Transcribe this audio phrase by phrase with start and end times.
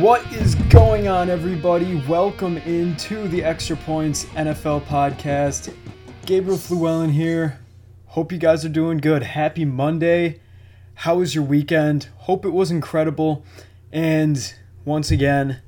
[0.00, 2.02] What is going on, everybody?
[2.08, 5.74] Welcome into the Extra Points NFL podcast.
[6.24, 7.60] Gabriel Flewellyn here.
[8.06, 9.22] Hope you guys are doing good.
[9.22, 10.40] Happy Monday.
[10.94, 12.08] How was your weekend?
[12.16, 13.44] Hope it was incredible.
[13.92, 14.54] And
[14.86, 15.60] once again,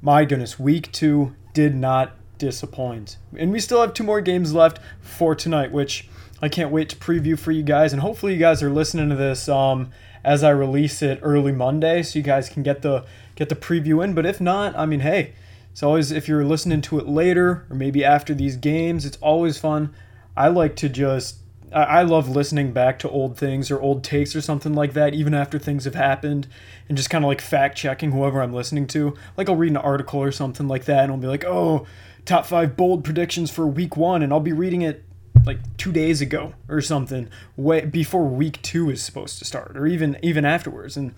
[0.00, 3.16] my goodness, week two did not disappoint.
[3.36, 6.08] And we still have two more games left for tonight, which
[6.44, 7.92] I can't wait to preview for you guys.
[7.92, 9.90] And hopefully, you guys are listening to this um,
[10.22, 14.04] as I release it early Monday, so you guys can get the get the preview
[14.04, 14.14] in.
[14.14, 15.32] But if not, I mean, hey,
[15.72, 19.58] it's always if you're listening to it later or maybe after these games, it's always
[19.58, 19.94] fun.
[20.36, 21.38] I like to just
[21.72, 25.34] I love listening back to old things or old takes or something like that, even
[25.34, 26.46] after things have happened,
[26.88, 29.16] and just kind of like fact checking whoever I'm listening to.
[29.36, 31.86] Like I'll read an article or something like that, and I'll be like, "Oh,
[32.26, 35.04] top five bold predictions for week one," and I'll be reading it
[35.44, 39.86] like two days ago or something, way before week two is supposed to start, or
[39.86, 41.14] even even afterwards, and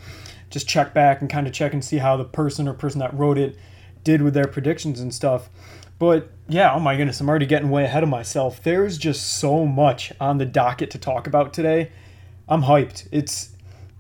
[0.51, 3.15] just check back and kind of check and see how the person or person that
[3.15, 3.57] wrote it
[4.05, 5.51] did with their predictions and stuff.
[5.99, 8.63] But yeah, oh my goodness, I'm already getting way ahead of myself.
[8.63, 11.91] There's just so much on the docket to talk about today.
[12.49, 13.09] I'm hyped.
[13.11, 13.51] It's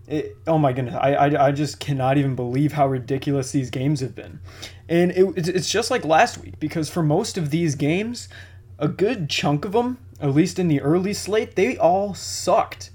[0.06, 4.00] it, oh my goodness, I, I, I just cannot even believe how ridiculous these games
[4.00, 4.38] have been.
[4.88, 8.28] And it, it's just like last week because for most of these games,
[8.78, 12.90] a good chunk of them, at least in the early slate, they all sucked.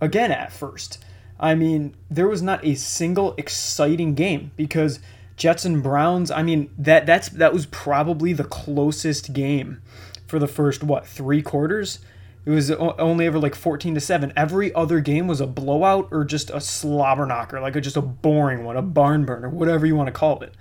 [0.00, 1.04] Again, at first.
[1.40, 5.00] I mean, there was not a single exciting game because
[5.36, 9.80] Jets and Browns, I mean, that that's that was probably the closest game
[10.26, 12.00] for the first what, 3 quarters.
[12.44, 14.32] It was only ever like 14 to 7.
[14.34, 18.02] Every other game was a blowout or just a slobber knocker, like a, just a
[18.02, 20.54] boring one, a barn burner, whatever you want to call it.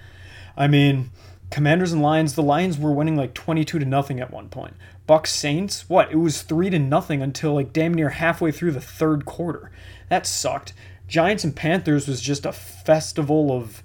[0.58, 1.12] I mean,
[1.50, 4.74] Commanders and Lions, the Lions were winning like 22 to nothing at one point.
[5.08, 6.12] Bucks Saints, what?
[6.12, 9.72] It was 3 to nothing until like damn near halfway through the third quarter.
[10.10, 10.74] That sucked.
[11.08, 13.82] Giants and Panthers was just a festival of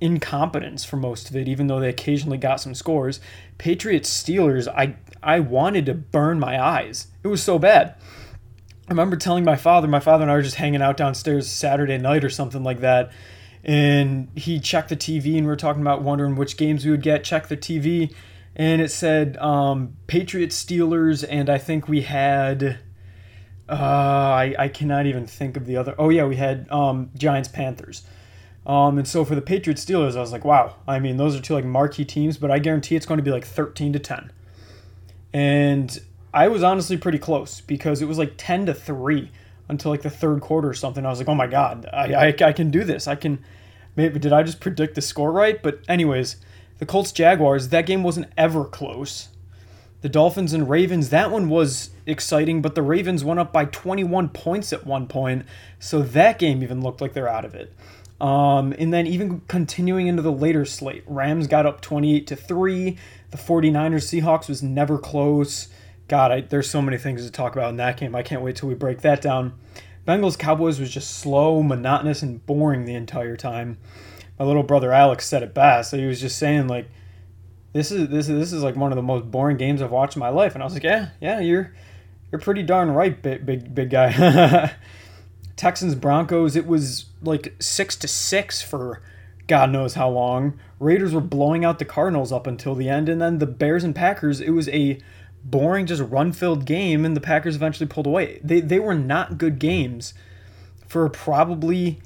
[0.00, 3.18] incompetence for most of it, even though they occasionally got some scores.
[3.56, 7.08] Patriots Steelers, I I wanted to burn my eyes.
[7.24, 7.94] It was so bad.
[8.86, 11.98] I remember telling my father, my father and I were just hanging out downstairs Saturday
[11.98, 13.10] night or something like that,
[13.64, 17.02] and he checked the TV and we were talking about wondering which games we would
[17.02, 17.24] get.
[17.24, 18.14] Check the TV,
[18.58, 22.80] and it said um, Patriots Steelers, and I think we had.
[23.68, 25.94] Uh, I, I cannot even think of the other.
[25.98, 28.02] Oh yeah, we had um, Giants Panthers.
[28.66, 30.76] Um, and so for the Patriots Steelers, I was like, wow.
[30.86, 33.30] I mean, those are two like marquee teams, but I guarantee it's going to be
[33.30, 34.30] like 13 to 10.
[35.32, 35.98] And
[36.34, 39.30] I was honestly pretty close because it was like 10 to 3
[39.68, 41.04] until like the third quarter or something.
[41.04, 43.06] I was like, oh my God, I, I, I can do this.
[43.06, 43.42] I can.
[43.96, 45.60] Maybe did I just predict the score right?
[45.62, 46.36] But anyways,
[46.78, 49.28] the Colts Jaguars, that game wasn't ever close.
[50.00, 54.28] The Dolphins and Ravens, that one was exciting, but the Ravens went up by 21
[54.28, 55.44] points at one point,
[55.80, 57.74] so that game even looked like they're out of it.
[58.20, 62.96] Um, and then even continuing into the later slate, Rams got up 28 to 3.
[63.30, 65.68] The 49ers Seahawks was never close.
[66.08, 68.14] God, I, there's so many things to talk about in that game.
[68.14, 69.58] I can't wait till we break that down.
[70.06, 73.78] Bengals Cowboys was just slow, monotonous, and boring the entire time.
[74.38, 75.90] My little brother Alex said it best.
[75.90, 76.88] So he was just saying like,
[77.72, 80.16] "This is this is this is like one of the most boring games I've watched
[80.16, 81.74] in my life." And I was like, "Yeah, yeah, you're
[82.30, 84.74] you're pretty darn right, big big big guy."
[85.56, 89.02] Texans Broncos, it was like six to six for
[89.48, 90.58] God knows how long.
[90.78, 93.94] Raiders were blowing out the Cardinals up until the end, and then the Bears and
[93.94, 95.00] Packers, it was a
[95.42, 98.40] boring, just run filled game, and the Packers eventually pulled away.
[98.44, 100.14] They they were not good games
[100.86, 101.98] for probably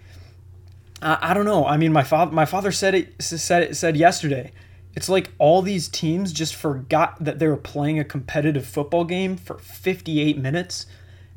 [1.02, 1.66] I, I don't know.
[1.66, 4.52] I mean, my father my father said it said it said yesterday.
[4.94, 9.36] It's like all these teams just forgot that they were playing a competitive football game
[9.36, 10.86] for 58 minutes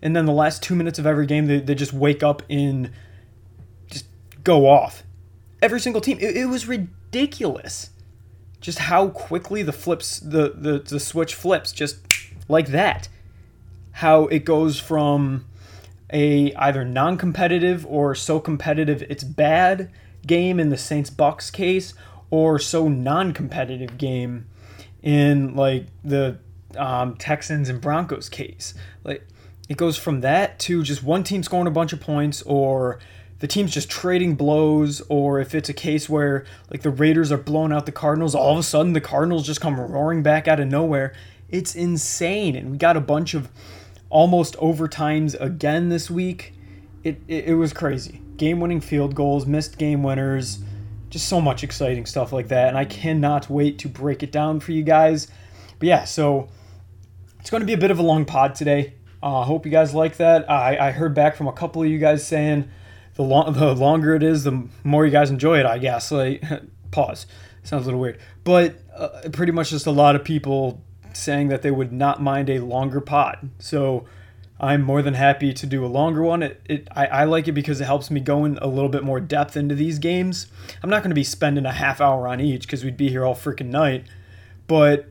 [0.01, 2.91] and then the last two minutes of every game they, they just wake up and
[3.89, 4.05] just
[4.43, 5.03] go off
[5.61, 7.89] every single team it, it was ridiculous
[8.61, 11.97] just how quickly the flips the, the the switch flips just
[12.47, 13.07] like that
[13.93, 15.45] how it goes from
[16.15, 19.91] a either non-competitive or so competitive it's bad
[20.25, 21.94] game in the Saints Bucks case
[22.31, 24.47] or so non-competitive game
[25.03, 26.39] in like the
[26.77, 28.73] um, Texans and Broncos case.
[29.03, 29.27] Like
[29.67, 33.00] it goes from that to just one team scoring a bunch of points or
[33.39, 37.38] the team's just trading blows or if it's a case where like the Raiders are
[37.38, 40.61] blowing out the Cardinals all of a sudden the Cardinals just come roaring back out
[40.61, 41.13] of nowhere.
[41.50, 43.50] It's insane and we got a bunch of
[44.10, 46.54] almost overtimes again this week
[47.04, 50.60] it, it, it was crazy game winning field goals missed game winners
[51.10, 54.60] just so much exciting stuff like that and I cannot wait to break it down
[54.60, 55.28] for you guys
[55.80, 56.50] but yeah so
[57.40, 59.72] it's going to be a bit of a long pod today I uh, hope you
[59.72, 60.48] guys like that.
[60.52, 62.69] I, I heard back from a couple of you guys saying
[63.16, 65.66] the long the longer it is, the more you guys enjoy it.
[65.66, 66.12] I guess.
[66.12, 66.44] Like
[66.92, 67.25] pause.
[67.63, 70.84] Sounds a little weird, but uh, pretty much just a lot of people
[71.15, 73.50] saying that they would not mind a longer pod.
[73.59, 74.06] So
[74.59, 76.44] I'm more than happy to do a longer one.
[76.44, 79.03] It, it I, I like it because it helps me go in a little bit
[79.03, 80.47] more depth into these games.
[80.81, 83.25] I'm not going to be spending a half hour on each because we'd be here
[83.25, 84.06] all freaking night,
[84.67, 85.07] but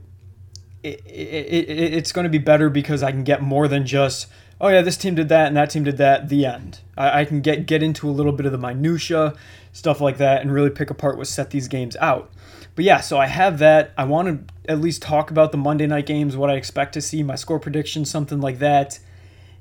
[0.83, 4.27] it, it, it, it's going to be better because I can get more than just
[4.61, 6.29] oh yeah this team did that and that team did that.
[6.29, 6.81] The end.
[6.97, 9.35] I, I can get get into a little bit of the minutia
[9.73, 12.31] stuff like that and really pick apart what set these games out.
[12.75, 13.93] But yeah, so I have that.
[13.97, 17.01] I want to at least talk about the Monday night games, what I expect to
[17.01, 18.99] see, my score prediction, something like that.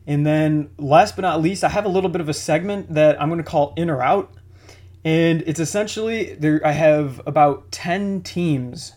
[0.07, 3.21] And then last but not least, I have a little bit of a segment that
[3.21, 4.33] I'm going to call in or out.
[5.05, 8.93] And it's essentially there I have about 10 teams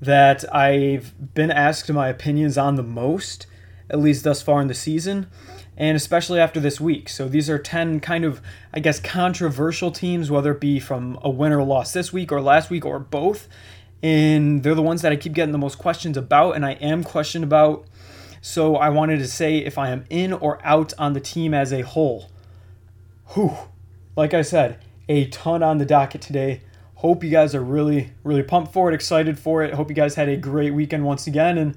[0.00, 3.46] that I've been asked my opinions on the most,
[3.94, 5.28] at least thus far in the season,
[5.76, 7.08] and especially after this week.
[7.08, 8.42] So these are 10 kind of,
[8.72, 12.40] I guess, controversial teams, whether it be from a win or loss this week or
[12.40, 13.48] last week or both.
[14.02, 17.04] And they're the ones that I keep getting the most questions about, and I am
[17.04, 17.86] questioned about
[18.46, 21.72] so I wanted to say if I am in or out on the team as
[21.72, 22.30] a whole.
[23.28, 23.56] Whew.
[24.16, 26.60] Like I said, a ton on the docket today.
[26.96, 29.72] Hope you guys are really, really pumped for it, excited for it.
[29.72, 31.56] Hope you guys had a great weekend once again.
[31.56, 31.74] And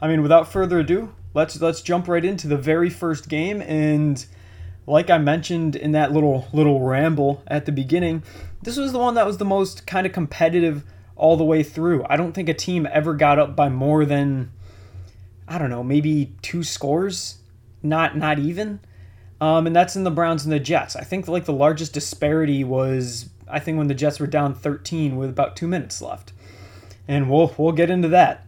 [0.00, 3.62] I mean, without further ado, let's let's jump right into the very first game.
[3.62, 4.24] And
[4.86, 8.22] like I mentioned in that little little ramble at the beginning,
[8.62, 10.84] this was the one that was the most kind of competitive
[11.16, 12.04] all the way through.
[12.08, 14.50] I don't think a team ever got up by more than
[15.46, 17.38] I don't know, maybe two scores,
[17.82, 18.80] not not even.
[19.40, 20.96] Um, and that's in the Browns and the Jets.
[20.96, 25.16] I think like the largest disparity was I think when the Jets were down 13
[25.16, 26.32] with about two minutes left,
[27.06, 28.46] and we'll we'll get into that.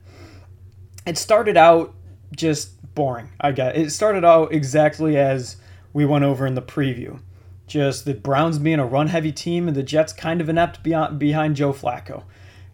[1.06, 1.94] It started out
[2.35, 3.31] just boring.
[3.41, 3.91] I got it.
[3.91, 5.56] started out exactly as
[5.93, 7.21] we went over in the preview.
[7.67, 11.56] Just the Browns being a run heavy team and the Jets kind of inept behind
[11.56, 12.25] Joe Flacco.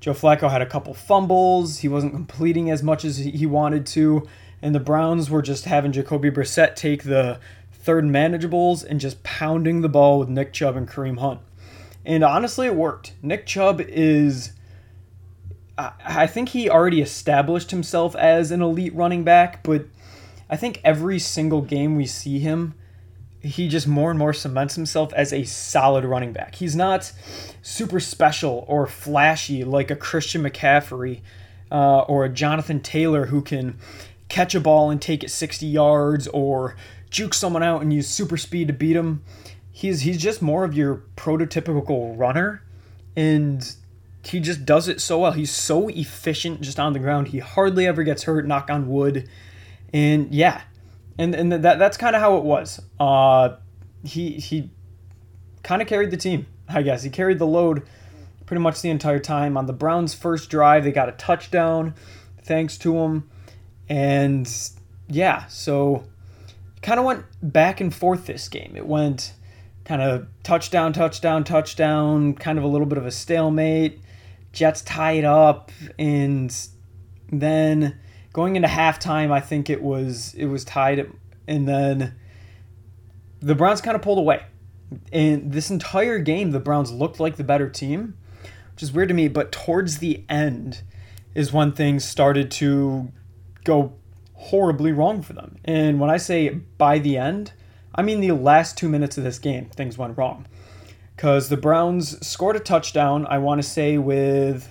[0.00, 1.81] Joe Flacco had a couple fumbles.
[1.81, 4.26] He wasn't completing as much as he wanted to.
[4.62, 7.38] And the Browns were just having Jacoby Brissett take the
[7.73, 11.41] third manageables and just pounding the ball with Nick Chubb and Kareem Hunt.
[12.05, 13.12] And honestly, it worked.
[13.23, 14.53] Nick Chubb is.
[15.78, 19.84] I think he already established himself as an elite running back, but
[20.49, 22.75] I think every single game we see him,
[23.40, 26.55] he just more and more cements himself as a solid running back.
[26.55, 27.12] He's not
[27.62, 31.20] super special or flashy like a Christian McCaffrey
[31.70, 33.79] uh, or a Jonathan Taylor who can
[34.29, 36.76] catch a ball and take it 60 yards or
[37.11, 39.22] juke someone out and use super speed to beat him.
[39.70, 42.62] He's he's just more of your prototypical runner
[43.14, 43.75] and
[44.26, 45.32] he just does it so well.
[45.32, 47.28] He's so efficient just on the ground.
[47.28, 49.28] He hardly ever gets hurt, knock on wood.
[49.93, 50.62] And yeah,
[51.19, 52.81] and and that that's kind of how it was.
[52.99, 53.56] Uh,
[54.05, 54.70] he he
[55.62, 57.02] kind of carried the team, I guess.
[57.02, 57.82] He carried the load
[58.46, 59.56] pretty much the entire time.
[59.56, 61.94] On the Browns' first drive, they got a touchdown,
[62.43, 63.29] thanks to him,
[63.88, 64.50] and
[65.08, 66.05] yeah, so
[66.82, 68.75] kind of went back and forth this game.
[68.76, 69.32] It went
[69.84, 74.00] kind of touchdown, touchdown, touchdown, kind of a little bit of a stalemate.
[74.56, 76.55] Jets tied up, and
[77.31, 77.99] then
[78.32, 81.12] going into halftime, I think it was it was tied,
[81.47, 82.14] and then
[83.41, 84.43] the Browns kind of pulled away.
[85.13, 88.17] And this entire game, the Browns looked like the better team,
[88.72, 89.29] which is weird to me.
[89.29, 90.82] But towards the end,
[91.34, 93.13] is when things started to
[93.65, 93.93] go
[94.32, 95.58] horribly wrong for them.
[95.67, 97.53] And when I say by the end,
[97.94, 100.46] I mean the last two minutes of this game, things went wrong.
[101.17, 104.70] Because the Browns scored a touchdown, I want to say, with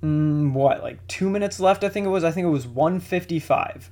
[0.00, 2.22] mm, what, like two minutes left, I think it was.
[2.22, 3.90] I think it was 155.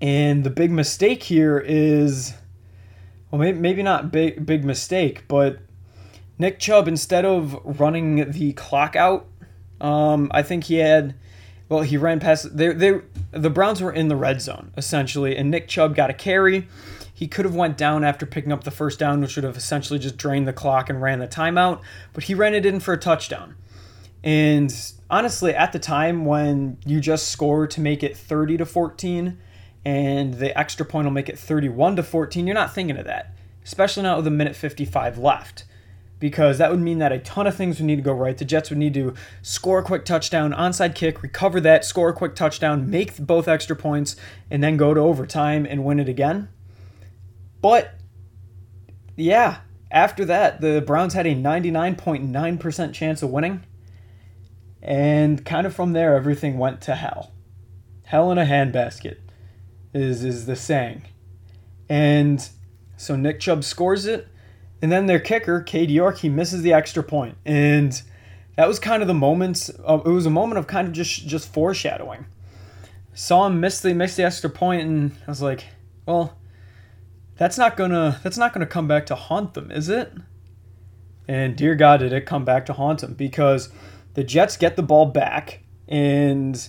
[0.00, 2.34] And the big mistake here is,
[3.30, 5.58] well, maybe, maybe not big, big mistake, but
[6.38, 9.26] Nick Chubb, instead of running the clock out,
[9.80, 11.14] um, I think he had,
[11.68, 15.50] well, he ran past, they, they, the Browns were in the red zone, essentially, and
[15.50, 16.68] Nick Chubb got a carry.
[17.16, 20.00] He could have went down after picking up the first down, which would have essentially
[20.00, 21.80] just drained the clock and ran the timeout,
[22.12, 23.54] but he ran it in for a touchdown.
[24.24, 24.74] And
[25.08, 29.38] honestly, at the time when you just score to make it 30 to 14
[29.84, 33.32] and the extra point will make it 31 to 14, you're not thinking of that,
[33.64, 35.64] especially not with a minute 55 left.
[36.18, 38.38] Because that would mean that a ton of things would need to go right.
[38.38, 42.14] The Jets would need to score a quick touchdown, onside kick, recover that, score a
[42.14, 44.16] quick touchdown, make both extra points,
[44.50, 46.48] and then go to overtime and win it again.
[47.64, 47.94] But
[49.16, 53.64] yeah, after that, the Browns had a 99.9% chance of winning
[54.82, 57.32] and kind of from there, everything went to hell.
[58.04, 59.16] Hell in a handbasket.
[59.94, 61.04] is is the saying.
[61.88, 62.46] And
[62.98, 64.28] so Nick Chubb scores it,
[64.82, 67.38] and then their kicker, Cade York, he misses the extra point.
[67.46, 67.98] And
[68.56, 69.70] that was kind of the moment.
[69.82, 72.26] Of, uh, it was a moment of kind of just just foreshadowing.
[73.14, 75.64] Saw him miss the miss the extra point, and I was like,
[76.04, 76.36] well,
[77.36, 80.12] that's not gonna that's not gonna come back to haunt them, is it?
[81.26, 83.70] And dear God, did it come back to haunt them because
[84.14, 86.68] the Jets get the ball back, and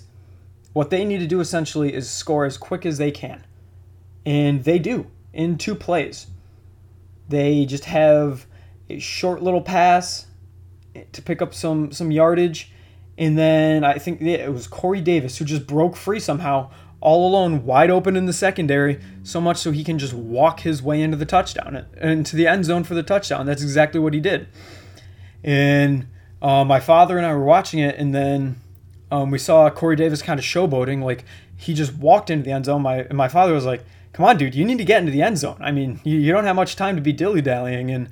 [0.74, 3.46] what they need to do essentially is score as quick as they can.
[4.26, 6.28] And they do in two plays.
[7.30, 8.46] They just have
[8.90, 10.28] a short little pass
[11.12, 12.72] to pick up some some yardage,
[13.18, 16.72] and then I think it was Corey Davis who just broke free somehow,
[17.06, 20.82] all alone, wide open in the secondary, so much so he can just walk his
[20.82, 23.46] way into the touchdown, into the end zone for the touchdown.
[23.46, 24.48] That's exactly what he did.
[25.44, 26.08] And
[26.42, 28.56] uh, my father and I were watching it, and then
[29.12, 31.04] um, we saw Corey Davis kind of showboating.
[31.04, 32.82] Like he just walked into the end zone.
[32.82, 35.38] My my father was like, "Come on, dude, you need to get into the end
[35.38, 35.58] zone.
[35.60, 38.10] I mean, you, you don't have much time to be dilly dallying." And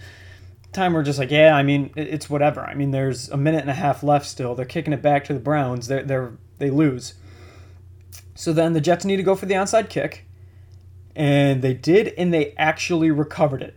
[0.72, 2.62] time we're just like, yeah, I mean, it's whatever.
[2.62, 4.56] I mean, there's a minute and a half left still.
[4.56, 5.88] They're kicking it back to the Browns.
[5.88, 7.14] They're, they're they lose.
[8.36, 10.26] So then the Jets need to go for the onside kick,
[11.16, 13.76] and they did, and they actually recovered it.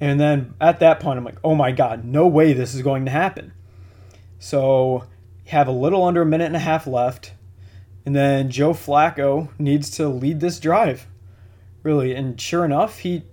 [0.00, 3.04] And then at that point, I'm like, oh my god, no way this is going
[3.04, 3.52] to happen.
[4.38, 5.04] So
[5.46, 7.32] have a little under a minute and a half left,
[8.04, 11.06] and then Joe Flacco needs to lead this drive,
[11.82, 12.14] really.
[12.14, 13.24] And sure enough, he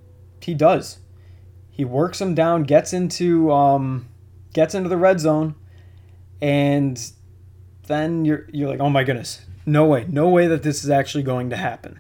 [0.42, 1.00] he does
[1.76, 4.08] he works him down, gets into um,
[4.54, 5.56] gets into the red zone,
[6.42, 7.12] and
[7.88, 11.24] then you're you're like, oh my goodness, no way, no way that this is actually
[11.24, 12.00] going to happen.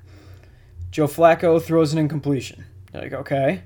[0.91, 2.65] Joe Flacco throws an incompletion.
[2.93, 3.63] You're like, okay.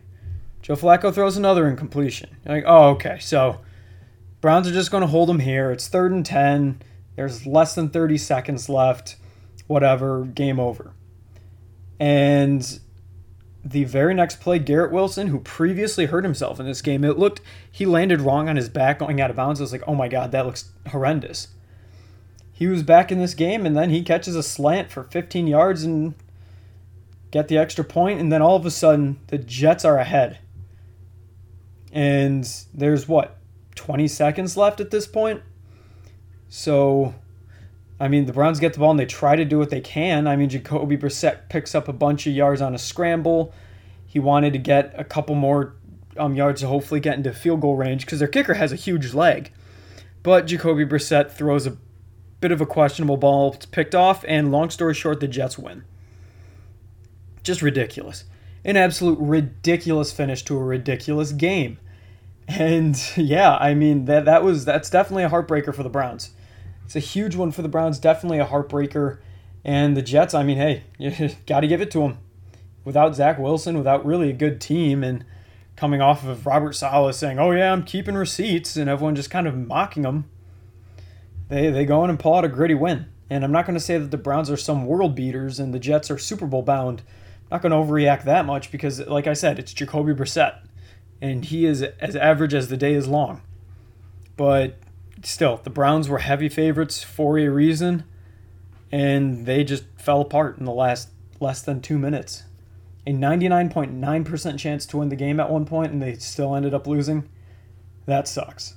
[0.61, 2.29] Joe Flacco throws another incompletion.
[2.45, 3.19] You're like, oh, okay.
[3.19, 3.61] So
[4.41, 5.71] Browns are just going to hold him here.
[5.71, 6.81] It's third and 10.
[7.15, 9.17] There's less than 30 seconds left.
[9.67, 10.25] Whatever.
[10.25, 10.93] Game over.
[11.99, 12.79] And
[13.63, 17.41] the very next play, Garrett Wilson, who previously hurt himself in this game, it looked
[17.69, 19.59] he landed wrong on his back going out of bounds.
[19.59, 21.49] I was like, oh my god, that looks horrendous.
[22.59, 25.85] He was back in this game, and then he catches a slant for 15 yards
[25.85, 26.13] and
[27.31, 30.39] get the extra point, and then all of a sudden the Jets are ahead.
[31.93, 33.37] And there's what
[33.75, 35.41] 20 seconds left at this point.
[36.49, 37.15] So
[37.97, 40.27] I mean, the Browns get the ball and they try to do what they can.
[40.27, 43.53] I mean, Jacoby Brissett picks up a bunch of yards on a scramble.
[44.05, 45.77] He wanted to get a couple more
[46.17, 49.13] um, yards to hopefully get into field goal range because their kicker has a huge
[49.13, 49.53] leg.
[50.23, 51.77] But Jacoby Brissett throws a
[52.39, 53.55] bit of a questionable ball.
[53.71, 55.83] Picked off, and long story short, the Jets win.
[57.43, 58.25] Just ridiculous.
[58.65, 61.79] An absolute ridiculous finish to a ridiculous game.
[62.47, 66.31] And yeah, I mean that that was that's definitely a heartbreaker for the Browns.
[66.85, 69.19] It's a huge one for the Browns, definitely a heartbreaker.
[69.63, 72.17] And the Jets, I mean, hey, you got to give it to them.
[72.85, 75.23] Without Zach Wilson, without really a good team, and
[75.75, 79.47] coming off of Robert Saleh saying, "Oh yeah, I'm keeping receipts," and everyone just kind
[79.47, 80.25] of mocking him,
[81.49, 83.07] they they go in and pull out a gritty win.
[83.29, 85.79] And I'm not going to say that the Browns are some world beaters and the
[85.79, 87.03] Jets are Super Bowl bound.
[87.51, 90.59] I'm not going to overreact that much because, like I said, it's Jacoby Brissett,
[91.21, 93.41] and he is as average as the day is long.
[94.35, 94.77] But
[95.23, 98.03] still, the Browns were heavy favorites for a reason,
[98.91, 102.43] and they just fell apart in the last less than two minutes.
[103.05, 106.85] A 99.9% chance to win the game at one point, and they still ended up
[106.85, 107.27] losing.
[108.05, 108.75] That sucks.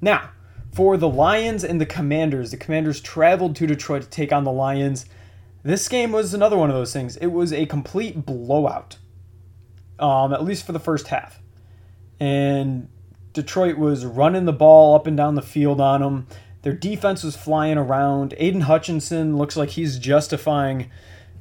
[0.00, 0.30] Now,
[0.78, 4.52] for the Lions and the Commanders, the Commanders traveled to Detroit to take on the
[4.52, 5.06] Lions.
[5.64, 7.16] This game was another one of those things.
[7.16, 8.96] It was a complete blowout,
[9.98, 11.40] um, at least for the first half.
[12.20, 12.88] And
[13.32, 16.28] Detroit was running the ball up and down the field on them.
[16.62, 18.34] Their defense was flying around.
[18.38, 20.92] Aidan Hutchinson looks like he's justifying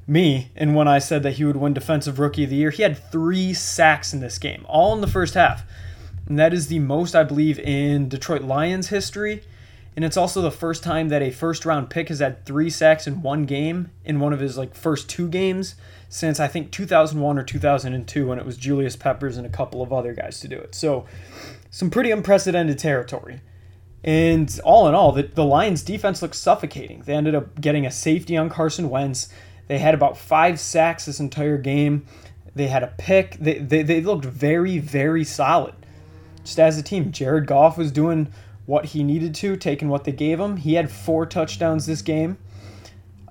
[0.08, 0.50] me.
[0.56, 3.12] And when I said that he would win Defensive Rookie of the Year, he had
[3.12, 5.64] three sacks in this game, all in the first half.
[6.28, 9.44] And that is the most, I believe, in Detroit Lions history.
[9.96, 13.08] And it's also the first time that a first round pick has had three sacks
[13.08, 15.76] in one game in one of his like first two games
[16.08, 19.92] since I think 2001 or 2002 when it was Julius Peppers and a couple of
[19.92, 20.76] other guys to do it.
[20.76, 21.06] So
[21.72, 23.42] some pretty unprecedented territory.
[24.04, 27.02] And all in all, the, the Lions defense looked suffocating.
[27.02, 29.30] They ended up getting a safety on Carson Wentz.
[29.68, 32.06] They had about five sacks this entire game.
[32.56, 33.38] They had a pick.
[33.40, 35.74] They, they, they looked very, very solid.
[36.48, 38.34] Just as a team, Jared Goff was doing
[38.66, 40.58] what he needed to, taking what they gave him.
[40.58, 42.38] He had four touchdowns this game.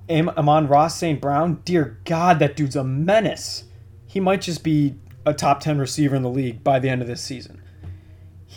[0.09, 1.19] Am- Amon-Ra St.
[1.19, 3.65] Brown, dear God, that dude's a menace.
[4.07, 4.95] He might just be
[5.25, 7.61] a top 10 receiver in the league by the end of this season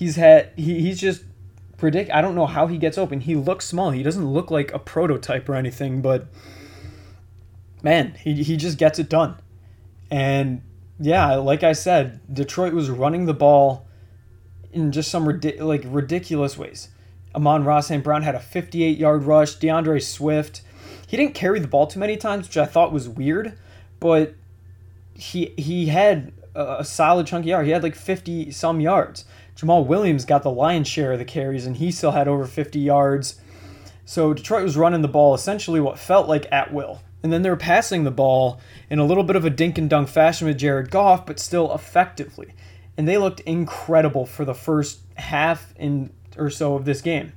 [0.01, 1.23] he's had he, he's just
[1.77, 3.21] predict I don't know how he gets open.
[3.21, 3.91] He looks small.
[3.91, 6.29] He doesn't look like a prototype or anything, but
[7.83, 9.37] man, he, he just gets it done.
[10.11, 10.63] And
[10.99, 13.87] yeah, like I said, Detroit was running the ball
[14.73, 16.89] in just some like ridiculous ways.
[17.35, 18.03] Amon-Ra St.
[18.03, 19.57] Brown had a 58 yard rush.
[19.57, 20.63] DeAndre Swift,
[21.07, 23.57] he didn't carry the ball too many times, which I thought was weird,
[23.99, 24.35] but
[25.15, 27.67] he he had a solid chunk of yard.
[27.67, 29.25] He had like 50 some yards.
[29.57, 32.79] Jamaal Williams got the lion's share of the carries, and he still had over 50
[32.79, 33.41] yards.
[34.05, 37.03] So Detroit was running the ball essentially what felt like at will.
[37.23, 38.59] And then they were passing the ball
[38.89, 41.73] in a little bit of a dink and dunk fashion with Jared Goff, but still
[41.75, 42.55] effectively.
[42.97, 47.33] And they looked incredible for the first half in or so of this game.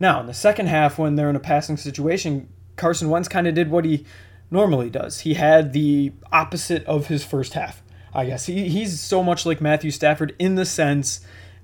[0.00, 3.54] Now, in the second half, when they're in a passing situation, Carson Wentz kind of
[3.54, 4.04] did what he
[4.50, 5.20] normally does.
[5.20, 7.82] He had the opposite of his first half.
[8.12, 11.20] I guess he, he's so much like Matthew Stafford in the sense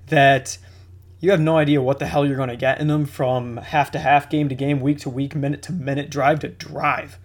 [0.07, 0.57] that
[1.19, 3.91] you have no idea what the hell you're going to get in them from half
[3.91, 7.19] to half, game to game, week to week, minute to minute, drive to drive.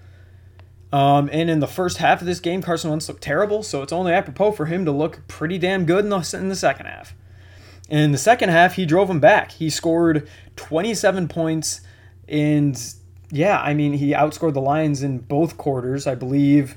[0.92, 3.92] Um, and in the first half of this game, Carson Wentz looked terrible, so it's
[3.92, 7.14] only apropos for him to look pretty damn good in the, in the second half.
[7.88, 9.52] In the second half, he drove him back.
[9.52, 11.80] He scored 27 points,
[12.28, 12.80] and
[13.30, 16.06] yeah, I mean, he outscored the Lions in both quarters.
[16.06, 16.76] I believe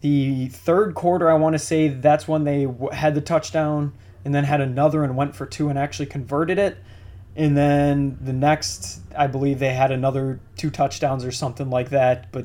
[0.00, 4.44] the third quarter, I want to say that's when they had the touchdown and then
[4.44, 6.76] had another and went for two and actually converted it.
[7.36, 12.30] And then the next, I believe they had another two touchdowns or something like that,
[12.32, 12.44] but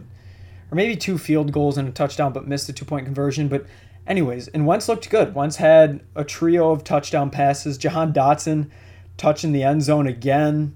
[0.71, 3.47] or maybe two field goals and a touchdown, but missed the two point conversion.
[3.47, 3.65] But
[4.07, 5.35] anyways, and Wentz looked good.
[5.35, 7.77] Wentz had a trio of touchdown passes.
[7.77, 8.69] Jahan Dotson
[9.17, 10.75] touching the end zone again.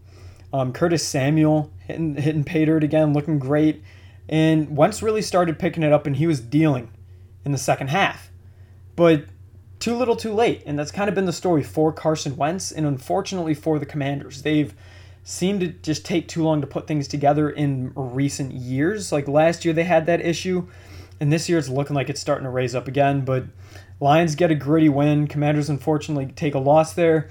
[0.51, 3.83] Um, Curtis Samuel hitting hitting pay dirt again, looking great.
[4.29, 6.91] And Wentz really started picking it up and he was dealing
[7.43, 8.31] in the second half.
[8.95, 9.25] But
[9.79, 10.63] too little too late.
[10.65, 14.43] And that's kind of been the story for Carson Wentz and unfortunately for the Commanders.
[14.43, 14.73] They've
[15.23, 19.11] seemed to just take too long to put things together in recent years.
[19.11, 20.67] Like last year they had that issue.
[21.19, 23.23] And this year it's looking like it's starting to raise up again.
[23.23, 23.45] But
[23.99, 25.27] Lions get a gritty win.
[25.27, 27.29] Commanders unfortunately take a loss there.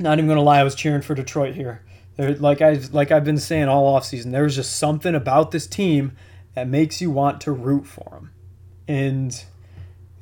[0.00, 1.82] Not even gonna lie, I was cheering for Detroit here.
[2.18, 6.16] Like I like I've been saying all offseason, there's just something about this team
[6.54, 8.30] that makes you want to root for them.
[8.88, 9.30] And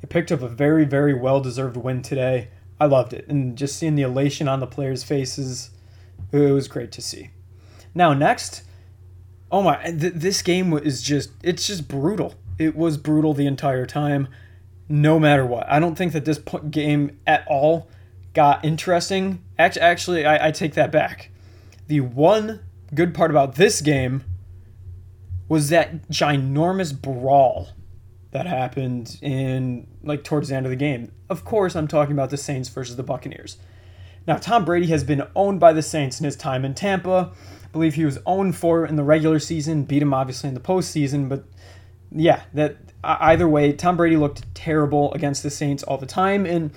[0.01, 2.49] they picked up a very, very well deserved win today.
[2.79, 3.27] I loved it.
[3.27, 5.71] And just seeing the elation on the players' faces,
[6.31, 7.31] it was great to see.
[7.93, 8.63] Now, next,
[9.51, 12.35] oh my, th- this game is just, it's just brutal.
[12.57, 14.27] It was brutal the entire time,
[14.87, 15.69] no matter what.
[15.69, 16.39] I don't think that this
[16.69, 17.89] game at all
[18.33, 19.43] got interesting.
[19.59, 21.31] Actually, actually I, I take that back
[21.91, 22.61] the one
[22.95, 24.23] good part about this game
[25.49, 27.67] was that ginormous brawl
[28.31, 31.11] that happened in like towards the end of the game.
[31.29, 33.57] Of course, I'm talking about the Saints versus the Buccaneers.
[34.27, 37.31] Now, Tom Brady has been owned by the Saints in his time in Tampa.
[37.63, 40.61] I believe he was owned for in the regular season, beat him obviously in the
[40.61, 41.45] postseason, but
[42.11, 46.71] yeah, that either way, Tom Brady looked terrible against the Saints all the time, and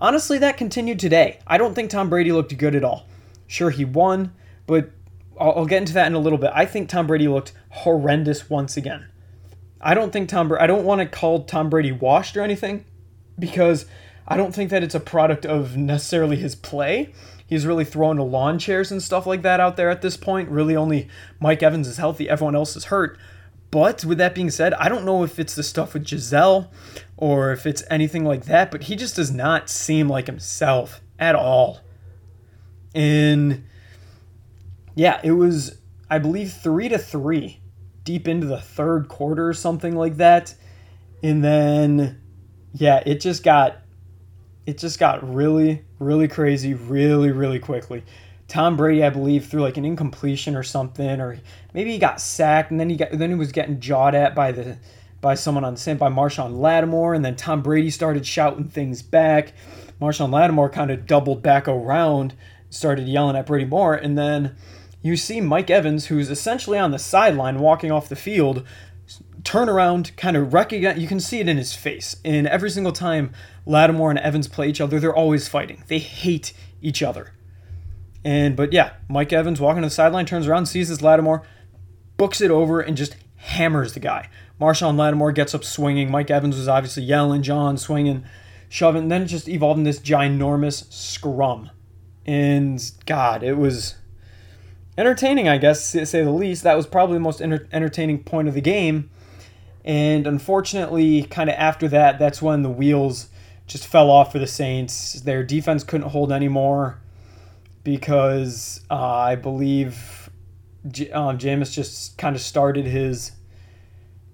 [0.00, 1.38] honestly, that continued today.
[1.46, 3.06] I don't think Tom Brady looked good at all.
[3.46, 4.32] Sure, he won,
[4.66, 4.90] but
[5.38, 6.50] I'll, I'll get into that in a little bit.
[6.54, 9.06] I think Tom Brady looked horrendous once again.
[9.80, 10.52] I don't think Tom.
[10.58, 12.84] I don't want to call Tom Brady washed or anything,
[13.38, 13.86] because
[14.30, 17.14] I don't think that it's a product of necessarily his play.
[17.46, 20.50] He's really throwing to lawn chairs and stuff like that out there at this point.
[20.50, 21.08] Really, only
[21.40, 22.28] Mike Evans is healthy.
[22.28, 23.18] Everyone else is hurt.
[23.70, 26.70] But with that being said, I don't know if it's the stuff with Gisele
[27.16, 31.34] or if it's anything like that, but he just does not seem like himself at
[31.34, 31.80] all.
[32.94, 33.64] And
[34.94, 35.78] yeah, it was,
[36.10, 37.60] I believe, three to three
[38.04, 40.54] deep into the third quarter or something like that.
[41.22, 42.20] And then,
[42.72, 43.78] yeah, it just got,
[44.68, 48.04] it just got really, really crazy, really, really quickly.
[48.48, 51.38] Tom Brady, I believe, threw like an incompletion or something, or
[51.72, 54.52] maybe he got sacked, and then he got, then he was getting jawed at by
[54.52, 54.76] the,
[55.22, 59.00] by someone on the same by Marshon Lattimore, and then Tom Brady started shouting things
[59.00, 59.54] back.
[60.02, 62.34] Marshon Lattimore kind of doubled back around,
[62.68, 64.54] started yelling at Brady Moore, and then
[65.00, 68.66] you see Mike Evans, who's essentially on the sideline walking off the field,
[69.48, 70.98] turn around, kind of recognize.
[70.98, 72.16] You can see it in his face.
[72.22, 73.32] And every single time
[73.64, 75.82] Lattimore and Evans play each other, they're always fighting.
[75.86, 77.32] They hate each other.
[78.22, 81.46] And but yeah, Mike Evans walking to the sideline, turns around, sees this Lattimore,
[82.18, 84.28] books it over, and just hammers the guy.
[84.60, 86.10] Marshon Lattimore gets up swinging.
[86.10, 88.26] Mike Evans was obviously yelling, John swinging,
[88.68, 89.04] shoving.
[89.04, 91.70] And then it just evolved in this ginormous scrum.
[92.26, 93.94] And God, it was
[94.98, 96.64] entertaining, I guess, to say the least.
[96.64, 99.08] That was probably the most enter- entertaining point of the game.
[99.88, 103.30] And unfortunately, kind of after that, that's when the wheels
[103.66, 105.14] just fell off for the Saints.
[105.22, 107.00] Their defense couldn't hold anymore
[107.84, 110.28] because uh, I believe
[110.86, 113.32] J- um, Jameis just kind of started his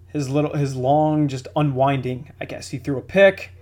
[0.09, 2.33] his little his long just unwinding.
[2.41, 3.53] I guess he threw a pick.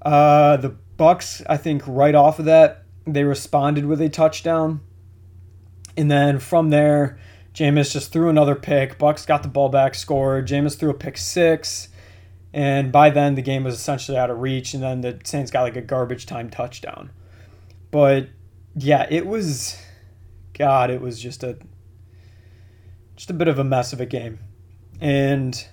[0.00, 4.80] Uh, the Bucks, I think, right off of that, they responded with a touchdown,
[5.98, 7.18] and then from there,
[7.54, 8.98] Jameis just threw another pick.
[8.98, 10.48] Bucks got the ball back, scored.
[10.48, 11.88] Jameis threw a pick six,
[12.52, 14.74] and by then the game was essentially out of reach.
[14.74, 17.10] And then the Saints got like a garbage time touchdown.
[17.92, 18.28] But
[18.74, 19.80] yeah, it was,
[20.52, 21.56] God, it was just a
[23.16, 24.40] just a bit of a mess of a game.
[25.00, 25.66] And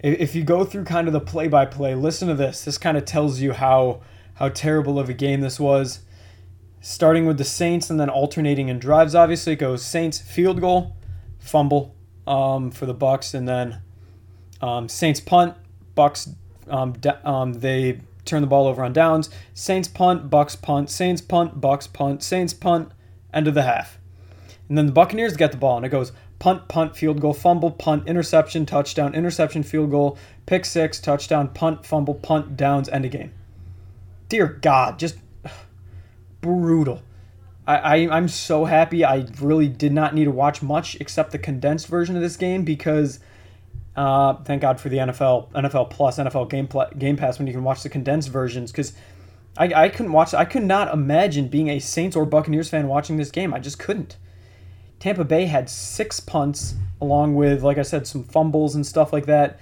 [0.00, 2.64] if you go through kind of the play by play, listen to this.
[2.64, 4.00] This kind of tells you how
[4.34, 6.00] how terrible of a game this was.
[6.88, 9.14] Starting with the Saints and then alternating in drives.
[9.14, 10.96] Obviously, it goes Saints field goal,
[11.38, 11.94] fumble
[12.26, 13.82] um, for the Bucks, and then
[14.62, 15.54] um, Saints punt.
[15.94, 16.30] Bucks
[16.66, 19.28] um, um, they turn the ball over on downs.
[19.52, 22.90] Saints punt, Bucks punt, Saints punt, Bucks punt, Saints punt.
[23.34, 23.98] End of the half,
[24.70, 27.70] and then the Buccaneers get the ball, and it goes punt, punt, field goal, fumble,
[27.70, 33.10] punt, interception, touchdown, interception, field goal, pick six, touchdown, punt, fumble, punt, downs, end of
[33.10, 33.34] game.
[34.30, 35.16] Dear God, just
[36.56, 37.02] brutal.
[37.66, 39.04] I, I, I'm so happy.
[39.04, 42.64] I really did not need to watch much except the condensed version of this game
[42.64, 43.20] because
[43.94, 47.64] uh, thank God for the NFL, NFL Plus, NFL Game Game Pass when you can
[47.64, 48.94] watch the condensed versions because
[49.56, 50.32] I, I couldn't watch.
[50.32, 53.52] I could not imagine being a Saints or Buccaneers fan watching this game.
[53.52, 54.16] I just couldn't.
[55.00, 59.26] Tampa Bay had six punts, along with, like I said, some fumbles and stuff like
[59.26, 59.60] that.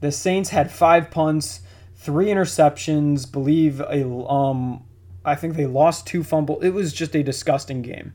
[0.00, 1.60] The Saints had five punts,
[1.96, 4.84] three interceptions, believe a um,
[5.24, 6.60] I think they lost two fumble.
[6.60, 8.14] It was just a disgusting game.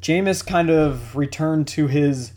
[0.00, 2.32] Jameis kind of returned to his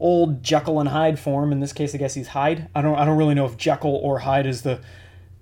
[0.00, 1.52] old Jekyll and Hyde form.
[1.52, 2.68] In this case, I guess he's Hyde.
[2.74, 4.80] I don't I don't really know if Jekyll or Hyde is the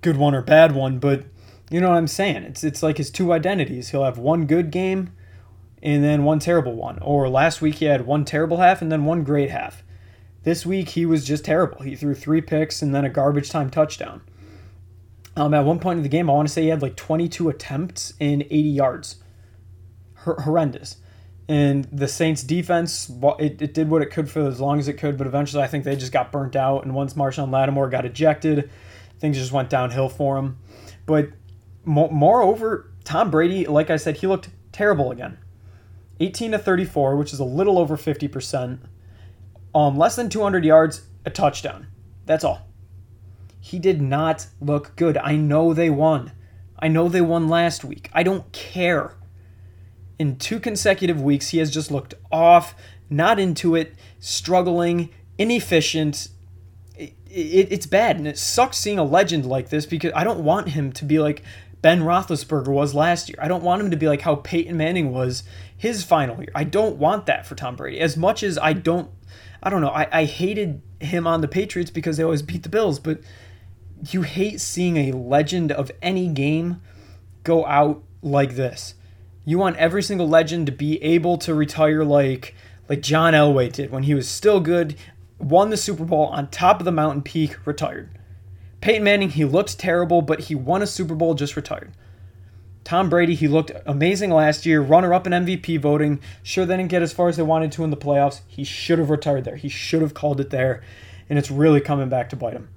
[0.01, 1.25] good one or bad one, but
[1.69, 2.43] you know what I'm saying.
[2.43, 3.89] It's it's like his two identities.
[3.89, 5.11] He'll have one good game
[5.81, 6.99] and then one terrible one.
[6.99, 9.83] Or last week he had one terrible half and then one great half.
[10.43, 11.81] This week he was just terrible.
[11.81, 14.21] He threw three picks and then a garbage time touchdown.
[15.35, 17.49] Um, at one point in the game, I want to say he had like 22
[17.49, 19.15] attempts in 80 yards.
[20.25, 20.97] Horrendous.
[21.47, 24.93] And the Saints defense, it, it did what it could for as long as it
[24.93, 26.83] could, but eventually I think they just got burnt out.
[26.83, 28.69] And once Marshon Lattimore got ejected,
[29.19, 30.57] things just went downhill for him.
[31.05, 31.29] But
[31.83, 35.37] mo- moreover, Tom Brady, like I said, he looked terrible again.
[36.19, 38.79] 18 to 34, which is a little over 50%.
[39.73, 41.87] Um, less than 200 yards, a touchdown.
[42.25, 42.70] That's all.
[43.63, 45.17] He did not look good.
[45.17, 46.31] I know they won.
[46.79, 48.09] I know they won last week.
[48.11, 49.15] I don't care.
[50.17, 52.75] In two consecutive weeks, he has just looked off,
[53.09, 56.29] not into it, struggling, inefficient.
[56.97, 60.43] It, it, it's bad, and it sucks seeing a legend like this because I don't
[60.43, 61.43] want him to be like
[61.83, 63.37] Ben Roethlisberger was last year.
[63.39, 65.43] I don't want him to be like how Peyton Manning was
[65.77, 66.51] his final year.
[66.55, 67.99] I don't want that for Tom Brady.
[67.99, 69.09] As much as I don't,
[69.61, 72.69] I don't know, I, I hated him on the Patriots because they always beat the
[72.69, 73.21] Bills, but
[74.09, 76.81] you hate seeing a legend of any game
[77.43, 78.95] go out like this.
[79.45, 82.55] You want every single legend to be able to retire like
[82.89, 84.95] like John Elway did when he was still good,
[85.39, 88.09] won the Super Bowl on top of the mountain peak, retired.
[88.81, 91.93] Peyton Manning, he looked terrible, but he won a Super Bowl, just retired.
[92.83, 96.19] Tom Brady, he looked amazing last year, runner up in MVP voting.
[96.43, 98.41] Sure, they didn't get as far as they wanted to in the playoffs.
[98.47, 99.55] He should have retired there.
[99.55, 100.81] He should have called it there,
[101.29, 102.69] and it's really coming back to bite him.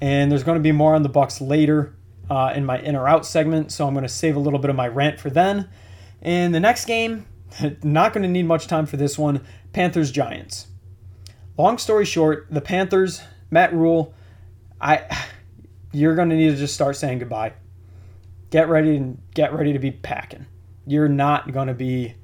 [0.00, 1.94] And there's going to be more on the Bucks later
[2.28, 4.70] uh, in my in or out segment, so I'm going to save a little bit
[4.70, 5.68] of my rant for then.
[6.22, 7.26] In the next game,
[7.82, 9.44] not going to need much time for this one.
[9.72, 10.68] Panthers Giants.
[11.56, 14.14] Long story short, the Panthers, Matt Rhule,
[14.80, 15.04] I
[15.92, 17.54] you're going to need to just start saying goodbye.
[18.50, 20.46] Get ready and get ready to be packing.
[20.86, 22.14] You're not going to be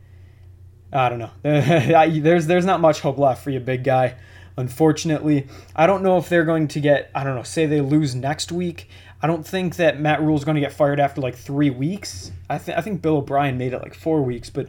[0.93, 1.31] I don't know.
[1.43, 4.17] there's there's not much hope left for you, big guy.
[4.57, 7.11] Unfortunately, I don't know if they're going to get.
[7.15, 7.43] I don't know.
[7.43, 8.89] Say they lose next week.
[9.23, 12.33] I don't think that Matt Rhule is going to get fired after like three weeks.
[12.51, 14.69] I think I think Bill O'Brien made it like four weeks, but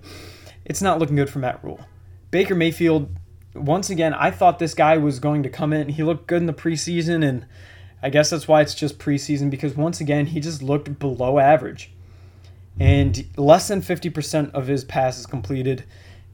[0.64, 1.82] it's not looking good for Matt Rhule.
[2.32, 3.10] Baker Mayfield,
[3.54, 5.90] once again, I thought this guy was going to come in.
[5.90, 7.46] He looked good in the preseason, and
[8.02, 11.92] I guess that's why it's just preseason because once again, he just looked below average.
[12.80, 15.84] And less than 50% of his passes completed.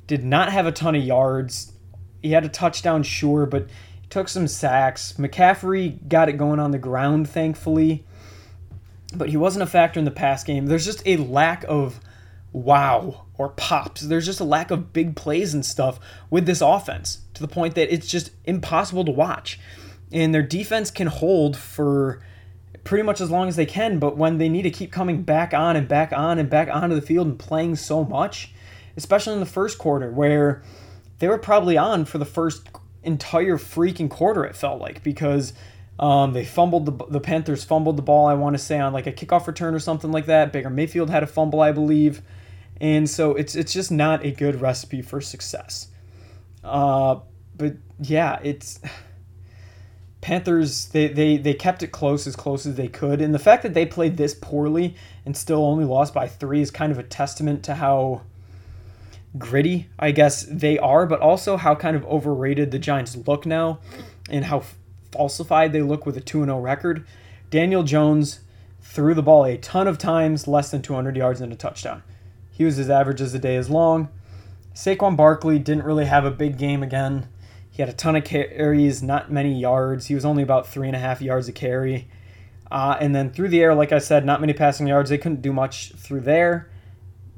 [0.07, 1.73] Did not have a ton of yards.
[2.21, 3.67] He had a touchdown, sure, but
[4.09, 5.13] took some sacks.
[5.13, 8.05] McCaffrey got it going on the ground, thankfully,
[9.15, 10.65] but he wasn't a factor in the pass game.
[10.65, 11.99] There's just a lack of
[12.51, 14.01] wow or pops.
[14.01, 17.75] There's just a lack of big plays and stuff with this offense to the point
[17.75, 19.59] that it's just impossible to watch
[20.11, 22.21] and their defense can hold for
[22.83, 25.53] pretty much as long as they can, but when they need to keep coming back
[25.53, 28.53] on and back on and back onto the field and playing so much,
[28.97, 30.63] especially in the first quarter where
[31.19, 32.67] they were probably on for the first
[33.03, 34.43] entire freaking quarter.
[34.45, 35.53] It felt like because
[35.99, 38.25] um, they fumbled the the Panthers fumbled the ball.
[38.27, 40.53] I want to say on like a kickoff return or something like that.
[40.53, 42.21] Baker Mayfield had a fumble, I believe,
[42.79, 45.87] and so it's it's just not a good recipe for success.
[46.63, 47.19] Uh,
[47.57, 48.79] but yeah, it's
[50.21, 50.87] Panthers.
[50.87, 53.73] They, they they kept it close as close as they could, and the fact that
[53.73, 57.63] they played this poorly and still only lost by three is kind of a testament
[57.63, 58.21] to how
[59.37, 63.79] gritty I guess they are, but also how kind of overrated the Giants look now,
[64.29, 64.63] and how
[65.11, 67.05] falsified they look with a 2 0 record.
[67.49, 68.41] Daniel Jones
[68.81, 72.03] threw the ball a ton of times, less than 200 yards and a touchdown.
[72.51, 74.09] He was as average as the day is long.
[74.73, 77.27] Saquon Barkley didn't really have a big game again.
[77.69, 80.07] He had a ton of carries, not many yards.
[80.07, 82.07] He was only about three and a half yards a carry.
[82.71, 85.09] Uh, and then through the air, like I said, not many passing yards.
[85.09, 86.69] They couldn't do much through there.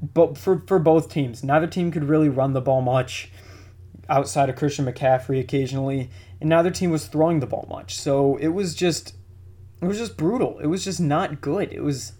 [0.02, 3.30] But for, for both teams, neither team could really run the ball much
[4.08, 6.10] outside of Christian McCaffrey occasionally,
[6.40, 7.94] and neither team was throwing the ball much.
[7.94, 9.14] So it was just
[9.80, 10.58] it was just brutal.
[10.60, 11.72] It was just not good.
[11.72, 12.12] It was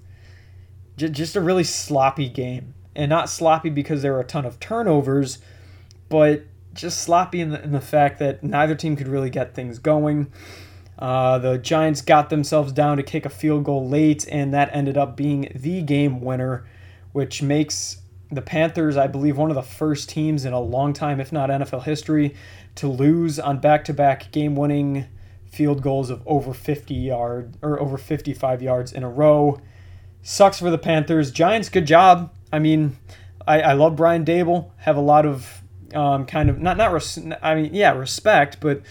[0.96, 2.74] just a really sloppy game.
[2.94, 5.38] And not sloppy because there were a ton of turnovers,
[6.08, 6.42] but
[6.74, 10.30] just sloppy in the, in the fact that neither team could really get things going.
[10.98, 14.98] Uh, the Giants got themselves down to kick a field goal late, and that ended
[14.98, 16.66] up being the game winner,
[17.12, 17.98] which makes
[18.30, 21.50] the Panthers, I believe, one of the first teams in a long time, if not
[21.50, 22.34] NFL history,
[22.76, 25.06] to lose on back-to-back game-winning
[25.46, 29.60] field goals of over 50 yard or over 55 yards in a row.
[30.22, 31.30] Sucks for the Panthers.
[31.30, 32.32] Giants, good job.
[32.50, 32.96] I mean,
[33.46, 34.70] I, I love Brian Daboll.
[34.78, 35.62] Have a lot of
[35.94, 38.82] um, kind of not not res- I mean yeah respect, but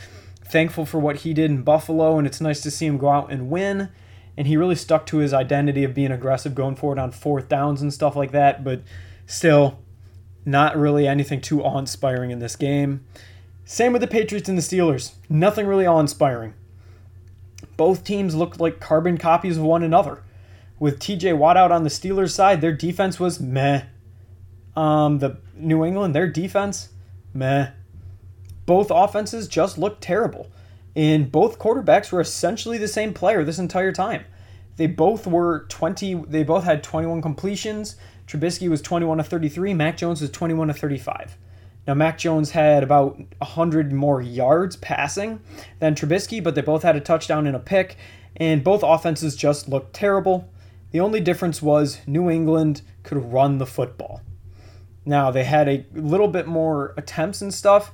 [0.45, 3.31] thankful for what he did in Buffalo, and it's nice to see him go out
[3.31, 3.89] and win
[4.37, 7.81] and he really stuck to his identity of being aggressive going forward on fourth downs
[7.81, 8.63] and stuff like that.
[8.63, 8.81] But
[9.25, 9.79] still,
[10.45, 13.05] not really anything too awe inspiring in this game.
[13.65, 15.13] Same with the Patriots and the Steelers.
[15.29, 16.53] Nothing really awe inspiring.
[17.77, 20.23] Both teams looked like carbon copies of one another.
[20.79, 23.83] With TJ Watt out on the Steelers side, their defense was meh.
[24.75, 26.89] Um, the New England, their defense,
[27.33, 27.71] meh.
[28.65, 30.49] Both offenses just looked terrible.
[30.95, 34.25] And both quarterbacks were essentially the same player this entire time.
[34.77, 37.95] They both were 20, they both had 21 completions.
[38.27, 41.37] Trubisky was 21 to 33, Mac Jones was 21 to 35.
[41.87, 45.41] Now, Mac Jones had about 100 more yards passing
[45.79, 47.97] than Trubisky, but they both had a touchdown and a pick,
[48.35, 50.49] and both offenses just looked terrible.
[50.91, 54.21] The only difference was New England could run the football.
[55.05, 57.91] Now, they had a little bit more attempts and stuff,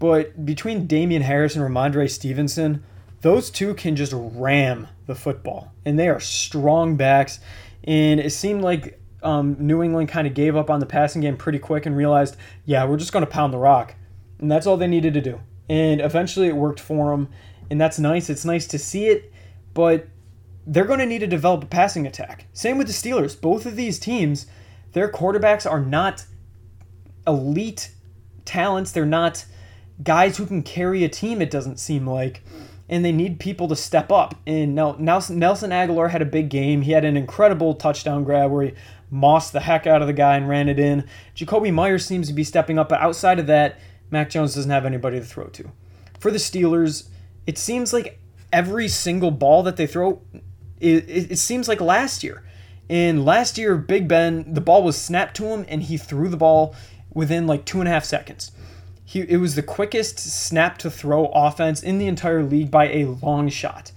[0.00, 2.82] but between Damien Harris and Rhamondre Stevenson,
[3.20, 5.72] those two can just ram the football.
[5.84, 7.38] And they are strong backs.
[7.84, 11.36] And it seemed like um, New England kind of gave up on the passing game
[11.36, 13.94] pretty quick and realized, yeah, we're just going to pound the rock.
[14.38, 15.38] And that's all they needed to do.
[15.68, 17.28] And eventually it worked for them.
[17.70, 18.30] And that's nice.
[18.30, 19.30] It's nice to see it.
[19.74, 20.08] But
[20.66, 22.46] they're going to need to develop a passing attack.
[22.54, 23.38] Same with the Steelers.
[23.38, 24.46] Both of these teams,
[24.92, 26.24] their quarterbacks are not
[27.26, 27.90] elite
[28.46, 28.92] talents.
[28.92, 29.44] They're not
[30.02, 32.42] guys who can carry a team, it doesn't seem like.
[32.88, 34.34] And they need people to step up.
[34.46, 36.82] And Nelson, Nelson Agholor had a big game.
[36.82, 38.72] He had an incredible touchdown grab where he
[39.10, 41.06] mossed the heck out of the guy and ran it in.
[41.36, 43.78] Jakobi Meyers seems to be stepping up, but outside of that,
[44.10, 45.70] Mac Jones doesn't have anybody to throw to.
[46.18, 47.08] For the Steelers,
[47.46, 48.18] it seems like
[48.52, 50.20] every single ball that they throw,
[50.80, 52.42] it, it, it seems like last year.
[52.88, 56.36] And last year, Big Ben, the ball was snapped to him and he threw the
[56.36, 56.74] ball
[57.14, 58.50] within like two and a half seconds.
[59.10, 63.06] He, it was the quickest snap to throw offense in the entire league by a
[63.06, 63.90] long shot.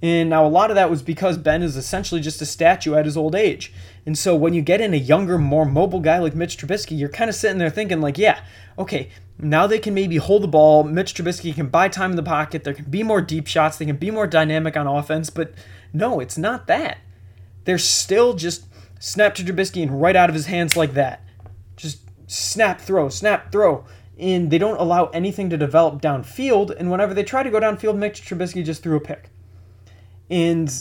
[0.00, 3.04] And now a lot of that was because Ben is essentially just a statue at
[3.04, 3.72] his old age.
[4.06, 7.08] And so when you get in a younger, more mobile guy like Mitch Trubisky, you're
[7.08, 8.44] kind of sitting there thinking, like, yeah,
[8.78, 10.84] okay, now they can maybe hold the ball.
[10.84, 12.62] Mitch Trubisky can buy time in the pocket.
[12.62, 13.76] There can be more deep shots.
[13.76, 15.30] They can be more dynamic on offense.
[15.30, 15.52] But
[15.92, 16.98] no, it's not that.
[17.64, 18.66] They're still just
[19.00, 21.22] snap to Trubisky and right out of his hands like that.
[21.76, 21.98] Just
[22.30, 23.84] snap, throw, snap, throw.
[24.18, 26.74] And they don't allow anything to develop downfield.
[26.76, 29.30] And whenever they try to go downfield, Mitch Trubisky just threw a pick.
[30.30, 30.72] And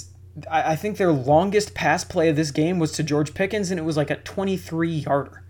[0.49, 3.83] I think their longest pass play of this game was to George Pickens, and it
[3.83, 5.43] was like a 23 yarder.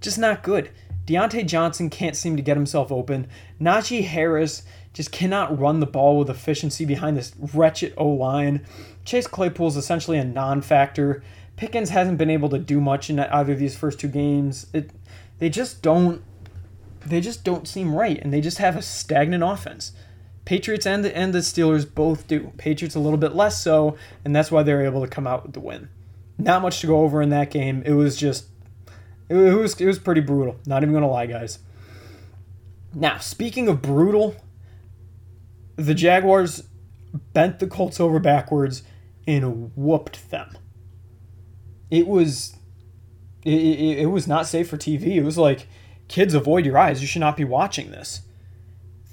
[0.00, 0.70] Just not good.
[1.06, 3.26] Diontae Johnson can't seem to get himself open.
[3.60, 8.64] Najee Harris just cannot run the ball with efficiency behind this wretched O line.
[9.04, 11.22] Chase Claypool is essentially a non factor.
[11.56, 14.66] Pickens hasn't been able to do much in either of these first two games.
[14.72, 14.90] It,
[15.38, 16.22] they just don't.
[17.04, 19.92] They just don't seem right, and they just have a stagnant offense.
[20.44, 22.52] Patriots and the and the Steelers both do.
[22.56, 25.52] Patriots a little bit less so, and that's why they're able to come out with
[25.52, 25.88] the win.
[26.38, 27.82] Not much to go over in that game.
[27.86, 28.46] It was just
[29.28, 30.56] it was it was pretty brutal.
[30.66, 31.58] Not even gonna lie, guys.
[32.94, 34.36] Now, speaking of brutal,
[35.76, 36.64] the Jaguars
[37.32, 38.82] bent the Colts over backwards
[39.26, 40.56] and whooped them.
[41.90, 42.56] It was
[43.44, 45.16] it, it, it was not safe for TV.
[45.16, 45.66] It was like
[46.12, 47.00] kids avoid your eyes.
[47.00, 48.20] You should not be watching this.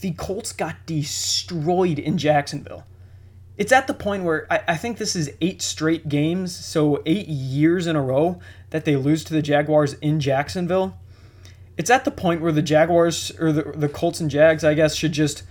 [0.02, 2.84] The Colts got destroyed in Jacksonville.
[3.58, 7.30] It's at the point where I, I think this is eight straight games, so eight
[7.30, 10.98] years in a row that they lose to the Jaguars in Jacksonville.
[11.78, 14.94] It's at the point where the Jaguars or the, the Colts and Jags, I guess,
[14.94, 15.44] should just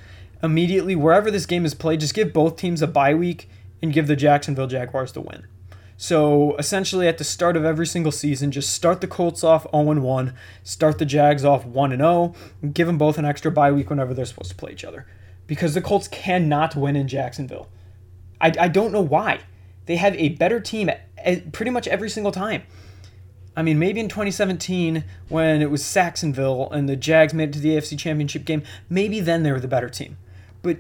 [0.43, 3.49] immediately, wherever this game is played, just give both teams a bye week
[3.81, 5.47] and give the Jacksonville Jaguars the win.
[6.01, 10.01] So essentially, at the start of every single season, just start the Colts off 0
[10.01, 10.33] 1,
[10.63, 12.35] start the Jags off 1 0,
[12.73, 15.07] give them both an extra bye week whenever they're supposed to play each other.
[15.49, 17.69] Because the Colts cannot win in Jacksonville.
[18.41, 19.41] I, I don't know why.
[19.87, 22.63] They have a better team at, pretty much every single time.
[23.57, 27.59] I mean, maybe in 2017 when it was Sacksonville and the Jags made it to
[27.59, 30.17] the AFC Championship game, maybe then they were the better team.
[30.63, 30.77] But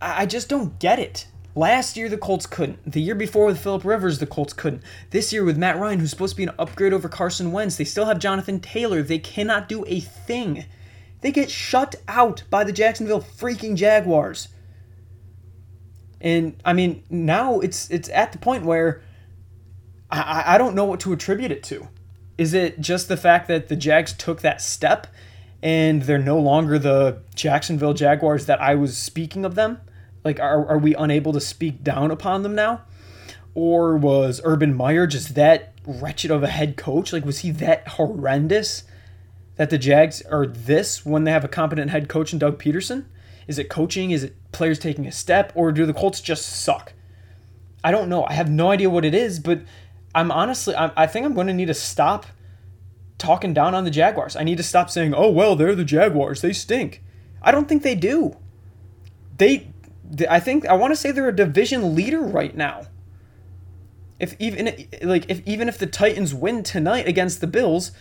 [0.00, 1.26] I just don't get it.
[1.58, 2.92] Last year, the Colts couldn't.
[2.92, 4.80] The year before with Philip Rivers, the Colts couldn't.
[5.10, 7.82] This year with Matt Ryan, who's supposed to be an upgrade over Carson Wentz, they
[7.82, 9.02] still have Jonathan Taylor.
[9.02, 10.66] They cannot do a thing.
[11.20, 14.46] They get shut out by the Jacksonville freaking Jaguars.
[16.20, 19.02] And I mean, now it's it's at the point where
[20.12, 21.88] I, I don't know what to attribute it to.
[22.36, 25.08] Is it just the fact that the Jags took that step
[25.60, 29.80] and they're no longer the Jacksonville Jaguars that I was speaking of them?
[30.28, 32.82] Like, are, are we unable to speak down upon them now?
[33.54, 37.14] Or was Urban Meyer just that wretched of a head coach?
[37.14, 38.84] Like, was he that horrendous
[39.56, 43.06] that the Jags are this when they have a competent head coach in Doug Pederson?
[43.46, 44.10] Is it coaching?
[44.10, 45.50] Is it players taking a step?
[45.54, 46.92] Or do the Colts just suck?
[47.82, 48.26] I don't know.
[48.26, 49.62] I have no idea what it is, but
[50.14, 52.26] I'm honestly, I, I think I'm going to need to stop
[53.16, 54.36] talking down on the Jaguars.
[54.36, 56.42] I need to stop saying, oh, well, they're the Jaguars.
[56.42, 57.02] They stink.
[57.40, 58.36] I don't think they do.
[59.38, 59.68] They
[60.28, 62.86] I think I want to say they're a division leader right now.
[64.18, 67.92] If even like if even if the Titans win tonight against the Bills,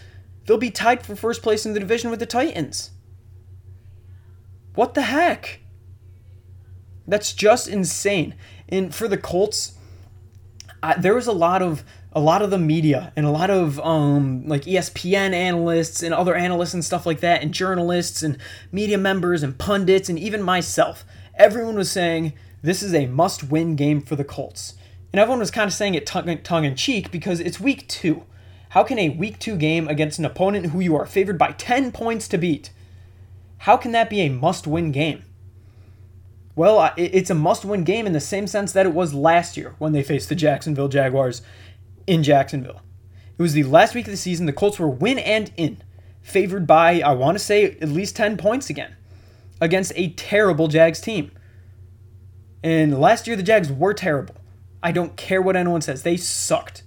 [0.45, 2.91] they'll be tied for first place in the division with the Titans.
[4.73, 5.59] What the heck?
[7.07, 8.35] That's just insane.
[8.69, 9.73] And for the Colts,
[10.83, 13.79] I, there was a lot of a lot of the media and a lot of
[13.81, 18.37] um, like ESPN analysts and other analysts and stuff like that, and journalists and
[18.71, 21.05] media members and pundits and even myself
[21.37, 24.73] everyone was saying this is a must win game for the Colts.
[25.13, 28.23] And everyone was kind of saying it tongue in cheek because it's week two.
[28.69, 31.91] How can a week two game against an opponent who you are favored by 10
[31.91, 32.71] points to beat,
[33.59, 35.23] how can that be a must win game?
[36.55, 39.75] Well, it's a must win game in the same sense that it was last year
[39.77, 41.41] when they faced the Jacksonville Jaguars
[42.05, 42.81] in Jacksonville.
[43.37, 44.47] It was the last week of the season.
[44.47, 45.77] The Colts were win and in,
[46.21, 48.96] favored by, I want to say, at least 10 points again
[49.59, 51.31] against a terrible Jags team.
[52.63, 54.35] And last year, the Jags were terrible.
[54.81, 56.03] I don't care what anyone says.
[56.03, 56.83] They sucked.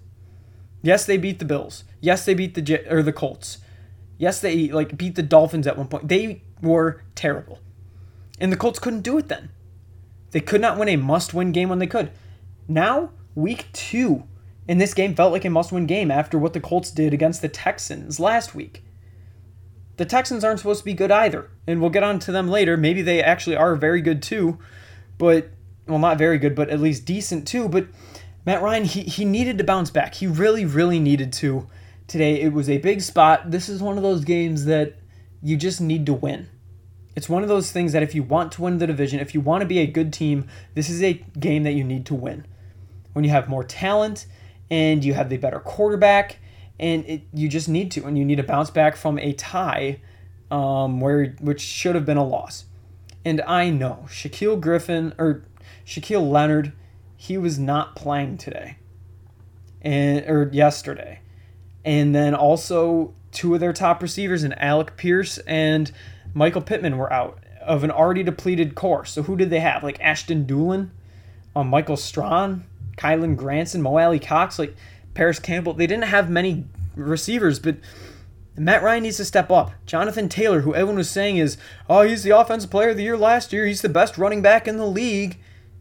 [0.82, 1.84] Yes, they beat the Bills.
[2.00, 3.58] Yes, they beat the or the Colts.
[4.18, 6.08] Yes, they like beat the Dolphins at one point.
[6.08, 7.58] They were terrible.
[8.38, 9.50] And the Colts couldn't do it then.
[10.30, 12.12] They could not win a must-win game when they could.
[12.68, 14.22] Now, week 2,
[14.68, 17.48] and this game felt like a must-win game after what the Colts did against the
[17.48, 18.84] Texans last week.
[19.96, 22.76] The Texans aren't supposed to be good either, and we'll get on to them later.
[22.76, 24.58] Maybe they actually are very good too,
[25.18, 25.50] but
[25.86, 27.68] well, not very good, but at least decent too.
[27.68, 27.88] But
[28.46, 30.14] Matt Ryan, he, he needed to bounce back.
[30.14, 31.68] He really, really needed to
[32.06, 32.40] today.
[32.40, 33.50] It was a big spot.
[33.50, 34.96] This is one of those games that
[35.42, 36.48] you just need to win.
[37.16, 39.40] It's one of those things that if you want to win the division, if you
[39.40, 42.46] want to be a good team, this is a game that you need to win.
[43.12, 44.26] When you have more talent
[44.70, 46.38] and you have the better quarterback
[46.80, 50.00] and it, you just need to, and you need to bounce back from a tie,
[50.50, 52.64] um, where which should have been a loss.
[53.24, 55.44] And I know Shaquille Griffin or
[55.86, 56.72] Shaquille Leonard,
[57.16, 58.78] he was not playing today,
[59.82, 61.20] and or yesterday,
[61.84, 65.92] and then also two of their top receivers, and Alec Pierce and
[66.32, 69.04] Michael Pittman were out of an already depleted core.
[69.04, 69.82] So who did they have?
[69.82, 70.88] Like Ashton Dulin,
[71.54, 72.64] um, Michael Strachan,
[72.96, 74.74] Kylen Granson, Mo Alie-Cox, like
[75.12, 75.74] Parris Campbell.
[75.74, 76.64] They didn't have many
[76.94, 77.76] receivers, but
[78.56, 79.72] Matt Ryan needs to step up.
[79.86, 81.56] Jonathan Taylor, who everyone was saying is,
[81.88, 83.66] oh, he's the offensive player of the year last year.
[83.66, 85.38] He's the best running back in the league.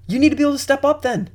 [0.07, 1.29] You need to be able to step up then.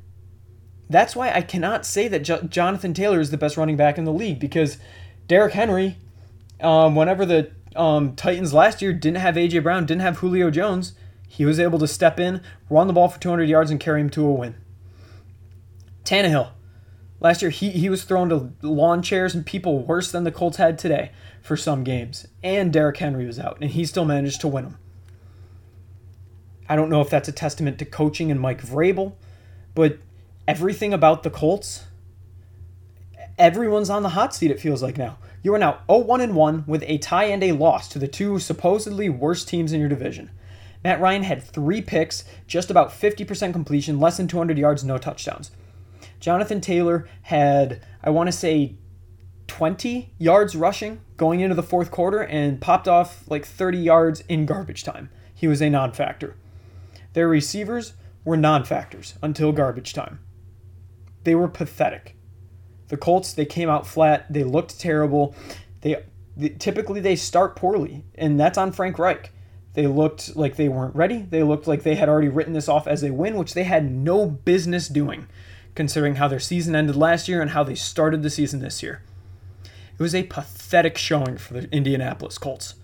[0.89, 4.05] That's why I cannot say that jo- Jonathan Taylor is the best running back in
[4.05, 4.77] the league because
[5.27, 5.97] Derrick Henry,
[6.61, 9.59] um, whenever the um, Titans last year didn't have A.J.
[9.59, 10.93] Brown, didn't have Julio Jones,
[11.27, 14.09] he was able to step in, run the ball for 200 yards, and carry him
[14.11, 14.55] to a win.
[16.03, 16.51] Tannehill,
[17.25, 20.57] Last year, he, he was thrown to lawn chairs and people worse than the Colts
[20.57, 21.09] had today
[21.41, 22.27] for some games.
[22.43, 24.77] And Derrick Henry was out, and he still managed to win them.
[26.69, 29.13] I don't know if that's a testament to coaching and Mike Vrabel,
[29.73, 29.97] but
[30.47, 31.85] everything about the Colts,
[33.39, 35.17] everyone's on the hot seat, it feels like now.
[35.41, 38.37] You are now 0 1 1 with a tie and a loss to the two
[38.37, 40.29] supposedly worst teams in your division.
[40.83, 45.49] Matt Ryan had three picks, just about 50% completion, less than 200 yards, no touchdowns.
[46.25, 48.77] Jonathan Taylor had, I want to say,
[49.45, 54.47] 20 yards rushing going into the fourth quarter and popped off like 30 yards in
[54.47, 55.11] garbage time.
[55.35, 56.35] He was a non factor.
[57.13, 60.17] Their receivers were non factors until garbage time.
[61.25, 62.15] They were pathetic.
[62.87, 64.25] The Colts, they came out flat.
[64.27, 65.35] They looked terrible.
[65.81, 66.03] They,
[66.35, 69.31] they typically they start poorly, and that's on Frank Reich.
[69.73, 71.21] They looked like they weren't ready.
[71.21, 73.91] They looked like they had already written this off as a win, which they had
[73.91, 75.27] no business doing,
[75.75, 79.01] considering how their season ended last year and how they started the season this year.
[79.63, 82.75] It was a pathetic showing for the Indianapolis Colts.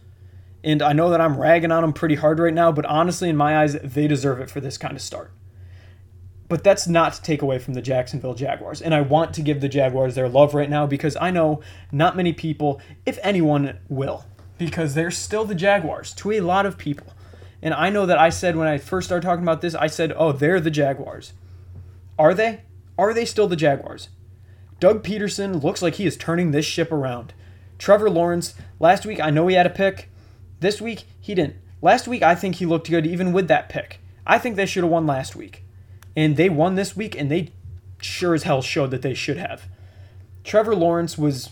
[0.64, 3.36] And I know that I'm ragging on them pretty hard right now, but honestly, in
[3.36, 5.32] my eyes, they deserve it for this kind of start.
[6.48, 8.82] But that's not to take away from the Jacksonville Jaguars.
[8.82, 11.62] And I want to give the Jaguars their love right now because I know
[11.92, 14.26] not many people, if anyone, will
[14.58, 17.08] because they're still the Jaguars to a lot of people.
[17.62, 20.14] And I know that I said when I first started talking about this, I said,
[20.16, 21.34] oh, they're the Jaguars.
[22.20, 22.62] Are they?
[22.98, 24.10] Are they still the Jaguars?
[24.80, 27.34] Doug Pederson looks like he is turning this ship around.
[27.78, 30.10] Trevor Lawrence, last week I know he had a pick.
[30.60, 31.56] This week he didn't.
[31.82, 34.00] Last week I think he looked good even with that pick.
[34.26, 35.64] I think they should have won last week.
[36.16, 37.52] And they won this week and they
[38.02, 39.68] sure as hell showed that they should have.
[40.44, 41.50] Trevor Lawrence was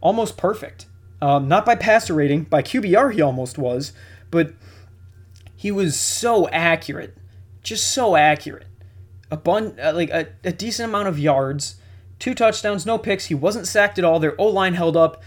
[0.00, 0.86] almost perfect.
[1.20, 3.92] Um, not by passer rating, by QBR he almost was,
[4.30, 4.52] but
[5.54, 7.16] he was so accurate,
[7.62, 8.66] just so accurate.
[9.32, 11.76] A bun, uh, like a, a decent amount of yards,
[12.18, 13.24] two touchdowns, no picks.
[13.24, 14.20] He wasn't sacked at all.
[14.20, 15.22] Their O line held up.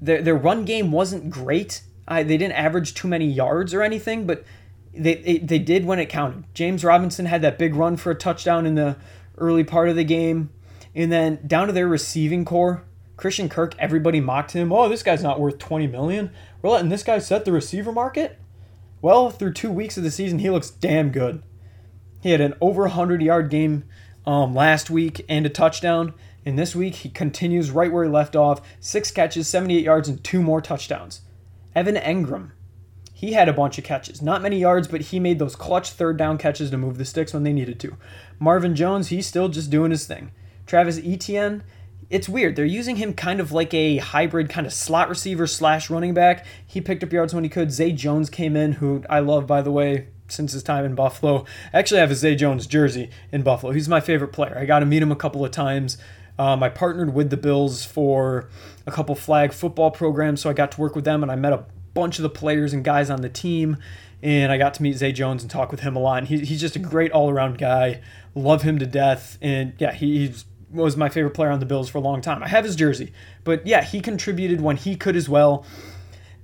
[0.00, 1.82] Their their run game wasn't great.
[2.06, 4.44] I, they didn't average too many yards or anything, but
[4.94, 6.44] they, they they did when it counted.
[6.54, 8.96] James Robinson had that big run for a touchdown in the
[9.36, 10.50] early part of the game,
[10.94, 12.84] and then down to their receiving core.
[13.16, 14.72] Christian Kirk, everybody mocked him.
[14.72, 16.30] Oh, this guy's not worth 20 million.
[16.62, 18.38] We're letting this guy set the receiver market?
[19.02, 21.42] Well, through two weeks of the season, he looks damn good.
[22.20, 23.84] He had an over 100 yard game
[24.26, 26.14] um, last week and a touchdown.
[26.44, 30.22] And this week, he continues right where he left off six catches, 78 yards, and
[30.22, 31.22] two more touchdowns.
[31.74, 32.52] Evan Engram,
[33.12, 34.22] he had a bunch of catches.
[34.22, 37.34] Not many yards, but he made those clutch third down catches to move the sticks
[37.34, 37.96] when they needed to.
[38.38, 40.30] Marvin Jones, he's still just doing his thing.
[40.66, 41.62] Travis Etienne,
[42.10, 42.56] it's weird.
[42.56, 46.46] They're using him kind of like a hybrid kind of slot receiver slash running back.
[46.66, 47.72] He picked up yards when he could.
[47.72, 51.44] Zay Jones came in, who I love, by the way, since his time in Buffalo.
[51.72, 53.72] actually, I have a Zay Jones jersey in Buffalo.
[53.72, 54.56] He's my favorite player.
[54.58, 55.98] I got to meet him a couple of times.
[56.38, 58.48] Um, I partnered with the Bills for
[58.86, 61.52] a couple flag football programs, so I got to work with them, and I met
[61.52, 61.64] a
[61.94, 63.76] bunch of the players and guys on the team.
[64.22, 66.18] And I got to meet Zay Jones and talk with him a lot.
[66.18, 68.00] And he, he's just a great all around guy.
[68.34, 69.38] Love him to death.
[69.40, 70.34] And yeah, he,
[70.70, 72.42] was my favorite player on the Bills for a long time.
[72.42, 73.12] I have his jersey,
[73.44, 75.64] but yeah, he contributed when he could as well.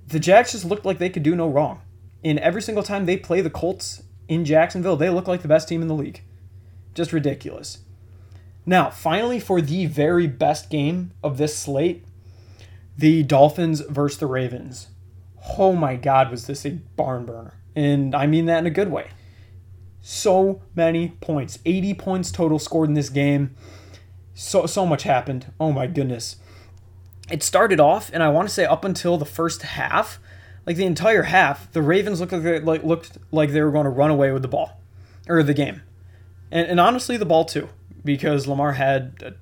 [0.08, 1.80] The Jags just looked like they could do no wrong.
[2.24, 5.68] And every single time they play the Colts in Jacksonville, they look like the best
[5.68, 6.22] team in the league.
[6.94, 7.78] Just ridiculous.
[8.66, 12.04] Now, finally, for the very best game of this slate,
[12.96, 14.88] the Dolphins versus the Ravens.
[15.58, 17.54] Oh my God, was this a barn burner?
[17.76, 19.10] And I mean that in a good way.
[20.00, 21.58] So many points.
[21.66, 23.54] 80 points total scored in this game
[24.34, 25.52] so so much happened.
[25.58, 26.36] Oh my goodness.
[27.30, 30.18] It started off, and I want to say up until the first half,
[30.66, 33.84] like the entire half, the Ravens looked like they, like looked like they were going
[33.84, 34.80] to run away with the ball
[35.28, 35.82] or the game,
[36.50, 37.68] and, and honestly the ball too,
[38.04, 39.34] because Lamar had a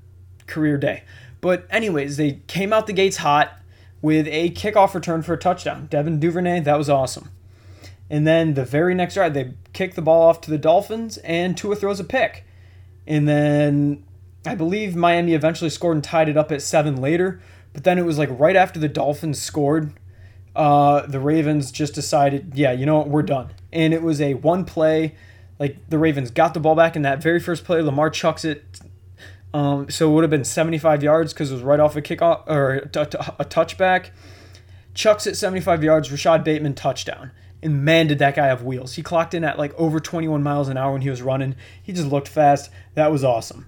[0.46, 1.04] career day.
[1.40, 3.58] But anyways, they came out the gates hot
[4.00, 5.86] with a kickoff return for a touchdown.
[5.86, 7.30] Devin Duvernay, that was awesome.
[8.10, 11.56] And then the very next drive, they kick the ball off to the Dolphins, and
[11.56, 12.44] Tua throws a pick.
[13.06, 14.04] And then
[14.44, 17.40] I believe Miami eventually scored and tied it up at seven later,
[17.72, 19.92] but then it was like right after the Dolphins scored,
[20.54, 23.50] uh, the Ravens just decided, yeah, you know what, we're done.
[23.72, 25.14] And it was a one play,
[25.58, 27.80] like the Ravens got the ball back in that very first play.
[27.80, 28.80] Lamar chucks it.
[29.54, 32.44] Um, so it would have been 75 yards because it was right off a kickoff
[32.46, 32.82] or a,
[33.38, 34.10] a touchback.
[34.94, 36.10] Chucks it 75 yards.
[36.10, 37.32] Rashod Bateman touchdown.
[37.62, 38.94] And man, did that guy have wheels.
[38.94, 41.54] He clocked in at like over 21 miles an hour when he was running.
[41.82, 42.70] He just looked fast.
[42.94, 43.66] That was awesome.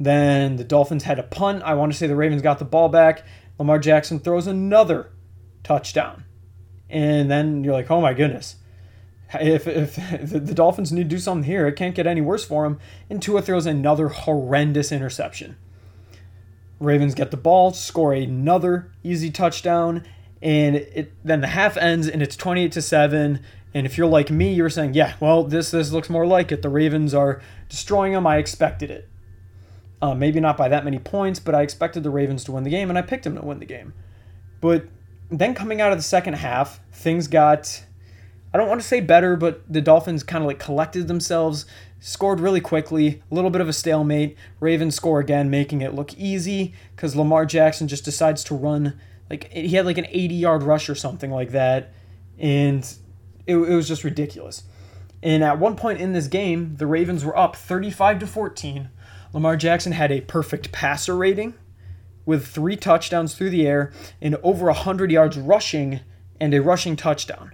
[0.00, 1.62] Then the Dolphins had a punt.
[1.62, 3.24] I want to say the Ravens got the ball back.
[3.58, 5.10] Lamar Jackson throws another
[5.62, 6.24] touchdown.
[6.90, 8.56] And then you're like, oh my goodness.
[9.34, 9.96] If, if
[10.30, 12.78] the Dolphins need to do something here, it can't get any worse for them.
[13.08, 15.56] And Tua throws another horrendous interception.
[16.78, 20.04] Ravens get the ball, score another easy touchdown,
[20.42, 23.40] and it then the half ends and it's 28 to 7
[23.72, 26.62] And if you're like me, you're saying, yeah, well, this this looks more like it.
[26.62, 28.26] The Ravens are destroying them.
[28.26, 29.08] I expected it.
[30.02, 32.70] Uh, maybe not by that many points, but I expected the Ravens to win the
[32.70, 33.94] game, and I picked them to win the game.
[34.60, 34.86] But
[35.40, 37.84] then coming out of the second half, things got,
[38.52, 41.64] I don't want to say better, but the Dolphins kind of like collected themselves,
[42.00, 44.36] scored really quickly, a little bit of a stalemate.
[44.60, 49.00] Ravens score again, making it look easy because Lamar Jackson just decides to run.
[49.30, 51.92] Like he had like an 80 yard rush or something like that.
[52.38, 52.84] And
[53.46, 54.64] it, it was just ridiculous.
[55.22, 58.90] And at one point in this game, the Ravens were up 35 to 14.
[59.32, 61.54] Lamar Jackson had a perfect passer rating
[62.24, 66.00] with three touchdowns through the air and over 100 yards rushing
[66.40, 67.52] and a rushing touchdown.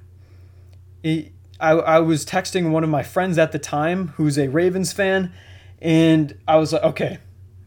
[1.02, 4.92] It, I, I was texting one of my friends at the time who's a Ravens
[4.92, 5.32] fan,
[5.80, 7.18] and I was like, okay,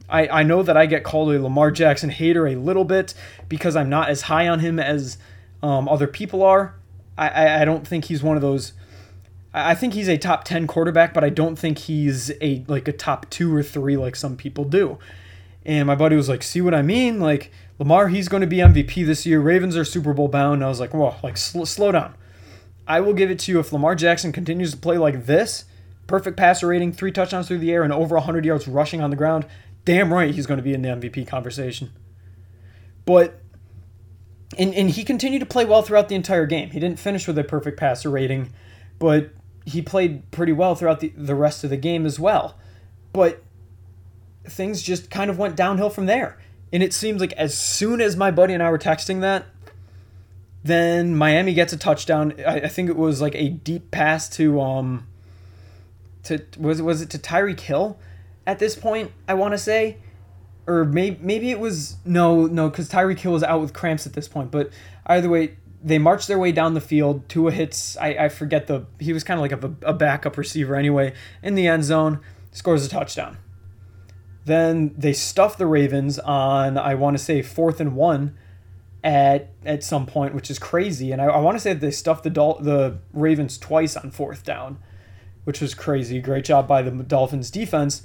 [0.09, 3.13] I, I know that I get called a Lamar Jackson hater a little bit
[3.49, 5.17] because I'm not as high on him as
[5.63, 6.75] um, other people are.
[7.17, 8.73] I, I don't think he's one of those.
[9.53, 12.93] I think he's a top ten quarterback, but I don't think he's a like a
[12.93, 14.97] top two or three like some people do.
[15.65, 17.19] And my buddy was like, "See what I mean?
[17.19, 19.39] Like Lamar, he's going to be MVP this year.
[19.39, 22.15] Ravens are Super Bowl bound." And I was like, "Whoa, like sl- slow down."
[22.87, 25.65] I will give it to you if Lamar Jackson continues to play like this,
[26.07, 29.15] perfect passer rating, three touchdowns through the air, and over 100 yards rushing on the
[29.15, 29.45] ground.
[29.85, 31.91] Damn right, he's going to be in the MVP conversation.
[33.05, 33.41] But
[34.57, 36.71] and and he continued to play well throughout the entire game.
[36.71, 38.51] He didn't finish with a perfect passer rating,
[38.99, 39.31] but
[39.65, 42.57] he played pretty well throughout the, the rest of the game as well.
[43.13, 43.43] But
[44.45, 46.37] things just kind of went downhill from there.
[46.73, 49.45] And it seems like as soon as my buddy and I were texting that,
[50.63, 52.33] then Miami gets a touchdown.
[52.45, 55.07] I, I think it was like a deep pass to um
[56.23, 57.97] to was was it to Tyreek Hill
[58.45, 59.97] at this point, I want to say
[60.67, 64.13] or maybe maybe it was no no because Tyreek Hill was out with cramps at
[64.13, 64.51] this point.
[64.51, 64.71] But
[65.05, 67.27] either way, they marched their way down the field.
[67.29, 70.75] Tua hits I, I forget the he was kind of like a, a backup receiver
[70.75, 72.19] anyway in the end zone,
[72.51, 73.37] scores a touchdown.
[74.45, 78.37] Then they stuff the Ravens on I want to say fourth and one
[79.03, 81.11] at at some point, which is crazy.
[81.11, 84.11] And I, I want to say that they stuffed the Dol- the Ravens twice on
[84.11, 84.79] fourth down,
[85.43, 86.19] which was crazy.
[86.19, 88.03] Great job by the Dolphins defense.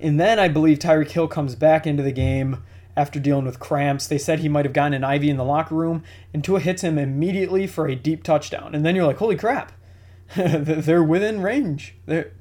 [0.00, 2.62] And then I believe Tyreek Hill comes back into the game
[2.96, 4.06] after dealing with cramps.
[4.06, 6.82] They said he might have gotten an IV in the locker room, and Tua hits
[6.82, 8.74] him immediately for a deep touchdown.
[8.74, 9.72] And then you're like, holy crap,
[10.36, 11.94] they're within range.
[12.06, 12.32] They're,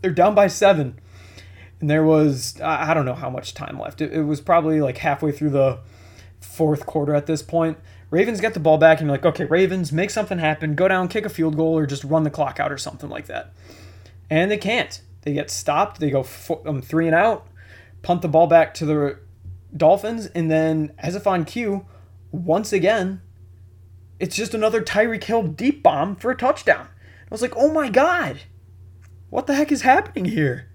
[0.00, 0.98] they're down by seven.
[1.80, 4.00] And there was, I don't know how much time left.
[4.00, 5.80] It, it was probably like halfway through the
[6.40, 7.78] fourth quarter at this point.
[8.10, 10.74] Ravens get the ball back, and you're like, okay, Ravens, make something happen.
[10.74, 13.26] Go down, kick a field goal, or just run the clock out or something like
[13.26, 13.52] that.
[14.28, 15.00] And they can't.
[15.22, 16.00] They get stopped.
[16.00, 17.46] They go four, um, three and out,
[18.02, 19.18] punt the ball back to the
[19.76, 21.86] Dolphins, and then as if on cue,
[22.32, 23.22] once again,
[24.18, 26.88] it's just another Tyreek Hill deep bomb for a touchdown.
[26.88, 28.40] I was like, oh my god,
[29.30, 30.69] what the heck is happening here?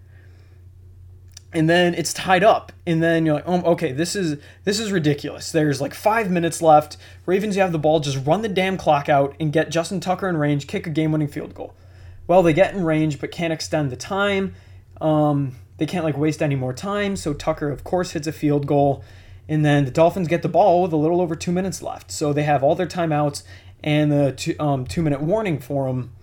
[1.56, 4.92] And then it's tied up, and then you're like, oh, okay, this is this is
[4.92, 5.52] ridiculous.
[5.52, 6.98] There's like five minutes left.
[7.26, 10.28] Ravens, you have the ball, just run the damn clock out and get Justin Tucker
[10.28, 11.74] in range, kick a game-winning field goal
[12.28, 14.56] well, they get in range but can't extend the time.
[15.02, 17.16] Um, they can't like waste any more time.
[17.16, 19.04] So Tucker, of course, hits a field goal,
[19.48, 22.12] and then the Dolphins get the ball with a little over two minutes left.
[22.12, 23.44] So they have all their timeouts
[23.84, 26.14] and the two, um, two minute warning for them.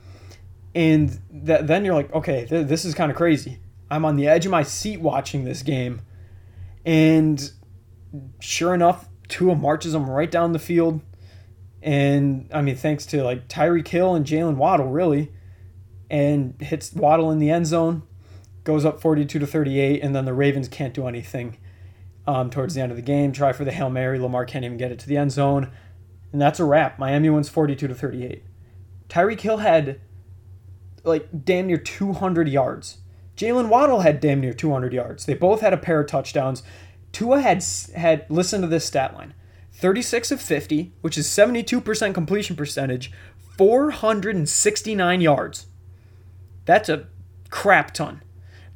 [0.74, 3.58] And th- then you're like, okay, th- this is kind of crazy.
[3.92, 6.00] I'm on the edge of my seat watching this game,
[6.84, 7.52] and
[8.40, 11.00] sure enough, Tua marches them right down the field.
[11.82, 15.32] And I mean, thanks to like Tyreek Hill and Jaylen Waddle, really
[16.12, 18.02] and hits Waddle in the end zone,
[18.64, 21.56] goes up 42 to 38, and then the Ravens can't do anything
[22.26, 23.32] um, towards the end of the game.
[23.32, 24.18] Try for the Hail Mary.
[24.18, 25.72] Lamar can't even get it to the end zone.
[26.30, 26.98] And that's a wrap.
[26.98, 28.44] Miami wins 42 to 38.
[29.08, 30.00] Tyreek Hill had
[31.02, 32.98] like damn near 200 yards.
[33.42, 35.26] Jaylen Waddle had damn near 200 yards.
[35.26, 36.62] They both had a pair of touchdowns.
[37.10, 37.64] Tua had
[37.96, 39.34] had listen to this stat line.
[39.72, 43.10] 36 of 50, which is 72% completion percentage,
[43.58, 45.66] 469 yards.
[46.66, 47.08] That's a
[47.50, 48.22] crap ton.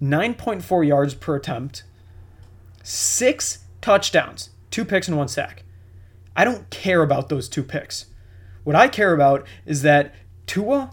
[0.03, 1.85] 9.4 yards per attempt,
[2.83, 5.63] six touchdowns, two picks and one sack.
[6.35, 8.07] I don't care about those two picks.
[8.65, 10.13] What I care about is that
[10.47, 10.91] Tua,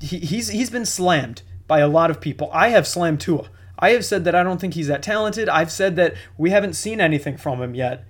[0.00, 2.50] he, he's he's been slammed by a lot of people.
[2.52, 3.48] I have slammed Tua.
[3.78, 5.48] I have said that I don't think he's that talented.
[5.48, 8.04] I've said that we haven't seen anything from him yet.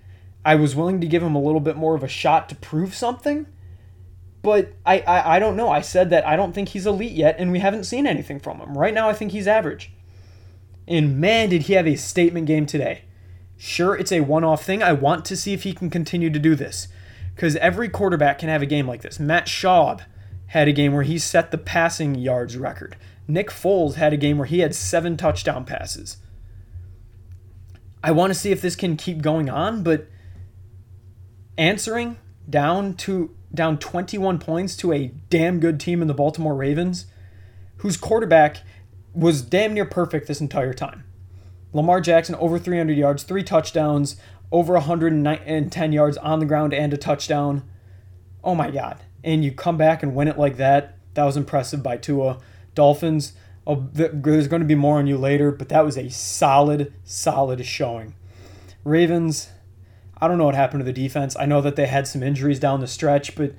[0.45, 2.95] I was willing to give him a little bit more of a shot to prove
[2.95, 3.47] something.
[4.41, 5.69] But I, I, I don't know.
[5.69, 8.59] I said that I don't think he's elite yet, and we haven't seen anything from
[8.59, 8.79] him.
[8.79, 9.93] Right now, I think he's average.
[10.87, 13.03] And man, did he have a statement game today.
[13.59, 14.83] Sure, it's a one off thing.
[14.83, 16.89] I want to see if he can continue to do this.
[17.35, 19.21] Because every quarterback can have a game like this.
[19.21, 20.01] Matt Schaub
[20.47, 22.97] had a game where he set the passing yards record.
[23.29, 26.17] Nick Foles had a game where he had seven touchdown passes.
[28.03, 30.09] I want to see if this can keep going on, but
[31.59, 32.17] answering
[32.49, 37.07] down to down 21 points to a damn good team in the Baltimore Ravens,
[37.79, 38.59] whose quarterback
[39.13, 41.05] was damn near perfect this entire time.
[41.73, 44.17] Lamar Jackson over 300 yards, three touchdowns,
[44.51, 47.69] over 110 yards on the ground and a touchdown.
[48.43, 48.99] Oh my God.
[49.23, 50.97] And you come back and win it like that.
[51.15, 52.39] That was impressive by Tua.
[52.79, 53.33] Dolphins,
[53.67, 57.67] oh, there's going to be more on you later, but that was a solid, solid
[57.67, 58.15] showing.
[58.85, 59.49] Ravens,
[60.21, 61.37] I don't know what happened to the defense.
[61.37, 63.53] I know that they had some injuries down the stretch, but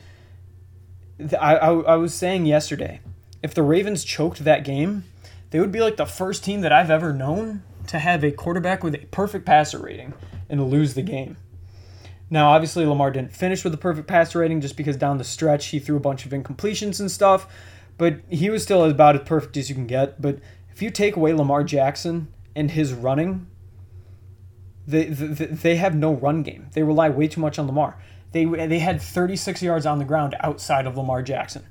[1.37, 3.01] I, I, I was saying yesterday,
[3.43, 5.03] if the Ravens choked that game,
[5.49, 8.85] they would be like the first team that I've ever known to have a quarterback
[8.85, 10.13] with a perfect passer rating
[10.49, 11.35] and lose the game.
[12.29, 15.67] Now, obviously, Lamar didn't finish with a perfect passer rating just because down the stretch
[15.67, 17.47] he threw a bunch of incompletions and stuff,
[17.99, 20.19] but he was still about as perfect as you can get.
[20.19, 20.39] But
[20.71, 23.45] if you take away Lamar Jackson and his running,
[24.87, 26.69] they, they, they have no run game.
[26.71, 28.01] They rely way too much on Lamar.
[28.31, 31.67] They, they had 36 yards on the ground outside of Lamar Jackson.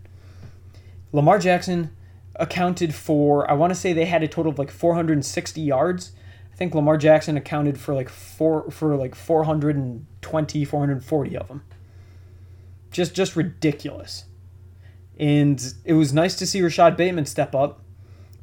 [1.12, 1.96] Lamar Jackson
[2.36, 6.12] accounted for, I want to say they had a total of like 460 yards.
[6.52, 11.62] I think Lamar Jackson accounted for like four for like 420, 440 of them.
[12.90, 14.24] Just just ridiculous.
[15.18, 17.80] And it was nice to see Rashod Bateman step up.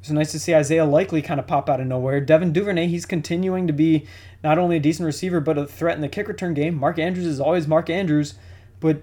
[0.02, 2.20] It was nice to see Isaiah Likely kind of pop out of nowhere.
[2.22, 4.06] Devin Duvernay, he's continuing to be
[4.44, 6.78] not only a decent receiver, but a threat in the kick return game.
[6.80, 8.36] Mark Andrews is always Mark Andrews,
[8.80, 9.02] but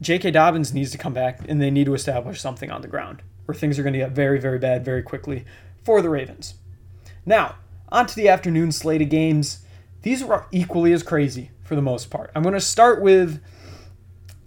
[0.00, 0.32] J.K.
[0.32, 3.54] Dobbins needs to come back and they need to establish something on the ground where
[3.54, 5.44] things are going to get very, very bad very quickly
[5.84, 6.54] for the Ravens.
[7.24, 7.56] Now,
[7.92, 9.60] on to the afternoon slate of games.
[10.00, 12.32] These were equally as crazy for the most part.
[12.34, 13.40] I'm going to start with,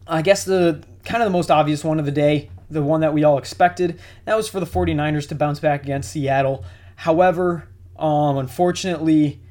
[0.07, 3.13] I guess, the kind of the most obvious one of the day, the one that
[3.13, 3.99] we all expected.
[4.25, 6.65] That was for the 49ers to bounce back against Seattle.
[6.95, 9.41] However, um, unfortunately,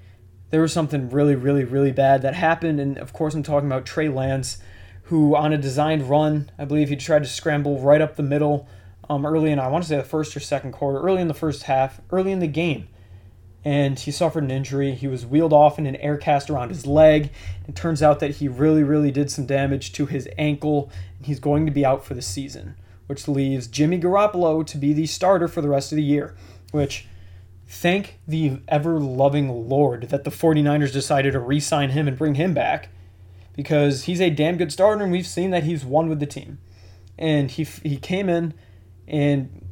[0.51, 2.81] there was something really, really, really bad that happened.
[2.81, 4.59] And of course, I'm talking about Trey Lance,
[5.05, 8.69] who on a designed run, I believe he tried to scramble right up the middle
[9.09, 11.35] um, early in, I want to say the first or second quarter, early in the
[11.35, 12.89] first half, early in the game.
[13.65, 14.95] And he suffered an injury.
[14.95, 17.31] He was wheeled off in an air cast around his leg.
[17.67, 21.41] It turns out that he really, really did some damage to his ankle, and he's
[21.41, 22.77] going to be out for the season,
[23.07, 26.35] which leaves Jimmy Garoppolo to be the starter for the rest of the year.
[26.73, 27.07] Which,
[27.67, 32.35] thank the ever loving Lord that the 49ers decided to re sign him and bring
[32.35, 32.89] him back
[33.55, 36.59] because he's a damn good starter, and we've seen that he's won with the team.
[37.17, 38.55] And he, he came in
[39.07, 39.65] and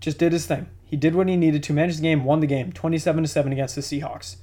[0.00, 0.68] just did his thing.
[0.84, 3.52] He did what he needed to manage the game, won the game, 27 to 7
[3.52, 4.36] against the Seahawks.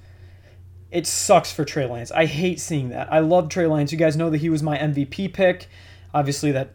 [0.91, 2.11] It sucks for Trey Lance.
[2.11, 3.11] I hate seeing that.
[3.11, 3.91] I love Trey Lance.
[3.91, 5.67] You guys know that he was my MVP pick.
[6.13, 6.69] Obviously, that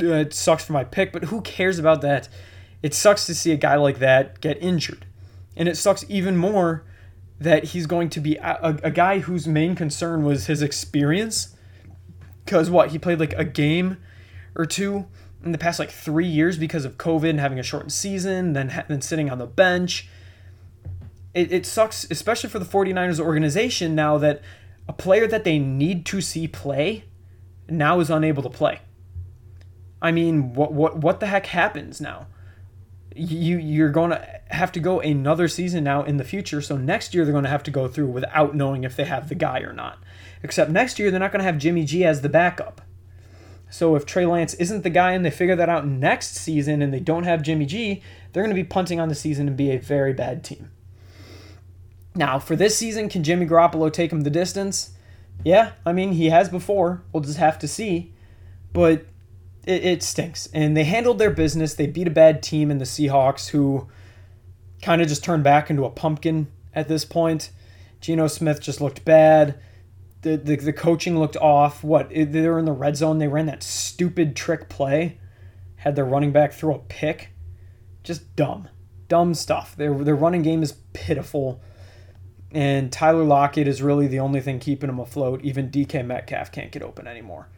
[0.00, 2.28] Uh, it sucks for my pick, but who cares about that?
[2.82, 5.06] It sucks to see a guy like that get injured.
[5.56, 6.84] And it sucks even more
[7.38, 11.54] that he's going to be a, a, a guy whose main concern was his experience.
[12.44, 12.90] Because what?
[12.90, 13.98] He played like a game
[14.54, 15.06] or two
[15.44, 18.84] in the past like three years because of COVID and having a shortened season, then
[18.88, 20.08] then sitting on the bench.
[21.34, 24.42] It, it sucks, especially for the 49ers organization now that
[24.86, 27.04] a player that they need to see play
[27.68, 28.80] now is unable to play.
[30.02, 32.26] I mean, what what what the heck happens now?
[33.14, 36.60] You you're going to have to go another season now in the future.
[36.60, 39.28] So next year they're going to have to go through without knowing if they have
[39.28, 39.98] the guy or not.
[40.42, 42.82] Except next year they're not going to have Jimmy G as the backup.
[43.70, 46.92] So if Trey Lance isn't the guy and they figure that out next season and
[46.92, 49.70] they don't have Jimmy G, they're going to be punting on the season and be
[49.70, 50.70] a very bad team.
[52.14, 54.90] Now, for this season, can Jimmy Garoppolo take him the distance?
[55.42, 57.02] Yeah, I mean, he has before.
[57.12, 58.12] We'll just have to see.
[58.74, 59.06] But
[59.66, 60.48] it, it stinks.
[60.52, 61.74] And they handled their business.
[61.74, 63.88] They beat a bad team in the Seahawks, who
[64.80, 67.50] kind of just turned back into a pumpkin at this point.
[68.00, 69.58] Geno Smith just looked bad
[70.22, 71.84] the, the, the coaching looked off.
[71.84, 73.18] What they were in the red zone.
[73.18, 75.18] They ran that stupid trick play,
[75.76, 77.30] had their running back throw a pick.
[78.02, 78.68] Just dumb,
[79.08, 79.76] dumb stuff.
[79.76, 81.60] Their their running game is pitiful,
[82.52, 85.40] and Tyler Lockett is really the only thing keeping them afloat.
[85.44, 87.48] Even DK Metcalf can't get open anymore.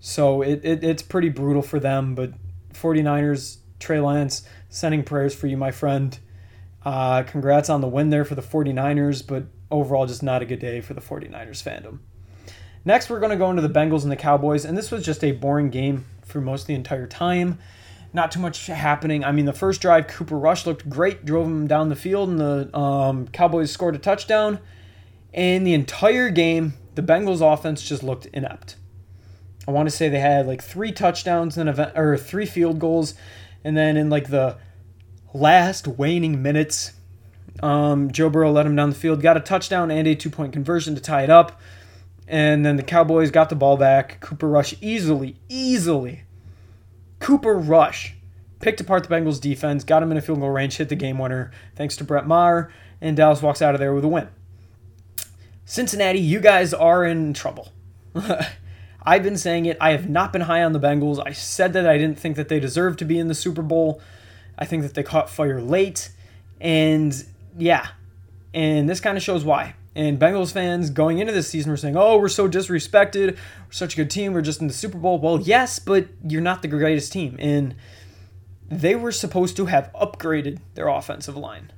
[0.00, 2.14] So it, it it's pretty brutal for them.
[2.14, 2.32] But
[2.74, 6.18] 49ers, Trey Lance, sending prayers for you, my friend.
[6.84, 10.60] Uh, congrats on the win there for the 49ers, but overall just not a good
[10.60, 11.98] day for the 49ers fandom.
[12.84, 15.24] Next, we're going to go into the Bengals and the Cowboys, and this was just
[15.24, 17.58] a boring game for most of the entire time.
[18.12, 19.24] Not too much happening.
[19.24, 22.38] I mean, the first drive, Cooper Rush looked great, drove him down the field, and
[22.38, 24.60] the um, Cowboys scored a touchdown.
[25.34, 28.76] And the entire game, the Bengals offense just looked inept.
[29.66, 33.14] I want to say they had like three touchdowns and or three field goals,
[33.64, 34.56] and then in like the
[35.34, 36.92] last waning minutes,
[37.62, 40.52] um, Joe Burrow let him down the field, got a touchdown and a two point
[40.52, 41.60] conversion to tie it up,
[42.28, 44.20] and then the Cowboys got the ball back.
[44.20, 46.22] Cooper Rush easily, easily,
[47.18, 48.14] Cooper Rush
[48.60, 51.18] picked apart the Bengals defense, got him in a field goal range, hit the game
[51.18, 54.28] winner thanks to Brett Maher, and Dallas walks out of there with a win.
[55.64, 57.72] Cincinnati, you guys are in trouble.
[59.06, 59.76] I've been saying it.
[59.80, 61.22] I have not been high on the Bengals.
[61.24, 64.00] I said that I didn't think that they deserved to be in the Super Bowl.
[64.58, 66.10] I think that they caught fire late.
[66.60, 67.24] And
[67.56, 67.88] yeah,
[68.52, 69.74] and this kind of shows why.
[69.94, 73.32] And Bengals fans going into this season were saying, oh, we're so disrespected.
[73.34, 74.32] We're such a good team.
[74.32, 75.18] We're just in the Super Bowl.
[75.18, 77.36] Well, yes, but you're not the greatest team.
[77.38, 77.76] And
[78.68, 81.72] they were supposed to have upgraded their offensive line.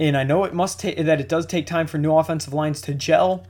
[0.00, 2.80] And I know it must take that it does take time for new offensive lines
[2.82, 3.46] to gel.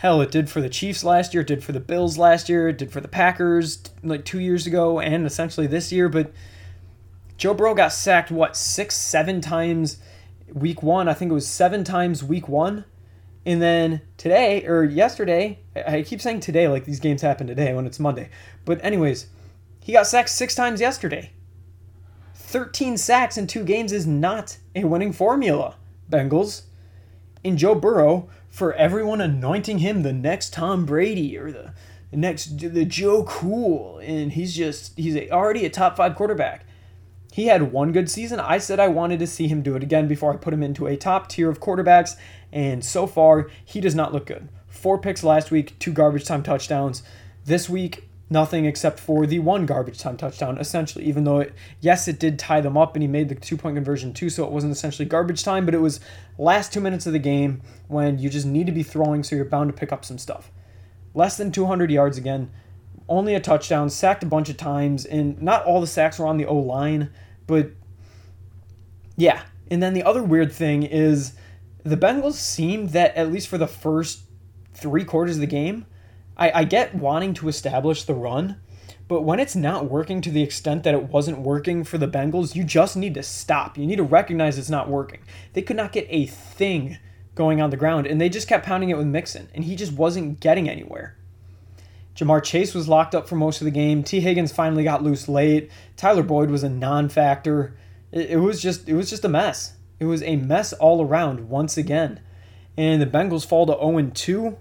[0.00, 2.70] Hell, it did for the Chiefs last year, it did for the Bills last year,
[2.70, 6.08] it did for the Packers like two years ago, and essentially this year.
[6.08, 6.32] But
[7.36, 9.98] Joe Burrow got sacked what six, seven times
[10.54, 11.06] week one.
[11.06, 12.86] I think it was seven times week one.
[13.44, 17.84] And then today or yesterday, I keep saying today like these games happen today when
[17.84, 18.30] it's Monday.
[18.64, 19.26] But anyways,
[19.80, 21.30] he got sacked six times yesterday.
[22.36, 25.76] 13 sacks in two games is not a winning formula,
[26.10, 26.62] Bengals.
[27.44, 31.72] And Joe Burrow, for everyone anointing him the next Tom Brady or the,
[32.12, 36.66] next the Joe Cool, and he's just he's already a top five quarterback.
[37.32, 38.40] He had one good season.
[38.40, 40.88] I said I wanted to see him do it again before I put him into
[40.88, 42.16] a top tier of quarterbacks,
[42.52, 44.48] and so far he does not look good.
[44.66, 47.02] Four picks last week, two garbage time touchdowns.
[47.44, 51.04] This week, nothing except for the one garbage time touchdown, essentially.
[51.04, 53.76] Even though, it, yes, it did tie them up and he made the two point
[53.76, 56.00] conversion too, so it wasn't essentially garbage time, but it was
[56.38, 59.44] last two minutes of the game when you just need to be throwing, so you're
[59.44, 60.50] bound to pick up some stuff.
[61.12, 62.50] Less than 200 yards again,
[63.08, 66.36] only a touchdown, sacked a bunch of times, and not all the sacks were on
[66.36, 67.10] the O line,
[67.48, 67.72] but
[69.16, 69.42] yeah.
[69.68, 71.34] And then the other weird thing is
[71.82, 74.22] the Bengals seemed that, at least for the first
[74.72, 75.86] three quarters of the game,
[76.40, 78.58] I, I get wanting to establish the run,
[79.06, 82.54] but when it's not working to the extent that it wasn't working for the Bengals,
[82.54, 83.76] you just need to stop.
[83.76, 85.20] You need to recognize it's not working.
[85.52, 86.98] They could not get a thing
[87.34, 89.92] going on the ground, and they just kept pounding it with Mixon, and he just
[89.92, 91.16] wasn't getting anywhere.
[92.16, 94.02] Ja'Marr Chase was locked up for most of the game.
[94.02, 95.70] Tee Higgins finally got loose late.
[95.96, 97.76] Tyler Boyd was a non-factor.
[98.12, 99.74] It, it was just it was just a mess.
[99.98, 102.20] It was a mess all around once again.
[102.76, 104.58] And the Bengals fall to 0 2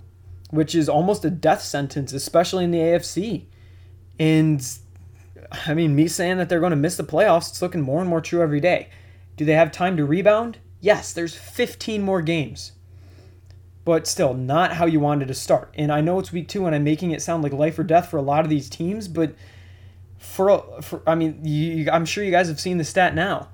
[0.50, 3.46] which is almost a death sentence, especially in the AFC.
[4.20, 4.66] And
[5.52, 8.10] I mean, me saying that they're going to miss the playoffs, it's looking more and
[8.10, 8.90] more true every day.
[9.38, 10.58] Do they have time to rebound?
[10.82, 12.74] Yes, there's 15 more games.
[13.86, 15.74] But still, not how you wanted to start.
[15.76, 18.10] And I know it's week two and I'm making it sound like life or death
[18.10, 19.34] for a lot of these teams, but
[20.18, 23.50] for, for I mean, you, I'm sure you guys have seen the stat now.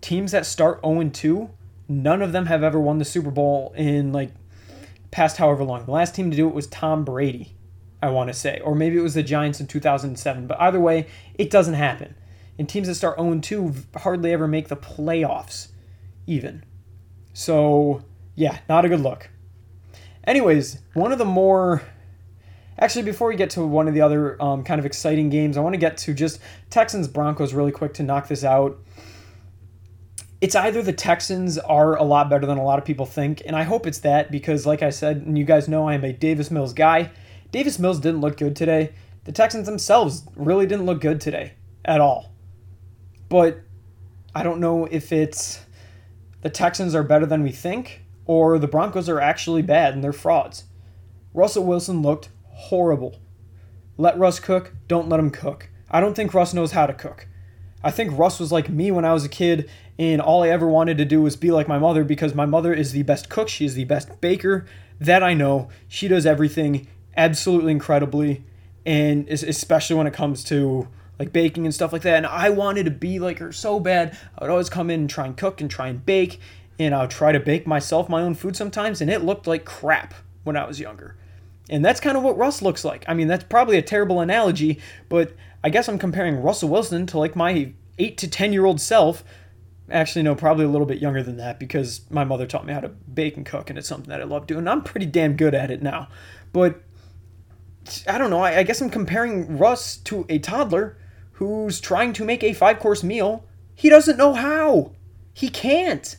[0.00, 1.50] Teams that start 0 2,
[1.88, 4.30] none of them have ever won the Super Bowl in like
[5.16, 5.82] past however long.
[5.86, 7.56] The last team to do it was Tom Brady,
[8.02, 8.60] I want to say.
[8.62, 10.46] Or maybe it was the Giants in 2007.
[10.46, 11.06] But either way,
[11.36, 12.14] it doesn't happen.
[12.58, 15.68] And teams that start 0 2 hardly ever make the playoffs,
[16.26, 16.64] even.
[17.32, 18.04] So,
[18.34, 19.30] yeah, not a good look.
[20.24, 21.82] Anyways, one of the more.
[22.78, 25.60] Actually, before we get to one of the other um, kind of exciting games, I
[25.60, 28.78] want to get to just Texans Broncos really quick to knock this out
[30.40, 33.56] it's either the Texans are a lot better than a lot of people think, and
[33.56, 36.12] I hope it's that because, like I said, and you guys know I am a
[36.12, 37.10] Davis Mills guy.
[37.52, 38.92] Davis Mills didn't look good today.
[39.24, 42.32] The Texans themselves really didn't look good today at all.
[43.28, 43.60] But
[44.34, 45.64] I don't know if it's
[46.42, 50.12] the Texans are better than we think or the Broncos are actually bad and they're
[50.12, 50.64] frauds.
[51.32, 53.20] Russell Wilson looked horrible.
[53.96, 55.70] Let Russ cook, don't let him cook.
[55.90, 57.26] I don't think Russ knows how to cook.
[57.86, 60.66] I think Russ was like me when I was a kid, and all I ever
[60.66, 63.48] wanted to do was be like my mother because my mother is the best cook.
[63.48, 64.66] She is the best baker
[64.98, 65.68] that I know.
[65.86, 68.42] She does everything absolutely incredibly,
[68.84, 70.88] and especially when it comes to
[71.20, 72.16] like baking and stuff like that.
[72.16, 74.18] And I wanted to be like her so bad.
[74.36, 76.40] I would always come in and try and cook and try and bake,
[76.80, 79.64] and I would try to bake myself my own food sometimes, and it looked like
[79.64, 80.12] crap
[80.42, 81.14] when I was younger.
[81.70, 83.04] And that's kind of what Russ looks like.
[83.06, 85.34] I mean, that's probably a terrible analogy, but
[85.66, 89.24] I guess I'm comparing Russell Wilson to like my 8 to 10 year old self.
[89.90, 92.78] Actually, no, probably a little bit younger than that because my mother taught me how
[92.78, 94.68] to bake and cook, and it's something that I love doing.
[94.68, 96.06] I'm pretty damn good at it now.
[96.52, 96.82] But
[98.06, 100.98] I don't know, I, I guess I'm comparing Russ to a toddler
[101.32, 103.44] who's trying to make a five course meal.
[103.74, 104.92] He doesn't know how.
[105.34, 106.16] He can't.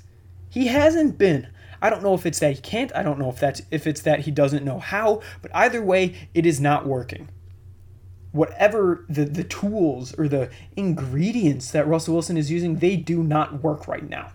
[0.50, 1.48] He hasn't been.
[1.82, 2.94] I don't know if it's that he can't.
[2.94, 5.22] I don't know if that's if it's that he doesn't know how.
[5.42, 7.30] But either way, it is not working.
[8.38, 13.64] Whatever the, the tools or the ingredients that Russell Wilson is using, they do not
[13.64, 14.32] work right now.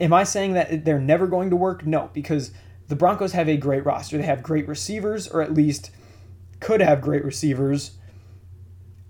[0.00, 1.84] Am I saying that they're never going to work?
[1.86, 2.52] No, because
[2.88, 4.16] the Broncos have a great roster.
[4.16, 5.90] They have great receivers, or at least
[6.60, 7.92] could have great receivers.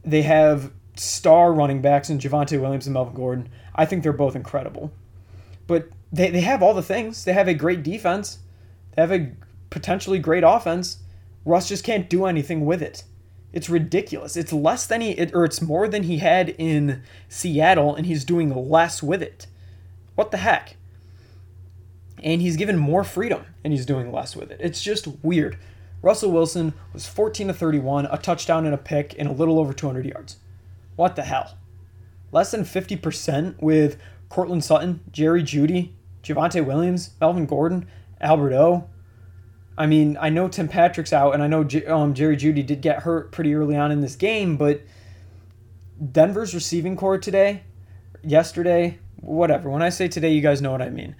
[0.05, 3.49] They have star running backs in Javonte Williams and Melvin Gordon.
[3.75, 4.93] I think they're both incredible.
[5.67, 7.25] But they, they have all the things.
[7.25, 8.39] They have a great defense.
[8.95, 9.33] They have a
[9.71, 10.99] potentially great offense.
[11.45, 13.05] Russ just can't do anything with it.
[13.55, 14.37] It's ridiculous.
[14.37, 18.53] It's less than he, or it's more than he had in Seattle, and he's doing
[18.69, 19.47] less with it.
[20.17, 20.77] What the heck?
[22.21, 24.59] And he's given more freedom, and he's doing less with it.
[24.61, 25.57] It's just weird.
[26.03, 29.73] Russell Wilson was 14 to 31, a touchdown and a pick, and a little over
[29.73, 30.39] 200 yards.
[30.97, 31.57] What the hell?
[32.33, 33.99] Less than 50% with
[34.31, 35.93] Courtland Sutton, Jerry Jeudy,
[36.25, 37.87] Javonte Williams, Melvin Gordon,
[38.21, 38.89] Albert O.
[39.77, 43.01] I mean, I know Tim Patrick's out, and I know um, Jerry Jeudy did get
[43.01, 44.83] hurt pretty early on in this game, but
[46.13, 47.63] Denver's receiving core today,
[48.23, 49.69] yesterday, whatever.
[49.71, 51.17] When I say today, you guys know what I mean.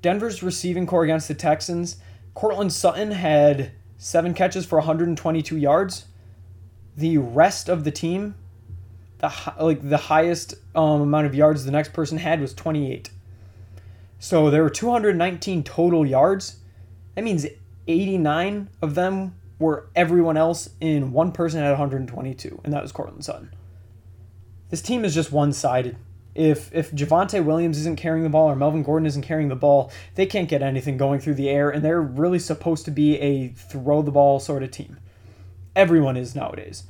[0.00, 1.96] Denver's receiving core against the Texans,
[2.36, 6.04] Courtland Sutton had seven catches for 122 yards.
[6.94, 8.34] The rest of the team,
[9.18, 13.08] the like the highest um, amount of yards the next person had was 28.
[14.18, 16.56] So there were 219 total yards.
[17.16, 17.46] That means
[17.88, 23.24] 89 of them were everyone else, and one person had 122, and that was Courtland
[23.24, 23.50] Sutton.
[24.70, 25.96] This team is just one sided.
[26.34, 29.90] If if Javonte Williams isn't carrying the ball or Melvin Gordon isn't carrying the ball,
[30.14, 33.48] they can't get anything going through the air, and they're really supposed to be a
[33.48, 34.98] throw the ball sort of team.
[35.74, 36.84] Everyone is nowadays.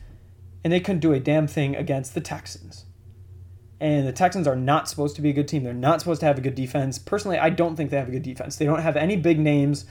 [0.65, 2.87] And they couldn't do a damn thing against the Texans.
[3.79, 5.63] And the Texans are not supposed to be a good team.
[5.63, 6.99] They're not supposed to have a good defense.
[6.99, 8.57] Personally, I don't think they have a good defense.
[8.57, 9.85] They don't have any big names.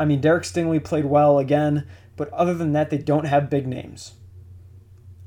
[0.00, 1.86] I mean, Derek Stingley played well again,
[2.16, 4.14] but other than that, they don't have big names.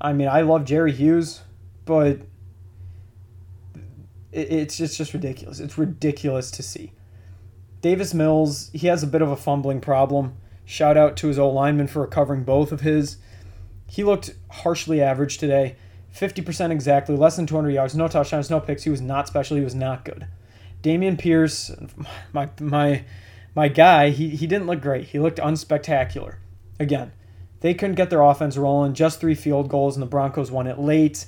[0.02, 1.44] I mean, I love Jerry Hughes,
[1.86, 2.22] but
[4.32, 5.60] it's just, just ridiculous.
[5.60, 6.92] It's ridiculous to see.
[7.82, 10.38] Davis Mills, he has a bit of a fumbling problem.
[10.66, 13.18] Shout out to his old lineman for recovering both of his.
[13.86, 15.76] He looked harshly average today.
[16.16, 18.84] 50% exactly, less than 200 yards, no touchdowns, no picks.
[18.84, 19.56] He was not special.
[19.56, 20.28] He was not good.
[20.82, 21.72] Dameon Pierce,
[22.34, 23.04] my my
[23.56, 25.08] my guy, he, he didn't look great.
[25.08, 26.38] He looked unspectacular.
[26.80, 27.12] Again,
[27.62, 28.94] they couldn't get their offense rolling.
[28.94, 31.26] Just three field goals, and the Broncos won it late.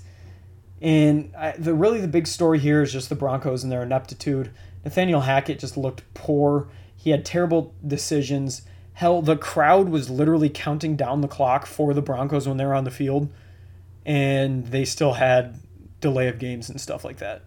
[0.81, 4.51] And I, the really the big story here is just the Broncos and their ineptitude.
[4.83, 6.67] Nathaniel Hackett just looked poor.
[6.95, 8.63] He had terrible decisions.
[8.93, 12.73] Hell, the crowd was literally counting down the clock for the Broncos when they were
[12.73, 13.29] on the field
[14.05, 15.59] and they still had
[15.99, 17.41] delay of games and stuff like that.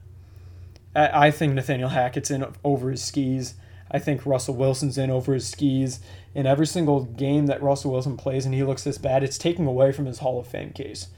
[0.95, 3.55] I, I think Nathaniel Hackett's in over his skis.
[3.91, 6.01] I think Russell Wilson's in over his skis.
[6.35, 9.67] In every single game that Russell Wilson plays and he looks this bad, it's taking
[9.67, 11.09] away from his Hall of Fame case.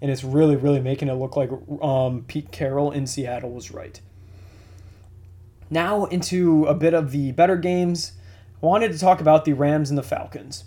[0.00, 1.50] And it's really, really making it look like
[1.82, 4.00] um, Pete Carroll in Seattle was right.
[5.70, 8.12] Now, into a bit of the better games.
[8.62, 10.64] I wanted to talk about the Rams and the Falcons.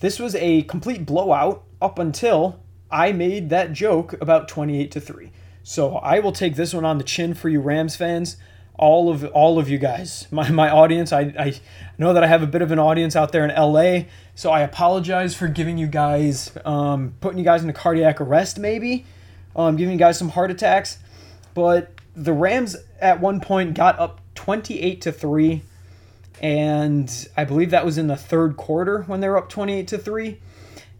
[0.00, 2.60] This was a complete blowout up until
[2.90, 5.32] I made that joke about 28 to 3.
[5.62, 8.36] So I will take this one on the chin for you Rams fans.
[8.76, 11.12] All of all of you guys, my, my audience.
[11.12, 11.54] I, I
[11.98, 14.04] know that I have a bit of an audience out there in LA,
[14.34, 19.04] so I apologize for giving you guys, um, putting you guys into cardiac arrest, maybe,
[19.54, 20.98] um, giving you guys some heart attacks.
[21.54, 25.62] But the Rams at one point got up 28 to 3,
[26.40, 29.98] and I believe that was in the third quarter when they were up 28 to
[29.98, 30.38] 3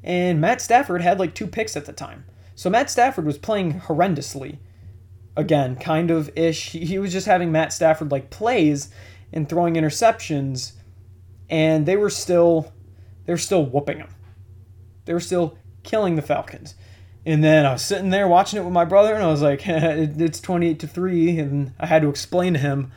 [0.04, 2.24] and Matt Stafford had like two picks at the time.
[2.54, 4.58] So Matt Stafford was playing horrendously.
[5.36, 6.72] Again, kind of ish.
[6.72, 8.90] He was just having Matt Stafford like plays
[9.32, 10.72] and throwing interceptions,
[11.48, 12.72] and they were still
[13.24, 14.14] they were still whooping him.
[15.04, 16.74] They were still killing the Falcons.
[17.24, 19.62] And then I was sitting there watching it with my brother, and I was like,
[19.66, 22.92] "It's twenty-eight to three," and I had to explain to him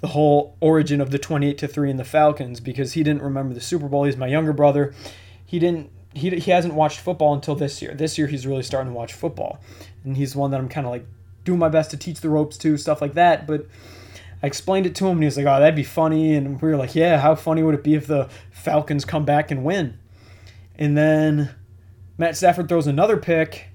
[0.00, 3.54] the whole origin of the twenty-eight to three in the Falcons because he didn't remember
[3.54, 4.04] the Super Bowl.
[4.04, 4.94] He's my younger brother.
[5.44, 7.94] He didn't he, he hasn't watched football until this year.
[7.94, 9.60] This year he's really starting to watch football,
[10.04, 11.06] and he's one that I'm kind of like
[11.44, 13.46] doing my best to teach the ropes to stuff like that.
[13.46, 13.66] But
[14.42, 16.68] I explained it to him, and he was like, "Oh, that'd be funny." And we
[16.68, 19.98] were like, "Yeah, how funny would it be if the Falcons come back and win?"
[20.76, 21.50] And then
[22.16, 23.68] Matt Stafford throws another pick,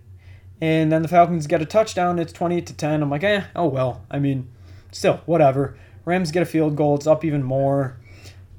[0.61, 2.20] and then the Falcons get a touchdown.
[2.20, 3.01] It's 28 to 10.
[3.01, 4.05] I'm like, eh, oh well.
[4.09, 4.49] I mean,
[4.91, 5.78] still whatever.
[6.05, 6.95] Rams get a field goal.
[6.95, 7.97] It's up even more,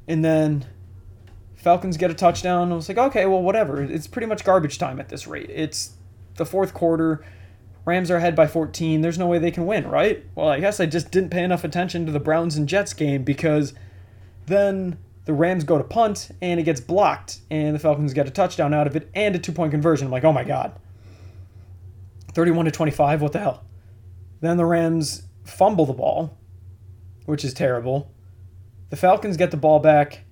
[0.09, 0.65] and then
[1.57, 2.71] Falcons get a touchdown.
[2.71, 3.83] I was like, okay, well, whatever.
[3.83, 5.51] It's pretty much garbage time at this rate.
[5.51, 5.95] It's
[6.37, 7.25] the fourth quarter.
[7.87, 9.01] Rams are ahead by 14.
[9.01, 10.25] There's no way they can win, right?
[10.35, 13.23] Well, I guess I just didn't pay enough attention to the Browns and Jets game
[13.23, 13.73] because
[14.47, 18.31] then the Rams go to punt and it gets blocked, and the Falcons get a
[18.31, 20.07] touchdown out of it and a two point conversion.
[20.07, 20.73] I'm like, oh my God.
[22.33, 23.65] 31 to 25, what the hell?
[24.41, 26.37] Then the Rams fumble the ball,
[27.25, 28.13] which is terrible.
[28.91, 30.25] The Falcons get the ball back,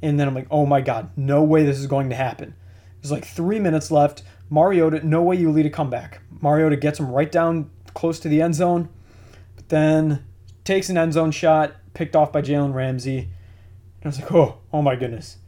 [0.00, 2.54] and then I'm like, oh my God, no way this is going to happen.
[3.00, 4.22] There's like three minutes left.
[4.50, 6.20] Mariota, no way you lead a comeback.
[6.42, 8.88] Mariota gets him right down close to the end zone,
[9.56, 10.24] but then
[10.64, 13.18] takes an end zone shot, picked off by Jalen Ramsey.
[13.18, 15.38] And I was like, oh, oh my goodness.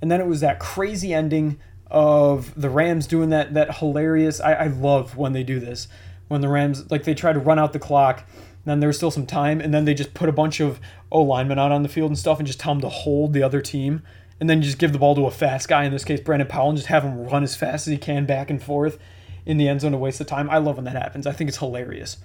[0.00, 1.58] And then it was that crazy ending
[1.90, 4.40] of the Rams doing that that hilarious.
[4.40, 5.88] I, I love when they do this.
[6.28, 9.10] When the Rams like they try to run out the clock, and then there's still
[9.10, 10.80] some time, and then they just put a bunch of
[11.12, 13.42] O linemen out on the field and stuff, and just tell them to hold the
[13.42, 14.02] other team,
[14.40, 15.84] and then you just give the ball to a fast guy.
[15.84, 18.26] In this case, Brandon Powell, and just have him run as fast as he can
[18.26, 18.98] back and forth
[19.44, 20.50] in the end zone to waste the time.
[20.50, 21.26] I love when that happens.
[21.26, 22.18] I think it's hilarious.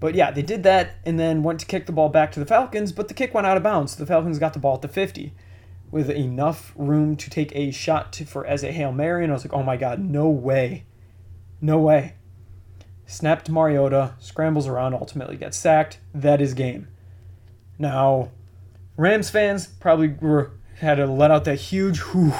[0.00, 2.46] But yeah, they did that and then went to kick the ball back to the
[2.46, 3.96] Falcons, but the kick went out of bounds.
[3.96, 5.32] The Falcons got the ball at the 50
[5.90, 9.34] with enough room to take a shot to, for as a Hail Mary, and I
[9.34, 10.84] was like, oh my god, no way.
[11.60, 12.14] No way.
[13.06, 15.98] Snapped Mariota, scrambles around, ultimately gets sacked.
[16.14, 16.88] That is game.
[17.78, 18.30] Now,
[18.96, 22.34] Rams fans probably were had to let out that huge whew,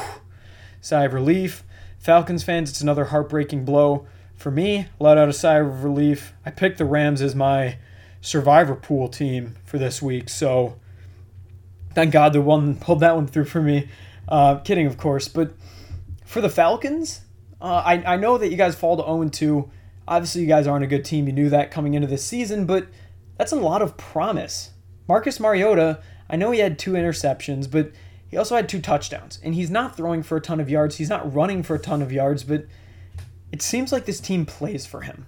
[0.81, 1.65] sigh of relief.
[1.99, 4.07] Falcons fans, it's another heartbreaking blow.
[4.37, 6.33] For me, let out a sigh of relief.
[6.47, 7.79] I picked the Rams as my
[8.21, 10.77] survivor pool team for this week, so
[11.95, 13.89] thank God the one pulled that one through for me.
[14.29, 15.53] Uh, kidding, of course, but
[16.25, 17.23] for the Falcons,
[17.61, 19.71] uh, I, I know that you guys fall to 0 2.
[20.07, 21.27] Obviously, you guys aren't a good team.
[21.27, 22.87] You knew that coming into this season, but
[23.37, 24.71] that's a lot of promise.
[25.09, 27.91] Marcus Mariota, I know he had two interceptions, but
[28.29, 29.41] he also had two touchdowns.
[29.43, 30.97] And he's not throwing for a ton of yards.
[30.97, 32.67] He's not running for a ton of yards, but
[33.51, 35.27] it seems like this team plays for him.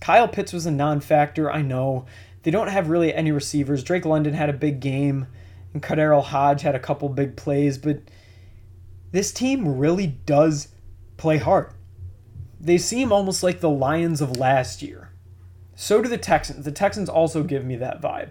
[0.00, 2.06] Kyle Pitts was a non factor, I know.
[2.42, 3.82] They don't have really any receivers.
[3.82, 5.26] Drake London had a big game
[5.72, 8.00] and KhaDarel Hodge had a couple big plays, but
[9.10, 10.68] this team really does
[11.16, 11.72] play hard.
[12.60, 15.10] They seem almost like the Lions of last year.
[15.74, 16.64] So do the Texans.
[16.64, 18.30] The Texans also give me that vibe.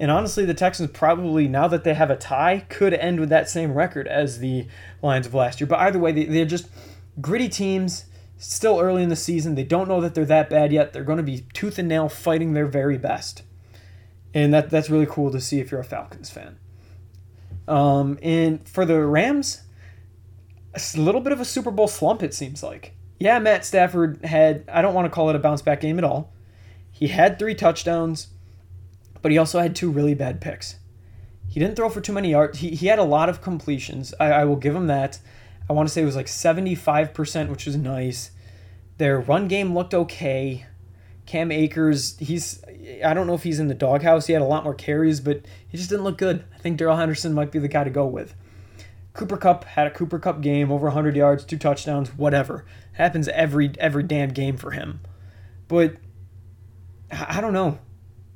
[0.00, 3.50] And honestly, the Texans probably, now that they have a tie, could end with that
[3.50, 4.66] same record as the
[5.02, 5.66] Lions of last year.
[5.66, 6.68] But either way, they, are just
[7.20, 8.04] gritty teams,
[8.36, 9.56] still early in the season.
[9.56, 10.92] They don't know that they're that bad yet.
[10.92, 13.42] They're going to be tooth and nail fighting their very best.
[14.32, 16.58] And that, that's really cool to see if you're a Falcons fan.
[17.66, 19.62] Um, and for the Rams,
[20.74, 22.94] a little bit of a Super Bowl slump, it seems like.
[23.18, 26.04] Yeah, Matt Stafford had, I don't want to call it a bounce back game at
[26.04, 26.32] all.
[26.90, 28.28] He had three touchdowns,
[29.22, 30.76] but he also had two really bad picks.
[31.48, 32.58] He didn't throw for too many yards.
[32.58, 34.12] He, he had a lot of completions.
[34.20, 35.18] I, I will give him that.
[35.68, 38.30] I want to say it was like 75%, which was nice.
[38.98, 40.66] Their run game looked okay.
[41.26, 42.62] Cam Akers, he's
[43.04, 44.26] I don't know if he's in the doghouse.
[44.26, 46.44] He had a lot more carries, but he just didn't look good.
[46.54, 48.34] I think Darrell Henderson might be the guy to go with.
[49.12, 52.64] Cooper Kupp had a Cooper Kupp game, over 100 yards, two touchdowns, whatever.
[52.92, 55.00] Happens every every damn game for him.
[55.68, 55.96] But
[57.10, 57.78] I don't know.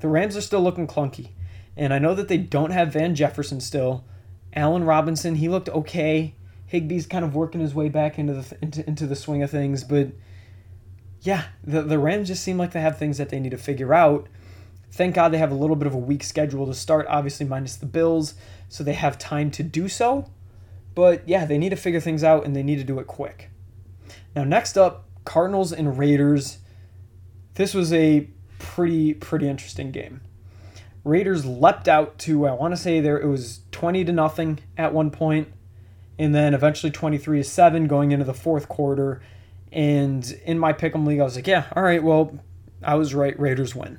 [0.03, 1.31] The Rams are still looking clunky.
[1.77, 4.05] And I know that they don't have Van Jefferson still.
[4.53, 6.35] Allen Robinson, he looked okay.
[6.71, 9.85] Higbee's kind of working his way back into the into, into the swing of things,
[9.85, 10.09] but
[11.21, 13.95] yeah, the, the Rams just seem like they have things that they need to figure
[13.95, 14.27] out.
[14.91, 17.77] Thank God they have a little bit of a weak schedule to start, obviously, minus
[17.77, 18.35] the Bills,
[18.69, 20.29] so they have time to do so.
[20.97, 23.51] But yeah, they need to figure things out and they need to do it quick.
[24.35, 26.59] Now, next up, Cardinals and Raiders.
[27.55, 28.29] This was a
[28.63, 30.21] pretty, pretty interesting game.
[31.05, 34.95] Raiders leapt out to, I want to say there it was 20 to nothing at
[34.95, 35.49] one point,
[36.19, 39.21] and then eventually 23 to 7 going into the fourth quarter
[39.73, 42.39] and in my pick'em league, I was like, yeah, all right, well,
[42.83, 43.39] I was right.
[43.41, 43.99] Raiders win.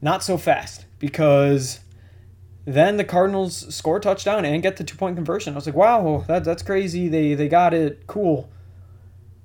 [0.00, 1.80] Not so fast because
[2.64, 5.52] then the Cardinals score a touchdown and get the two point conversion.
[5.52, 7.08] I was like, wow, that, that's crazy.
[7.08, 8.06] They they got it.
[8.06, 8.50] Cool.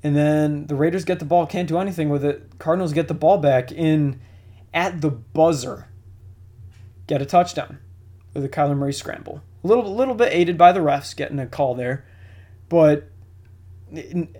[0.03, 2.57] And then the Raiders get the ball, can't do anything with it.
[2.57, 4.19] Cardinals get the ball back in
[4.73, 5.87] at the buzzer.
[7.07, 7.79] Get a touchdown
[8.33, 9.41] with a Kyler Murray scramble.
[9.63, 12.05] A little little bit aided by the refs getting a call there.
[12.69, 13.09] But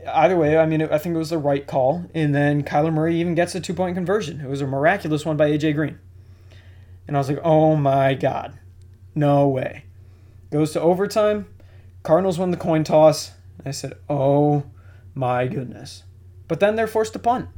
[0.08, 2.06] either way, I mean, I think it was the right call.
[2.16, 4.42] And then Kyler Murray even gets a two point conversion.
[4.42, 6.00] It was a miraculous one by AJ Green.
[7.08, 8.58] And I was like, oh my God,
[9.14, 9.84] no way.
[10.50, 11.48] Goes to overtime.
[12.04, 13.32] Cardinals win the coin toss.
[13.66, 14.64] I said, oh
[15.14, 16.04] my goodness.
[16.48, 17.50] But then they're forced to punt.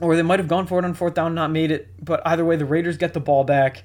[0.00, 1.88] Or they might have gone for it on fourth down, not made it.
[2.02, 3.84] But either way, the Raiders get the ball back.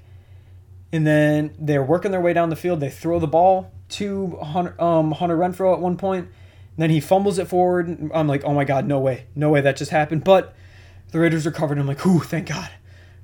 [0.93, 2.79] And then they're working their way down the field.
[2.79, 6.29] They throw the ball to Hunter, um, Hunter Renfrow at one point
[6.77, 8.11] then he fumbles it forward.
[8.13, 10.23] I'm like, oh my god, no way, no way that just happened.
[10.23, 10.53] But
[11.11, 11.77] the Raiders recovered.
[11.77, 12.69] I'm like, ooh, thank God.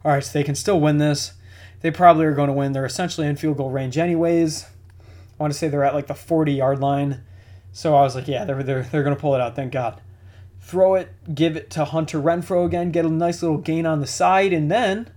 [0.05, 1.33] All right, so they can still win this.
[1.81, 2.71] They probably are going to win.
[2.71, 4.65] They're essentially in field goal range anyways.
[5.01, 7.23] I want to say they're at like the 40 yard line.
[7.71, 9.55] So I was like, yeah, they're, they're, they're going to pull it out.
[9.55, 10.01] Thank God.
[10.59, 14.07] Throw it, give it to Hunter Renfrow again, get a nice little gain on the
[14.07, 15.09] side, and then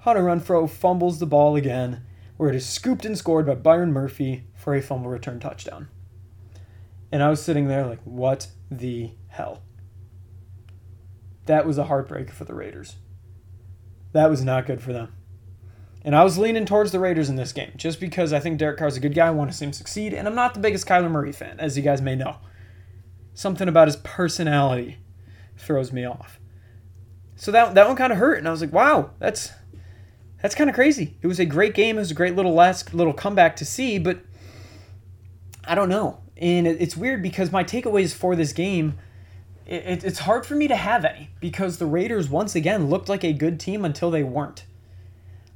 [0.00, 2.04] Hunter Renfrow fumbles the ball again,
[2.36, 5.88] where it is scooped and scored by Byron Murphy for a fumble return touchdown.
[7.10, 9.62] And I was sitting there like, what the hell?
[11.46, 12.96] That was a heartbreaker for the Raiders.
[14.12, 15.14] That was not good for them.
[16.04, 18.78] And I was leaning towards the Raiders in this game just because I think Derek
[18.78, 19.28] Carr's a good guy.
[19.28, 20.12] I want to see him succeed.
[20.12, 22.36] And I'm not the biggest Kyler Murray fan, as you guys may know.
[23.32, 24.98] Something about his personality
[25.56, 26.38] throws me off.
[27.36, 28.38] So that, that one kind of hurt.
[28.38, 29.50] And I was like, wow, that's
[30.44, 31.16] that's kind of crazy.
[31.22, 31.96] It was a great game.
[31.96, 34.20] It was a great little last little comeback to see, but
[35.64, 36.20] I don't know.
[36.36, 38.98] And it's weird because my takeaways for this game,
[39.64, 43.24] it, it's hard for me to have any because the Raiders once again looked like
[43.24, 44.66] a good team until they weren't.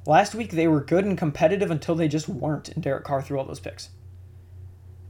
[0.09, 3.37] Last week they were good and competitive until they just weren't, and Derek Carr threw
[3.37, 3.89] all those picks.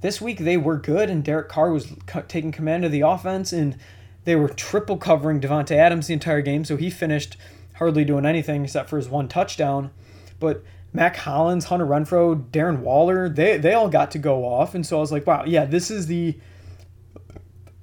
[0.02, 1.93] This week they were good, and Derek Carr was
[2.28, 3.78] taking command of the offense, and
[4.26, 7.38] they were triple covering Davante Adams the entire game, so he finished
[7.76, 9.91] hardly doing anything except for his one touchdown.
[10.38, 14.86] But Mack Hollins, Hunter Renfrow, Darren Waller, they they all got to go off, and
[14.86, 16.38] so I was like, wow, yeah, this is the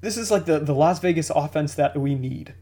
[0.03, 2.53] this is like the, the Las Vegas offense that we need.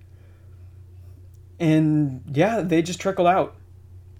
[1.58, 3.56] And yeah, they just trickled out.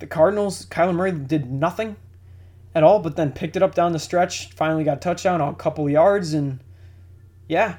[0.04, 1.96] The Cardinals, Kyler Murray did nothing
[2.74, 5.54] at all, but then picked it up down the stretch, finally got a touchdown on
[5.54, 6.62] a couple yards, and
[7.48, 7.76] yeah.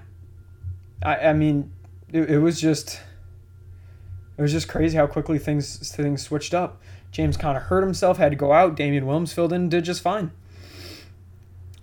[1.04, 1.72] I, I mean,
[2.12, 3.00] it, it was just
[4.40, 6.82] it was just crazy how quickly things things switched up.
[7.12, 8.76] James Conner hurt himself, had to go out.
[8.76, 10.32] Damian Williams filled in, did just fine.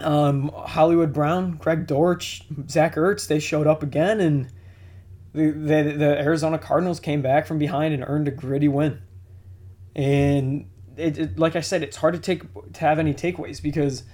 [0.00, 4.48] Um, Hollywood Brown, Greg Dortch, Zach Ertz, they showed up again, and
[5.32, 9.02] the, the, the Arizona Cardinals came back from behind and earned a gritty win.
[9.94, 12.42] And it, it, like I said, it's hard to take
[12.74, 14.04] to have any takeaways because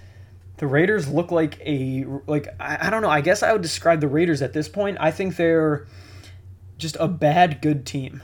[0.58, 3.10] the Raiders look like a like I, I don't know.
[3.10, 4.98] I guess I would describe the Raiders at this point.
[5.00, 5.86] I think they're
[6.76, 8.22] just a bad good team.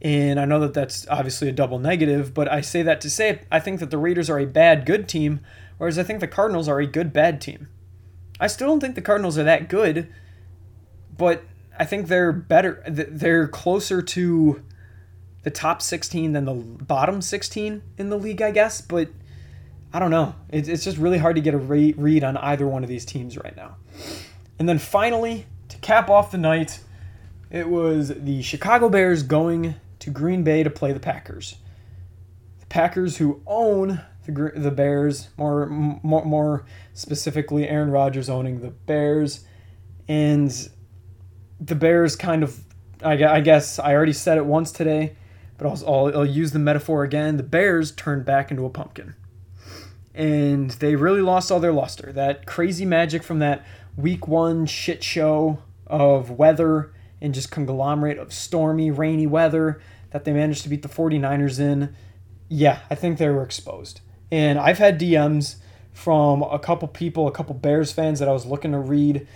[0.00, 3.40] And I know that that's obviously a double negative, but I say that to say
[3.50, 5.40] I think that the Raiders are a bad good team,
[5.76, 7.68] whereas I think the Cardinals are a good bad team.
[8.40, 10.12] I still don't think the Cardinals are that good,
[11.16, 11.42] but
[11.78, 12.82] I think they're better.
[12.88, 14.62] They're closer to
[15.42, 18.80] the top 16 than the bottom 16 in the league, I guess.
[18.80, 19.08] But
[19.92, 20.34] I don't know.
[20.50, 23.56] It's just really hard to get a read on either one of these teams right
[23.56, 23.76] now.
[24.58, 26.80] And then finally, to cap off the night,
[27.50, 31.56] it was the Chicago Bears going to Green Bay to play the Packers.
[32.60, 38.70] The Packers, who own the the Bears, more more, more specifically, Aaron Rodgers owning the
[38.70, 39.44] Bears,
[40.06, 40.68] and
[41.60, 42.58] the Bears kind of,
[43.02, 45.16] I, guess I already said it once today,
[45.58, 47.36] but I'll, I'll, use the metaphor again.
[47.36, 49.14] The Bears turned back into a pumpkin,
[50.14, 52.12] and they really lost all their luster.
[52.12, 58.32] That crazy magic from that Week One shit show of weather and just conglomerate of
[58.32, 59.80] stormy, rainy weather
[60.10, 61.94] that they managed to beat the 49ers in,
[62.48, 64.00] yeah, I think they were exposed.
[64.30, 65.56] And I've had DMs
[65.92, 69.26] from a couple people, a couple Bears fans that I was looking to read,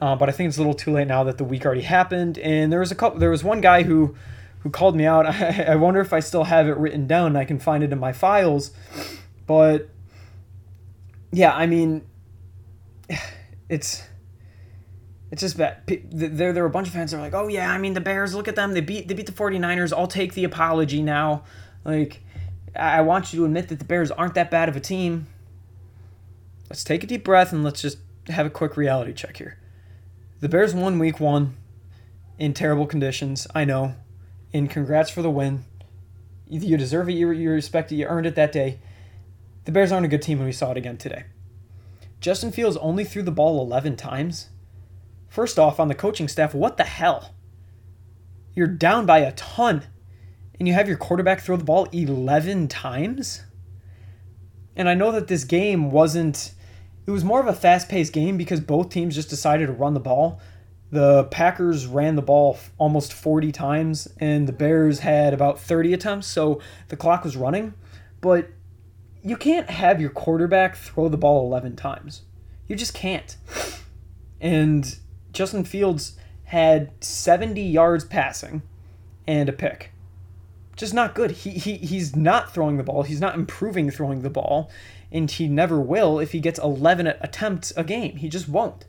[0.00, 2.38] uh, but I think it's a little too late now that the week already happened.
[2.38, 4.16] And there was a couple, there was one guy who
[4.66, 5.26] who called me out.
[5.26, 7.36] I, I wonder if I still have it written down.
[7.36, 8.72] I can find it in my files,
[9.46, 9.88] but
[11.30, 12.04] yeah, I mean,
[13.68, 14.02] it's
[15.30, 15.82] it's just bad.
[15.86, 18.00] There, there were a bunch of fans that were like, "Oh yeah, I mean the
[18.00, 18.34] Bears.
[18.34, 18.74] Look at them.
[18.74, 19.96] They beat, they beat the 49ers.
[19.96, 21.44] I'll take the apology now."
[21.84, 22.24] Like,
[22.74, 25.28] I want you to admit that the Bears aren't that bad of a team.
[26.68, 29.56] Let's take a deep breath and let's just have a quick reality check here.
[30.40, 31.56] The Bears won Week One
[32.36, 33.46] in terrible conditions.
[33.54, 33.94] I know.
[34.56, 35.64] And congrats for the win.
[36.48, 37.12] You deserve it.
[37.12, 37.96] You, you respect it.
[37.96, 38.78] You earned it that day.
[39.64, 41.24] The Bears aren't a good team, and we saw it again today.
[42.20, 44.48] Justin Fields only threw the ball 11 times.
[45.28, 47.34] First off, on the coaching staff, what the hell?
[48.54, 49.82] You're down by a ton,
[50.58, 53.42] and you have your quarterback throw the ball 11 times?
[54.74, 56.52] And I know that this game wasn't,
[57.06, 59.92] it was more of a fast paced game because both teams just decided to run
[59.92, 60.40] the ball.
[60.90, 66.28] The Packers ran the ball almost 40 times, and the Bears had about 30 attempts,
[66.28, 67.74] so the clock was running.
[68.20, 68.50] But
[69.22, 72.22] you can't have your quarterback throw the ball 11 times.
[72.68, 73.36] You just can't.
[74.40, 74.96] And
[75.32, 78.62] Justin Fields had 70 yards passing
[79.26, 79.92] and a pick.
[80.76, 81.30] Just not good.
[81.32, 83.02] He, he he's not throwing the ball.
[83.02, 84.70] He's not improving throwing the ball,
[85.10, 88.16] and he never will if he gets 11 attempts a game.
[88.16, 88.84] He just won't.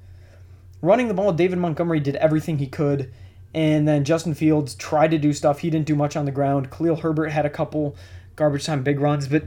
[0.82, 3.12] Running the ball, David Montgomery did everything he could,
[3.54, 5.60] and then Justin Fields tried to do stuff.
[5.60, 6.70] He didn't do much on the ground.
[6.70, 7.96] Khalil Herbert had a couple
[8.36, 9.44] garbage time big runs, but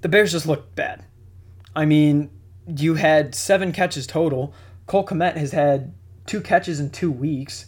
[0.00, 1.04] the Bears just looked bad.
[1.76, 2.30] I mean,
[2.66, 4.52] you had seven catches total.
[4.86, 5.94] Cole Kmet has had
[6.26, 7.66] two catches in two weeks.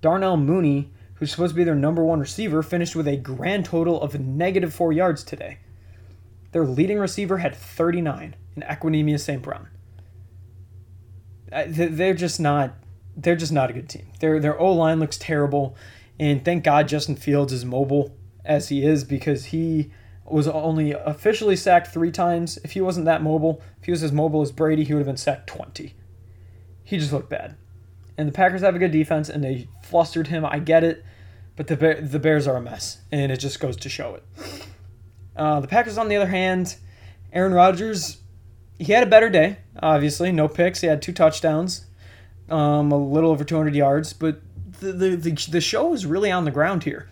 [0.00, 4.00] Darnell Mooney, who's supposed to be their number one receiver, finished with a grand total
[4.00, 5.58] of negative four yards today.
[6.52, 9.42] Their leading receiver had 39 in Equanimeous St.
[9.42, 9.68] Brown.
[11.50, 12.74] They're just not.
[13.16, 14.12] They're just not a good team.
[14.20, 15.76] Their their O line looks terrible,
[16.18, 19.90] and thank God Justin Fields is mobile as he is because he
[20.24, 22.58] was only officially sacked three times.
[22.64, 25.06] If he wasn't that mobile, if he was as mobile as Brady, he would have
[25.06, 25.94] been sacked 20.
[26.84, 27.56] He just looked bad.
[28.16, 30.44] And the Packers have a good defense, and they flustered him.
[30.44, 31.04] I get it,
[31.56, 34.24] but the the Bears are a mess, and it just goes to show it.
[35.36, 36.76] Uh, the Packers, on the other hand,
[37.32, 38.18] Aaron Rodgers,
[38.80, 39.58] he had a better day.
[39.82, 40.80] Obviously, no picks.
[40.80, 41.84] He had two touchdowns,
[42.48, 44.40] um, a little over 200 yards, but
[44.80, 47.08] the, the the the show is really on the ground here.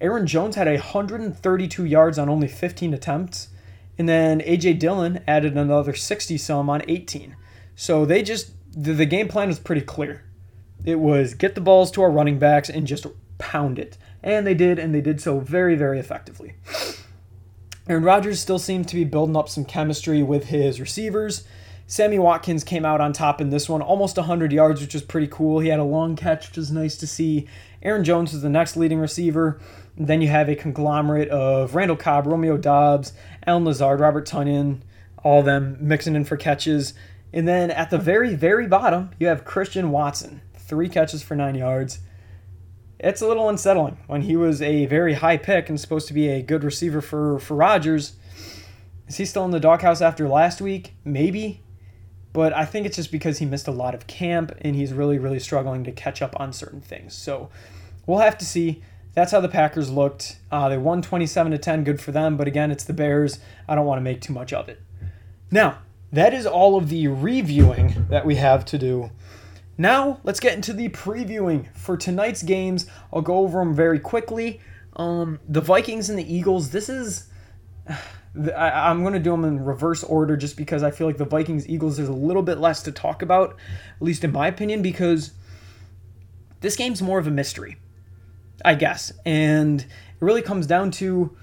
[0.00, 3.48] Aaron Jones had 132 yards on only 15 attempts,
[3.96, 7.36] and then AJ Dillon added another 60 some on 18.
[7.76, 10.24] So they just the, the game plan was pretty clear.
[10.84, 13.06] It was get the balls to our running backs and just
[13.38, 13.96] pound it.
[14.22, 16.54] And they did, and they did so very, very effectively.
[17.86, 21.44] Aaron Rodgers still seemed to be building up some chemistry with his receivers.
[21.86, 25.26] Sammy Watkins came out on top in this one, almost 100 yards, which was pretty
[25.26, 25.58] cool.
[25.58, 27.46] He had a long catch, which was nice to see.
[27.82, 29.60] Aaron Jones was the next leading receiver.
[29.98, 33.12] Then you have a conglomerate of Randall Cobb, Romeo Doubs,
[33.46, 34.78] Allen Lazard, Robert Tonyan,
[35.22, 36.94] all them mixing in for catches.
[37.34, 41.54] And then at the very, very bottom, you have Christian Watson, three catches for nine
[41.54, 41.98] yards.
[43.04, 46.28] It's a little unsettling when he was a very high pick and supposed to be
[46.28, 48.14] a good receiver for, for Rodgers.
[49.06, 50.94] Is he still in the doghouse after last week?
[51.04, 51.60] Maybe.
[52.32, 55.18] But I think it's just because he missed a lot of camp and he's really,
[55.18, 57.12] really struggling to catch up on certain things.
[57.12, 57.50] So
[58.06, 58.82] we'll have to see
[59.12, 60.38] that's how the Packers looked.
[60.50, 62.38] Uh, they won 27 to 10, good for them.
[62.38, 63.38] But again, it's the Bears.
[63.68, 64.80] I don't want to make too much of it.
[65.50, 69.10] Now, that is all of the reviewing that we have to do.
[69.76, 72.86] Now, let's get into the previewing for tonight's games.
[73.12, 74.60] I'll go over them very quickly.
[74.94, 76.70] Um, the Vikings and the Eagles.
[76.70, 77.28] This is.
[78.56, 81.24] I, am going to do them in reverse order just because I feel like the
[81.24, 84.82] Vikings Eagles, there's a little bit less to talk about, at least in my opinion,
[84.82, 85.30] because
[86.60, 87.76] this game's more of a mystery.
[88.64, 89.12] I guess.
[89.24, 89.86] And it
[90.20, 91.36] really comes down to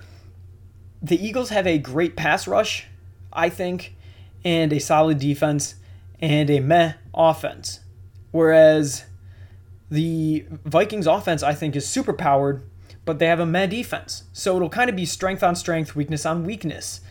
[1.01, 2.87] the Eagles have a great pass rush,
[3.33, 3.95] I think,
[4.43, 5.75] and a solid defense
[6.19, 7.79] and a meh offense.
[8.31, 9.05] Whereas
[9.89, 12.63] the Vikings offense, I think, is super powered,
[13.05, 14.23] but they have a meh defense.
[14.33, 17.01] So it'll kind of be strength on strength, weakness on weakness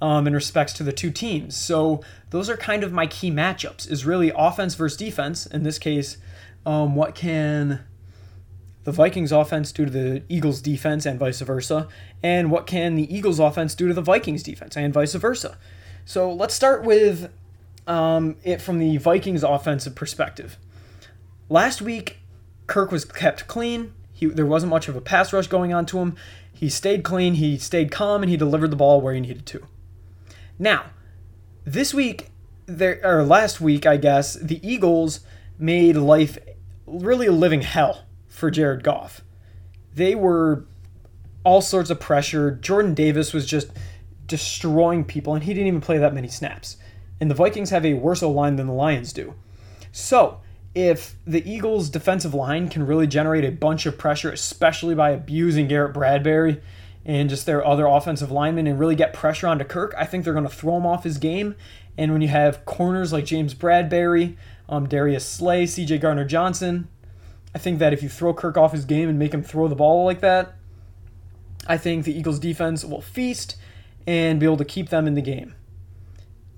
[0.00, 1.56] um, in respects to the two teams.
[1.56, 5.46] So those are kind of my key matchups is really offense versus defense.
[5.46, 6.18] In this case,
[6.66, 7.80] um, what can
[8.86, 11.88] the Vikings offense do to the Eagles defense and vice versa,
[12.22, 15.58] and what can the Eagles offense do to the Vikings defense and vice versa.
[16.04, 17.32] So let's start with
[17.88, 20.56] um, it from the Vikings offensive perspective.
[21.48, 22.18] Last week,
[22.66, 23.92] Kirk was kept clean.
[24.12, 26.16] He, there wasn't much of a pass rush going on to him.
[26.52, 29.66] He stayed clean, he stayed calm, and he delivered the ball where he needed to.
[30.58, 30.86] Now,
[31.64, 32.30] this week,
[32.64, 35.20] there or last week, I guess, the Eagles
[35.58, 36.38] made life
[36.86, 39.22] really a living hell for Jared Goff.
[39.94, 40.64] They were
[41.44, 42.50] all sorts of pressure.
[42.50, 43.70] Jordan Davis was just
[44.26, 46.76] destroying people, and he didn't even play that many snaps.
[47.20, 49.34] And the Vikings have a worse O line than the Lions do.
[49.92, 50.40] So,
[50.76, 55.68] if the Eagles' defensive line can really generate a bunch of pressure, especially by abusing
[55.68, 56.60] Garrett Bradbury
[57.06, 60.34] and just their other offensive linemen, and really get pressure onto Kirk, I think they're
[60.34, 61.54] going to throw him off his game.
[61.96, 64.36] And when you have corners like James Bradberry,
[64.68, 66.88] um, Darius Slay, CJ Gardner Johnson,
[67.54, 69.74] I think that if you throw Kirk off his game and make him throw the
[69.74, 70.56] ball like that,
[71.66, 73.56] I think the Eagles defense will feast
[74.06, 75.54] and be able to keep them in the game.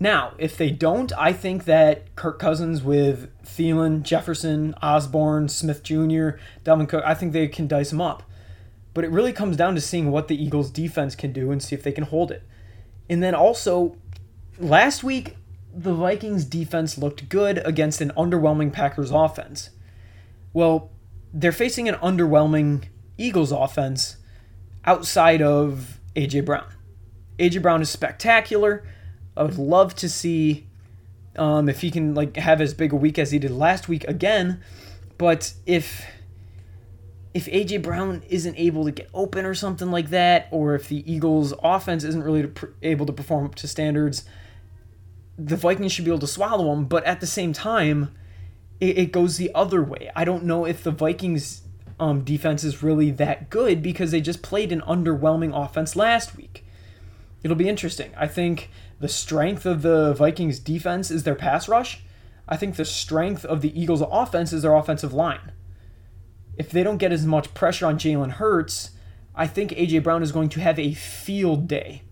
[0.00, 6.38] Now, if they don't, I think that Kirk Cousins with Thielen, Jefferson, Osborn, Smith Jr.,
[6.64, 8.22] Dalvin Cook, I think they can dice them up.
[8.94, 11.74] But it really comes down to seeing what the Eagles defense can do and see
[11.74, 12.42] if they can hold it.
[13.10, 13.96] And then also,
[14.58, 15.36] last week,
[15.74, 19.70] the Vikings defense looked good against an underwhelming Packers offense.
[20.52, 20.90] Well,
[21.32, 22.84] they're facing an underwhelming
[23.16, 24.16] Eagles offense
[24.84, 26.66] outside of AJ Brown.
[27.38, 28.84] AJ Brown is spectacular.
[29.38, 30.66] I would love to see
[31.36, 34.04] um, if he can like have as big a week as he did last week
[34.04, 34.60] again.
[35.16, 36.04] But if
[37.34, 41.10] if AJ Brown isn't able to get open or something like that, or if the
[41.10, 42.50] Eagles' offense isn't really
[42.82, 44.24] able to perform up to standards,
[45.38, 46.86] the Vikings should be able to swallow them.
[46.86, 48.14] But at the same time,
[48.80, 50.10] it, it goes the other way.
[50.16, 51.62] I don't know if the Vikings
[52.00, 56.64] um, defense is really that good because they just played an underwhelming offense last week.
[57.42, 58.12] It'll be interesting.
[58.16, 58.70] I think
[59.00, 62.02] the strength of the Vikings defense is their pass rush.
[62.48, 65.52] I think the strength of the Eagles offense is their offensive line.
[66.56, 68.90] If they don't get as much pressure on Jalen Hurts,
[69.34, 72.02] I think AJ Brown is going to have a field day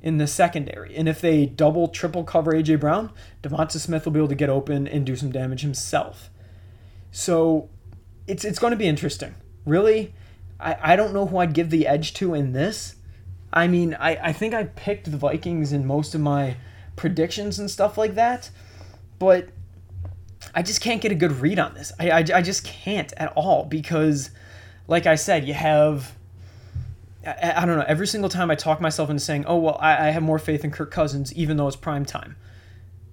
[0.00, 0.94] in the secondary.
[0.96, 3.10] And if they double, triple cover AJ Brown,
[3.42, 6.30] DeVonta Smith will be able to get open and do some damage himself.
[7.10, 7.68] So
[8.28, 9.34] it's it's going to be interesting.
[9.64, 10.14] Really,
[10.60, 12.94] I, I don't know who I'd give the edge to in this.
[13.52, 16.56] I mean, I, I think I picked the Vikings in most of my
[16.96, 18.50] predictions and stuff like that,
[19.18, 19.48] but
[20.54, 21.92] I just can't get a good read on this.
[21.98, 24.30] I, I, I just can't at all because,
[24.86, 26.14] like I said, you have.
[27.26, 27.84] I, I, don't know.
[27.86, 30.64] Every single time I talk myself into saying, "Oh well, I, I have more faith
[30.64, 32.36] in Kirk Cousins, even though it's prime time,"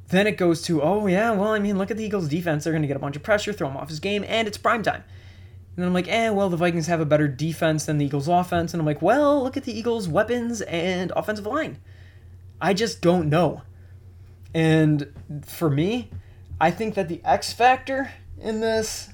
[0.09, 2.63] then it goes to, "Oh yeah, well, I mean, look at the Eagles' defense.
[2.63, 4.57] They're going to get a bunch of pressure, throw him off his game, and it's
[4.57, 5.03] prime time."
[5.75, 8.27] And then I'm like, "Eh, well, the Vikings have a better defense than the Eagles'
[8.27, 11.79] offense," and I'm like, "Well, look at the Eagles' weapons and offensive line."
[12.61, 13.61] I just don't know.
[14.53, 15.11] And
[15.45, 16.09] for me,
[16.61, 19.09] I think that the X factor in this,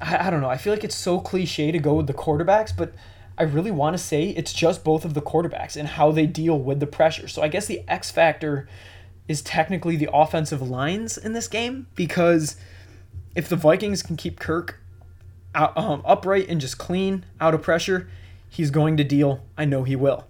[0.00, 0.50] I, I don't know.
[0.50, 2.92] I feel like it's so cliche to go with the quarterbacks, but
[3.38, 6.58] I really want to say it's just both of the quarterbacks and how they deal
[6.58, 7.28] with the pressure.
[7.28, 8.68] So I guess the X factor
[9.26, 12.56] is technically the offensive lines in this game because
[13.34, 14.80] if the Vikings can keep Kirk
[15.54, 18.08] out, um, upright and just clean out of pressure,
[18.48, 19.44] he's going to deal.
[19.56, 20.26] I know he will.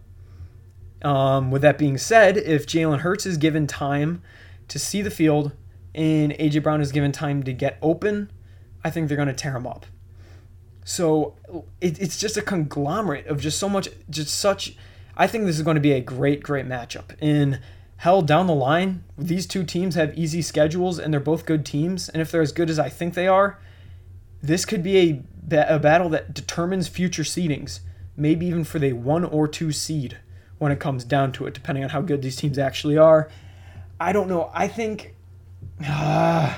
[1.02, 4.22] Um, with that being said, if Jalen Hurts is given time
[4.68, 5.52] to see the field,
[5.94, 8.30] and AJ Brown is given time to get open,
[8.82, 9.86] I think they're going to tear him up.
[10.84, 11.34] So
[11.80, 14.76] it, it's just a conglomerate of just so much, just such.
[15.16, 17.16] I think this is going to be a great, great matchup.
[17.20, 17.60] In
[17.98, 22.08] hell, down the line, these two teams have easy schedules and they're both good teams.
[22.08, 23.58] And if they're as good as I think they are,
[24.46, 27.80] this could be a, a battle that determines future seedings,
[28.16, 30.18] maybe even for the one or two seed
[30.58, 33.30] when it comes down to it, depending on how good these teams actually are.
[33.98, 34.50] I don't know.
[34.52, 35.14] I think
[35.86, 36.54] uh,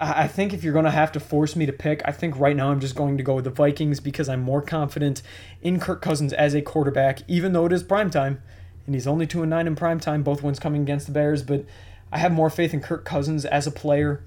[0.00, 2.56] I think if you're going to have to force me to pick, I think right
[2.56, 5.22] now I'm just going to go with the Vikings because I'm more confident
[5.60, 8.40] in Kirk Cousins as a quarterback, even though it is prime time,
[8.86, 10.22] and he's only two and nine in prime time.
[10.22, 11.66] Both ones coming against the Bears, but
[12.10, 14.22] I have more faith in Kirk Cousins as a player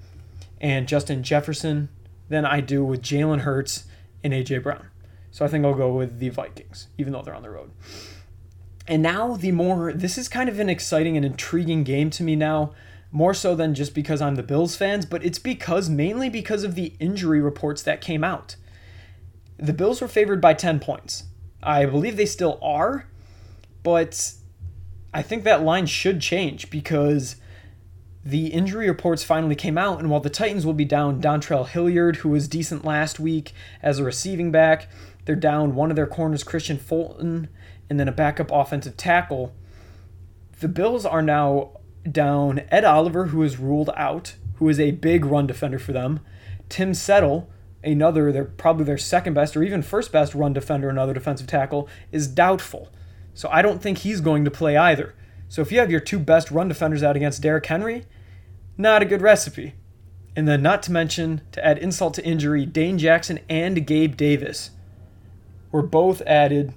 [0.60, 1.88] and Justin Jefferson
[2.32, 3.84] than I do with Jalen Hurts
[4.24, 4.86] and AJ Brown.
[5.30, 7.70] So I think I'll go with the Vikings, even though they're on the road.
[8.88, 12.34] And now the more this is kind of an exciting and intriguing game to me
[12.34, 12.72] now
[13.10, 16.74] more so than just because I'm the Bills fans, but it's because mainly because of
[16.74, 18.56] the injury reports that came out.
[19.58, 21.24] The Bills were favored by 10 points.
[21.62, 23.06] I believe they still are,
[23.82, 24.32] but
[25.12, 27.36] I think that line should change because
[28.24, 32.16] the injury reports finally came out, and while the Titans will be down Dontrell Hilliard,
[32.16, 34.88] who was decent last week as a receiving back,
[35.24, 37.48] they're down one of their corners, Kristian Fulton,
[37.90, 39.54] and then a backup offensive tackle.
[40.60, 41.80] The Bills are now
[42.10, 46.20] down Ed Oliver, who is ruled out, who is a big run defender for them.
[46.68, 47.50] Tim Settle,
[47.82, 51.88] another, they're probably their second best or even first best run defender, another defensive tackle,
[52.12, 52.92] is doubtful.
[53.34, 55.14] So I don't think he's going to play either.
[55.52, 58.06] So if you have your two best run defenders out against Derrick Henry,
[58.78, 59.74] not a good recipe.
[60.34, 64.70] And then, not to mention, to add insult to injury, Dane Jackson and Gabe Davis
[65.70, 66.72] were both added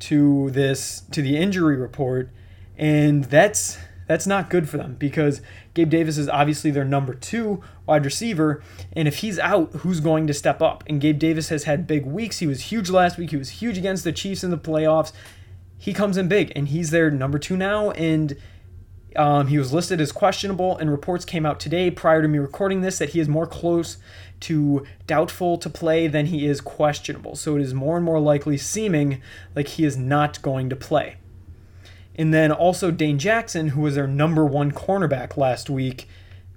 [0.00, 2.28] to this to the injury report,
[2.76, 5.40] and that's that's not good for them because
[5.72, 8.62] Gabe Davis is obviously their number two wide receiver.
[8.92, 10.84] And if he's out, who's going to step up?
[10.86, 12.40] And Gabe Davis has had big weeks.
[12.40, 13.30] He was huge last week.
[13.30, 15.12] He was huge against the Chiefs in the playoffs.
[15.78, 17.92] He comes in big, and he's their number two now.
[17.92, 18.36] And
[19.16, 22.80] um, he was listed as questionable, and reports came out today prior to me recording
[22.82, 23.96] this that he is more close
[24.40, 27.34] to doubtful to play than he is questionable.
[27.34, 29.20] So it is more and more likely seeming
[29.54, 31.16] like he is not going to play.
[32.14, 36.08] And then also Dane Jackson, who was their number one cornerback last week.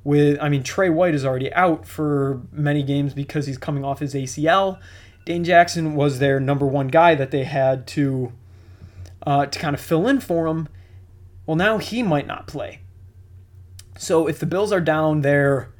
[0.03, 3.99] With I mean Tre White is already out for many games because he's coming off
[3.99, 4.79] his ACL.
[5.25, 8.33] Dane Jackson was their number one guy that they had to
[9.25, 10.67] uh, to kind of fill in for him.
[11.45, 12.81] Well, now he might not play.
[13.97, 15.73] So if the Bills are down their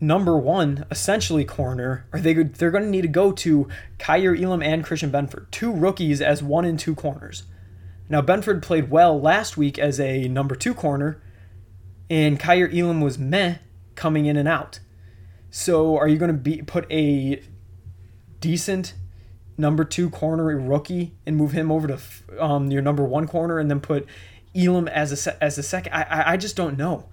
[0.00, 3.68] number one, essentially corner, are they they're going to need to go to
[3.98, 7.44] Kaiir Elam and Christian Benford, two rookies as one and two corners.
[8.08, 11.22] Now, Benford played well last week as a number two corner,
[12.10, 13.56] and Kaiir Elam was meh
[13.94, 14.80] coming in and out.
[15.50, 17.42] So, are you going to be put a
[18.40, 18.94] decent
[19.56, 21.98] number two corner a rookie and move him over to
[22.38, 24.06] um, your number one corner, and then put
[24.54, 25.92] Elam as a as a second?
[25.92, 27.08] I I just don't know.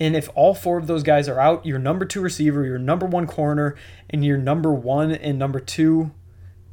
[0.00, 3.06] And if all four of those guys are out, your number two receiver, your number
[3.06, 3.76] one corner,
[4.10, 6.10] and your number one and number two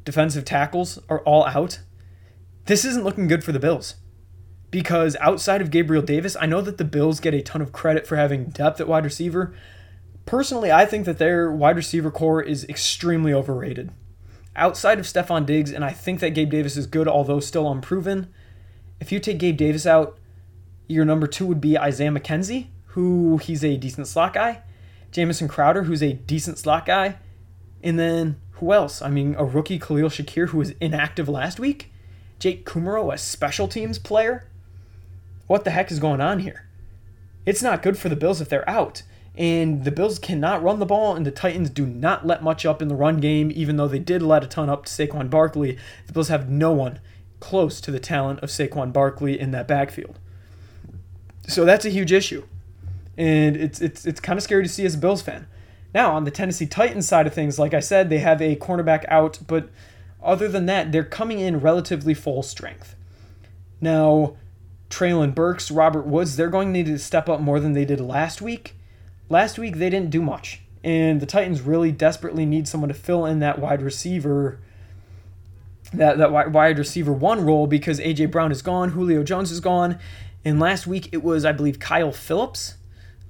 [0.04, 1.78] defensive tackles are all out,
[2.64, 3.94] this isn't looking good for the Bills.
[4.72, 8.06] because outside of Gabriel Davis, I know that the Bills get a ton of credit
[8.06, 9.54] for having depth at wide receiver.
[10.26, 13.92] Personally, I think that their wide receiver core is extremely overrated.
[14.54, 18.32] Outside of Stefon Diggs, and I think that Gabe Davis is good, although still unproven.
[19.00, 20.18] If you take Gabe Davis out,
[20.86, 24.62] your number two would be Isaiah McKenzie, who he's a decent slot guy.
[25.10, 27.16] Jamison Crowder, who's a decent slot guy.
[27.82, 29.02] And then who else?
[29.02, 31.90] I mean, a rookie Khalil Shakir, who was inactive last week.
[32.38, 34.46] Jake Kumerow, a special teams player.
[35.46, 36.66] What the heck is going on here?
[37.44, 39.02] It's not good for the Bills if they're out.
[39.36, 42.82] And the Bills cannot run the ball, and the Titans do not let much up
[42.82, 45.78] in the run game, even though they did let a ton up to Saquon Barkley.
[46.06, 47.00] The Bills have no one
[47.40, 50.18] close to the talent of Saquon Barkley in that backfield.
[51.48, 52.44] So that's a huge issue.
[53.16, 55.46] And it's it's it's kind of scary to see as a Bills fan.
[55.94, 59.04] Now, on the Tennessee Titans side of things, like I said, they have a cornerback
[59.08, 59.68] out, but
[60.22, 62.96] other than that, they're coming in relatively full strength.
[63.80, 64.36] Now,
[64.88, 68.00] Treylon Burks, Robert Woods, they're going to need to step up more than they did
[68.00, 68.74] last week.
[69.32, 70.60] Last week, they didn't do much.
[70.84, 74.58] And the Titans really desperately need someone to fill in that wide receiver
[75.94, 79.98] that, that wide receiver one role because AJ Brown is gone, Julio Jones is gone,
[80.44, 82.74] and last week it was I believe Kyle Phillips,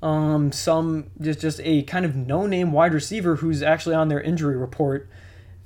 [0.03, 4.21] um, some just just a kind of no name wide receiver who's actually on their
[4.21, 5.09] injury report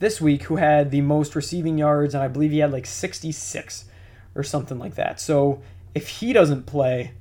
[0.01, 3.87] this week who had the most receiving yards and I believe he had like 66
[4.35, 5.19] or something like that.
[5.19, 5.63] So
[5.95, 7.13] if he doesn't play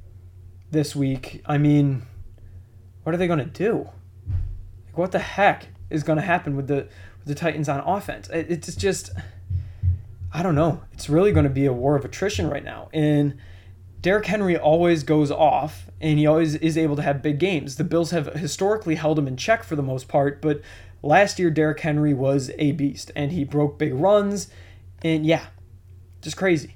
[0.72, 2.02] this week, I mean,
[3.06, 3.88] what are they going to do?
[4.88, 6.88] Like, what the heck is going to happen with the
[7.20, 8.28] with the Titans on offense?
[8.30, 9.12] It, it's just
[10.34, 10.82] I don't know.
[10.92, 12.90] It's really going to be a war of attrition right now.
[12.92, 13.38] And
[14.02, 17.76] Derrick Henry always goes off and he always is able to have big games.
[17.76, 20.62] The Bills have historically held him in check for the most part, but
[21.04, 24.48] last year Derrick Henry was a beast and he broke big runs
[25.04, 25.46] and yeah,
[26.22, 26.76] just crazy.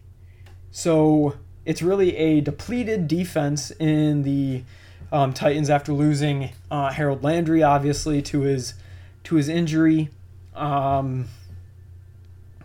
[0.70, 4.64] So it's really a depleted defense in the
[5.12, 8.74] um, Titans after losing uh, Harold Landry, obviously to his
[9.24, 10.10] to his injury.
[10.56, 11.28] Um,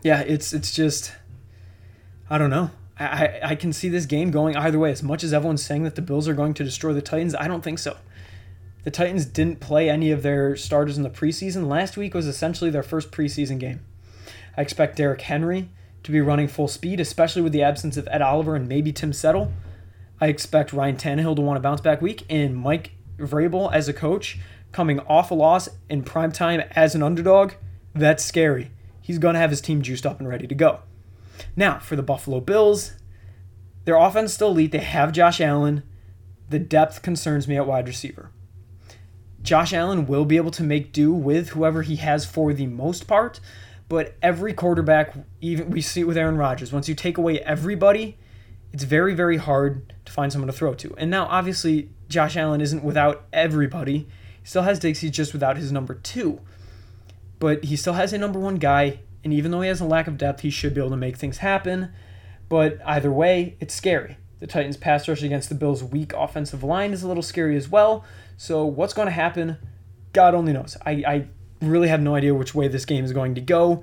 [0.02, 1.12] yeah, it's it's just
[2.28, 2.70] I don't know.
[2.98, 4.92] I, I can see this game going either way.
[4.92, 7.48] As much as everyone's saying that the Bills are going to destroy the Titans, I
[7.48, 7.96] don't think so.
[8.84, 11.66] The Titans didn't play any of their starters in the preseason.
[11.66, 13.80] Last week was essentially their first preseason game.
[14.56, 15.70] I expect Derrick Henry
[16.04, 19.12] to be running full speed, especially with the absence of Ed Oliver and maybe Tim
[19.12, 19.52] Settle.
[20.24, 23.92] I expect Ryan Tannehill to want to bounce back week, and Mike Vrabel as a
[23.92, 24.38] coach
[24.72, 27.52] coming off a loss in prime time as an underdog.
[27.94, 28.70] That's scary
[29.02, 30.80] he's going to have his team juiced up and ready to go.
[31.54, 32.92] Now, for the Buffalo Bills,
[33.84, 34.72] their offense still elite.
[34.72, 35.82] They have Josh Allen.
[36.48, 38.30] The depth concerns me at wide receiver.
[39.42, 43.06] Josh Allen will be able to make do with whoever he has for the most
[43.06, 43.40] part,
[43.90, 48.16] but every quarterback, even we see it with Aaron Rodgers, once you take away everybody,
[48.72, 50.94] it's very, very hard to find someone to throw to.
[50.96, 54.06] And now, obviously, Josh Allen isn't without everybody.
[54.42, 56.40] He still has Diggs, he's just without his number two
[57.44, 60.06] but he still has a number one guy, and even though he has a lack
[60.06, 61.92] of depth, he should be able to make things happen.
[62.48, 64.16] But either way, it's scary.
[64.40, 67.68] The Titans' pass rush against the Bills' weak offensive line is a little scary as
[67.68, 68.02] well.
[68.38, 69.58] So what's going to happen?
[70.14, 70.78] God only knows.
[70.86, 71.26] I, I
[71.60, 73.82] really have no idea which way this game is going to go.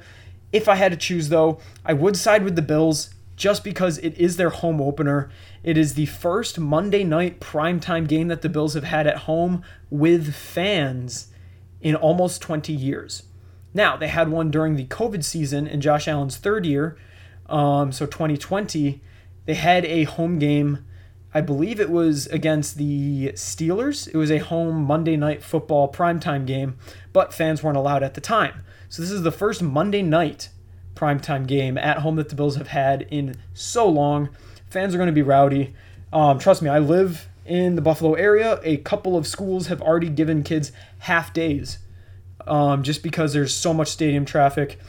[0.51, 4.15] If I had to choose, though, I would side with the Bills just because it
[4.19, 5.27] is their home opener.
[5.63, 9.63] It is the first Monday night primetime game that the Bills have had at home
[9.89, 11.29] with fans
[11.81, 13.23] in almost 20 years.
[13.73, 16.99] Now, they had one during the COVID season in Josh Allen's third year,
[17.47, 19.01] um, so 2020.
[19.47, 20.85] They had a home game.
[21.33, 24.07] I believe it was against the Steelers.
[24.07, 26.77] It was a home Monday night football primetime game,
[27.11, 28.61] but fans weren't allowed at the time.
[28.87, 30.49] So this is the first Monday night
[30.95, 34.29] primetime game at home that the Bills have had in so long.
[34.69, 35.73] Fans are going to be rowdy.
[36.13, 38.59] Um, trust me, I live in the Buffalo area.
[38.63, 41.79] A couple of schools have already given kids half days
[42.47, 44.79] um, just because there's so much stadium traffic.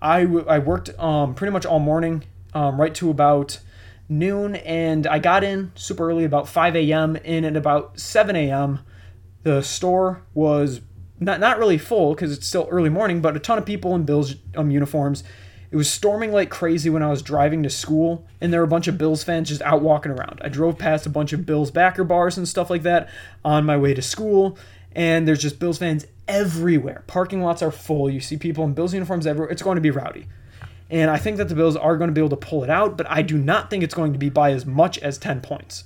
[0.00, 2.24] I, w- I worked um, pretty much all morning,
[2.54, 3.60] um, right to about
[4.08, 7.16] noon, and I got in super early, about 5 a.m.
[7.16, 8.80] In at about 7 a.m.,
[9.42, 10.80] the store was
[11.24, 14.04] not not really full because it's still early morning, but a ton of people in
[14.04, 15.24] Bills um, uniforms.
[15.70, 18.68] It was storming like crazy when I was driving to school, and there were a
[18.68, 20.40] bunch of Bills fans just out walking around.
[20.44, 23.08] I drove past a bunch of Bills backer bars and stuff like that
[23.42, 24.58] on my way to school,
[24.94, 27.04] and there's just Bills fans everywhere.
[27.06, 28.10] Parking lots are full.
[28.10, 29.50] You see people in Bills uniforms everywhere.
[29.50, 30.26] It's going to be rowdy.
[30.90, 32.98] And I think that the Bills are going to be able to pull it out,
[32.98, 35.84] but I do not think it's going to be by as much as 10 points.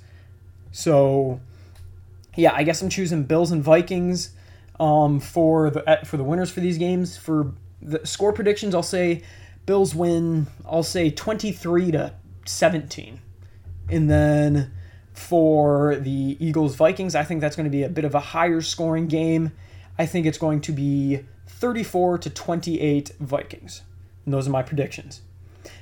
[0.72, 1.40] So,
[2.34, 4.30] yeah, I guess I'm choosing Bills and Vikings
[4.78, 7.16] um, for the for the winners for these games.
[7.16, 9.22] For the score predictions, I'll say
[9.64, 10.46] Bills win.
[10.64, 13.20] I'll say 23 to 17.
[13.88, 14.72] And then
[15.12, 18.60] for the Eagles Vikings, I think that's going to be a bit of a higher
[18.60, 19.52] scoring game.
[19.98, 23.82] I think it's going to be 34 to 28 Vikings.
[24.24, 25.22] And those are my predictions.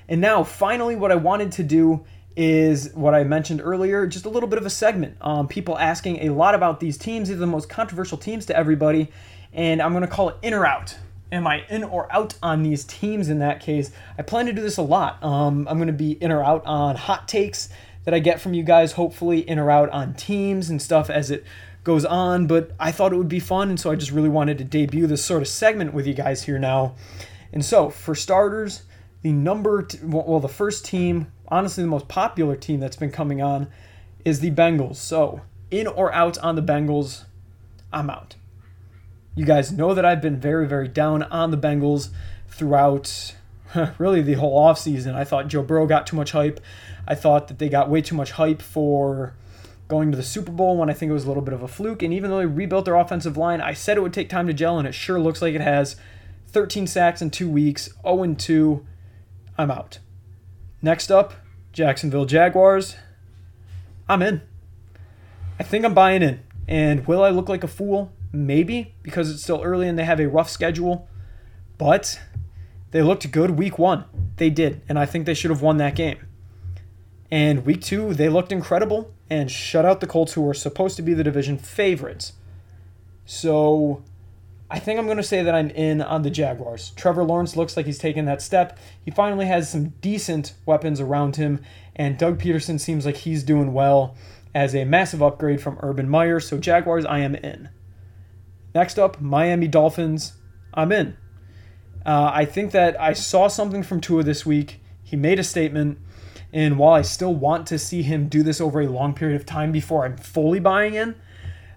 [0.08, 2.04] And now, finally, what I wanted to do
[2.36, 5.16] is what I mentioned earlier, just a little bit of a segment.
[5.20, 7.28] Um, people asking a lot about these teams.
[7.28, 9.10] These are the most controversial teams to everybody.
[9.52, 10.96] And I'm going to call it in or out.
[11.30, 13.90] Am I in or out on these teams in that case?
[14.18, 15.22] I plan to do this a lot.
[15.22, 17.68] Um, I'm going to be in or out on hot takes
[18.04, 21.30] that I get from you guys, hopefully in or out on teams and stuff as
[21.30, 21.44] it
[21.82, 22.46] goes on.
[22.46, 25.06] But I thought it would be fun, and so I just really wanted to debut
[25.06, 26.94] this sort of segment with you guys here now.
[27.52, 28.82] And so, for starters,
[29.24, 33.40] the number, t- well, the first team, honestly, the most popular team that's been coming
[33.40, 33.68] on
[34.22, 34.96] is the Bengals.
[34.96, 35.40] So,
[35.70, 37.24] in or out on the Bengals,
[37.90, 38.36] I'm out.
[39.34, 42.10] You guys know that I've been very, very down on the Bengals
[42.48, 43.34] throughout
[43.98, 45.14] really the whole offseason.
[45.14, 46.60] I thought Joe Burrow got too much hype.
[47.08, 49.32] I thought that they got way too much hype for
[49.88, 51.68] going to the Super Bowl when I think it was a little bit of a
[51.68, 52.02] fluke.
[52.02, 54.52] And even though they rebuilt their offensive line, I said it would take time to
[54.52, 55.96] gel, and it sure looks like it has.
[56.48, 58.86] 13 sacks in two weeks, 0 2.
[59.56, 59.98] I'm out.
[60.82, 61.34] Next up,
[61.72, 62.96] Jacksonville Jaguars.
[64.08, 64.42] I'm in.
[65.58, 66.42] I think I'm buying in.
[66.66, 68.12] And will I look like a fool?
[68.32, 71.08] Maybe, because it's still early and they have a rough schedule.
[71.78, 72.20] But
[72.90, 74.04] they looked good week one.
[74.36, 74.82] They did.
[74.88, 76.18] And I think they should have won that game.
[77.30, 81.02] And week two, they looked incredible and shut out the Colts, who were supposed to
[81.02, 82.34] be the division favorites.
[83.24, 84.02] So
[84.70, 86.92] I think I'm going to say that I'm in on the Jaguars.
[86.96, 88.78] Trevor Lawrence looks like he's taken that step.
[89.04, 91.60] He finally has some decent weapons around him,
[91.94, 94.16] and Doug Pederson seems like he's doing well
[94.54, 96.40] as a massive upgrade from Urban Meyer.
[96.40, 97.68] So, Jaguars, I am in.
[98.74, 100.32] Next up, Miami Dolphins.
[100.72, 101.16] I'm in.
[102.04, 104.80] Uh, I think that I saw something from Tua this week.
[105.02, 105.98] He made a statement.
[106.52, 109.46] And while I still want to see him do this over a long period of
[109.46, 111.16] time before I'm fully buying in,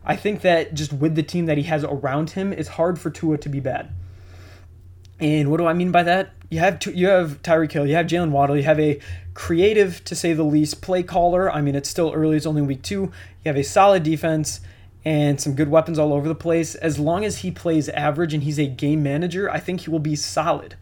[0.08, 3.12] I think that just with the team that he has around him, it's hard for
[3.12, 3.92] Tua to be bad.
[5.20, 6.34] And what do I mean by that?
[6.50, 9.00] You have you have Tyreek Hill, you have Jaylen Waddle, you have a
[9.34, 11.52] creative, to say the least, play caller.
[11.52, 13.02] I mean, it's still early; it's only week two.
[13.44, 14.62] You have a solid defense
[15.04, 16.74] and some good weapons all over the place.
[16.76, 20.00] As long as he plays average and he's a game manager, I think he will
[20.00, 20.76] be solid.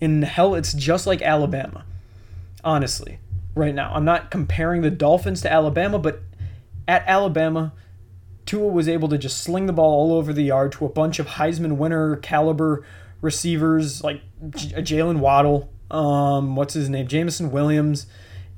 [0.00, 1.84] In hell, it's just like Alabama
[2.64, 3.18] honestly,
[3.54, 3.92] right now.
[3.94, 6.22] I'm not comparing the Dolphins to Alabama, but
[6.86, 7.72] at Alabama,
[8.50, 11.20] Tua was able to just sling the ball all over the yard to a bunch
[11.20, 12.84] of Heisman winner caliber
[13.20, 18.06] receivers like Jaylen Waddle, um, what's his name, Jameson Williams,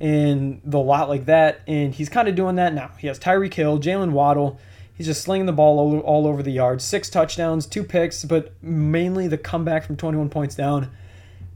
[0.01, 1.60] and the lot like that.
[1.66, 2.93] And he's kind of doing that now.
[2.97, 4.59] He has Tyreek Hill, Jaylen Waddle.
[4.94, 6.81] He's just slinging the ball all, all over the yard.
[6.81, 10.90] Six touchdowns, two picks, but mainly the comeback from 21 points down.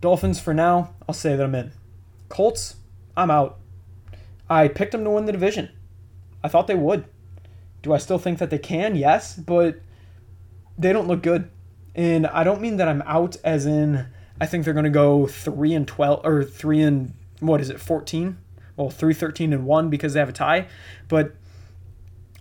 [0.02, 1.72] Dolphins for now, I'll say that I'm in.
[2.28, 2.76] Colts,
[3.16, 3.56] I'm out.
[4.50, 5.70] I picked them to win the division.
[6.44, 7.06] I thought they would.
[7.86, 8.96] Do I still think that they can?
[8.96, 9.78] Yes, but
[10.76, 11.48] they don't look good.
[11.94, 14.08] And I don't mean that I'm out as in
[14.40, 17.80] I think they're going to go 3 and 12 or 3 and what is it
[17.80, 18.38] 14?
[18.76, 20.66] Well, 3 13 and 1 because they have a tie,
[21.06, 21.36] but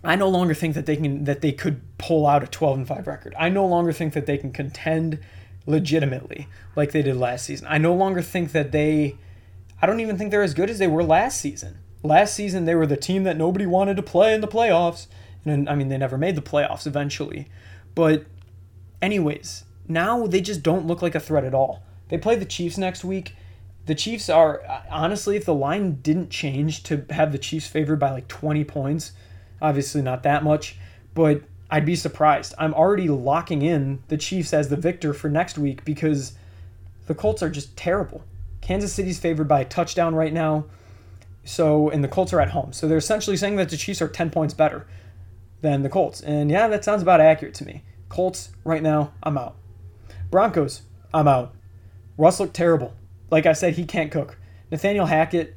[0.02, 2.88] I no longer think that they can that they could pull out a 12 and
[2.88, 3.32] 5 record.
[3.38, 5.20] I no longer think that they can contend
[5.64, 7.68] legitimately like they did last season.
[7.70, 9.16] I no longer think that they
[9.80, 11.78] I don't even think they're as good as they were last season.
[12.02, 15.06] Last season, they were the team that nobody wanted to play in the playoffs.
[15.46, 17.48] I mean, they never made the playoffs eventually.
[17.94, 18.24] But,
[19.00, 21.82] anyways, now they just don't look like a threat at all.
[22.08, 23.34] They play the Chiefs next week.
[23.86, 28.10] The Chiefs are, honestly, if the line didn't change to have the Chiefs favored by
[28.10, 29.12] like 20 points,
[29.62, 30.76] obviously not that much,
[31.14, 32.54] but I'd be surprised.
[32.58, 36.32] I'm already locking in the Chiefs as the victor for next week because
[37.06, 38.24] the Colts are just terrible.
[38.60, 40.64] Kansas City's favored by a touchdown right now.
[41.44, 42.72] So, and the Colts are at home.
[42.72, 44.86] So they're essentially saying that the Chiefs are 10 points better
[45.66, 46.20] than the Colts.
[46.20, 47.82] And yeah, that sounds about accurate to me.
[48.08, 49.56] Colts, right now, I'm out.
[50.30, 50.82] Broncos,
[51.12, 51.54] I'm out.
[52.16, 52.94] Russ looked terrible.
[53.30, 54.38] Like I said, he can't cook.
[54.70, 55.56] Nathaniel Hackett,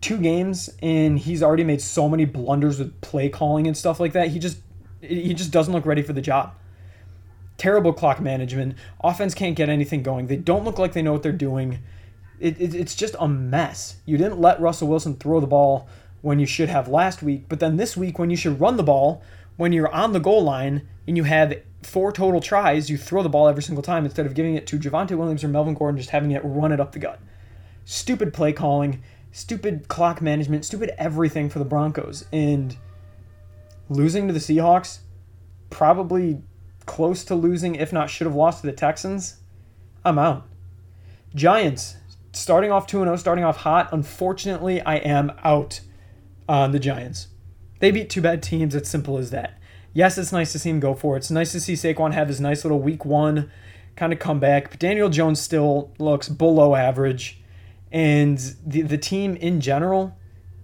[0.00, 4.14] two games, and he's already made so many blunders with play calling and stuff like
[4.14, 4.28] that.
[4.28, 4.58] He just
[5.00, 6.54] he just doesn't look ready for the job.
[7.58, 8.76] Terrible clock management.
[9.04, 10.28] Offense can't get anything going.
[10.28, 11.80] They don't look like they know what they're doing
[12.42, 13.96] it, it, it's just a mess.
[14.04, 15.88] You didn't let Russell Wilson throw the ball
[16.22, 18.82] when you should have last week, but then this week when you should run the
[18.82, 19.22] ball,
[19.56, 23.28] when you're on the goal line and you have four total tries, you throw the
[23.28, 26.10] ball every single time instead of giving it to Javonte Williams or Melvin Gordon, just
[26.10, 27.20] having it run it up the gut.
[27.84, 32.24] Stupid play calling, stupid clock management, stupid everything for the Broncos.
[32.32, 32.76] And
[33.88, 35.00] losing to the Seahawks,
[35.70, 36.40] probably
[36.86, 39.40] close to losing, if not should have lost to the Texans,
[40.04, 40.46] I'm out.
[41.34, 41.96] Giants,
[42.32, 43.88] starting off 2 0, starting off hot.
[43.92, 45.80] Unfortunately, I am out
[46.48, 47.28] on the Giants.
[47.78, 48.74] They beat two bad teams.
[48.74, 49.58] It's simple as that.
[49.92, 51.18] Yes, it's nice to see him go for it.
[51.18, 53.50] It's nice to see Saquon have his nice little week one
[53.96, 54.70] kind of comeback.
[54.70, 57.42] But Daniel Jones still looks below average.
[57.90, 60.16] And the, the team in general,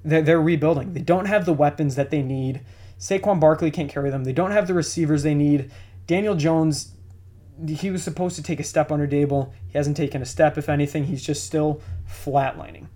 [0.04, 0.94] they're, they're rebuilding.
[0.94, 2.62] They don't have the weapons that they need.
[2.98, 4.24] Saquon Barkley can't carry them.
[4.24, 5.70] They don't have the receivers they need.
[6.06, 6.94] Daniel Jones,
[7.66, 9.52] he was supposed to take a step under Daboll.
[9.68, 10.56] He hasn't taken a step.
[10.56, 12.86] If anything, he's just still flatlining.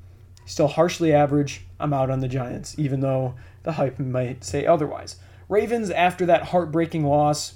[0.44, 1.64] Still harshly average.
[1.78, 5.16] I'm out on the Giants, even though the hype might say otherwise.
[5.48, 7.54] Ravens, after that heartbreaking loss,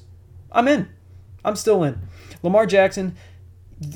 [0.53, 0.89] I'm in.
[1.45, 1.99] I'm still in.
[2.43, 3.17] Lamar Jackson,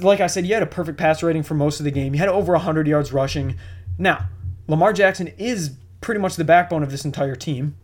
[0.01, 2.13] like I said, he had a perfect pass rating for most of the game.
[2.13, 3.57] He had over 100 yards rushing.
[3.99, 4.29] Now,
[4.67, 7.77] Lamar Jackson is pretty much the backbone of this entire team.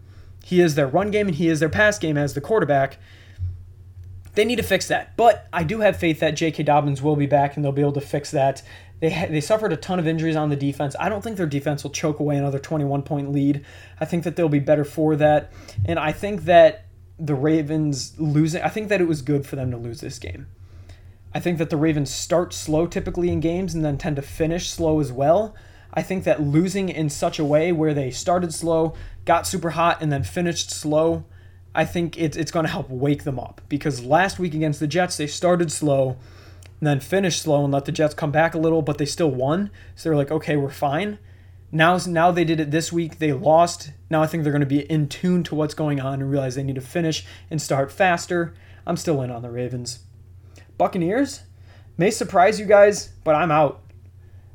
[0.44, 2.98] He is their run game and he is their pass game as the quarterback.
[4.34, 5.16] They need to fix that.
[5.16, 6.62] But I do have faith that J.K.
[6.62, 8.62] Dobbins will be back and they'll be able to fix that.
[9.00, 10.96] They, they suffered a ton of injuries on the defense.
[10.98, 13.64] I don't think their defense will choke away another 21 point lead.
[14.00, 15.52] I think that they'll be better for that.
[15.84, 16.86] And I think that
[17.18, 20.46] the Ravens losing, I think that it was good for them to lose this game.
[21.34, 24.70] I think that the Ravens start slow typically in games and then tend to finish
[24.70, 25.54] slow as well.
[25.92, 28.94] I think that losing in such a way where they started slow,
[29.24, 31.24] got super hot, and then finished slow,
[31.74, 33.60] I think it's, it's going to help wake them up.
[33.68, 36.16] Because last week against the Jets, they started slow
[36.80, 39.30] and then finished slow and let the Jets come back a little, but they still
[39.30, 39.70] won.
[39.94, 41.18] So they're like, okay, we're fine.
[41.72, 43.18] Now, now they did it this week.
[43.18, 43.92] They lost.
[44.10, 46.54] Now I think they're going to be in tune to what's going on and realize
[46.54, 48.54] they need to finish and start faster.
[48.86, 50.00] I'm still in on the Ravens.
[50.78, 51.42] Buccaneers
[51.96, 53.82] may surprise you guys, but I'm out.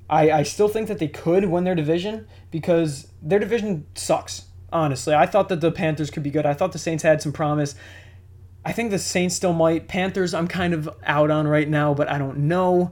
[0.10, 5.16] I, I still think that they could win their division because their division sucks, honestly.
[5.16, 6.46] I thought that the Panthers could be good.
[6.46, 7.76] I thought the Saints had some promise.
[8.64, 9.88] I think the Saints still might.
[9.88, 12.92] Panthers, I'm kind of out on right now, but I don't know.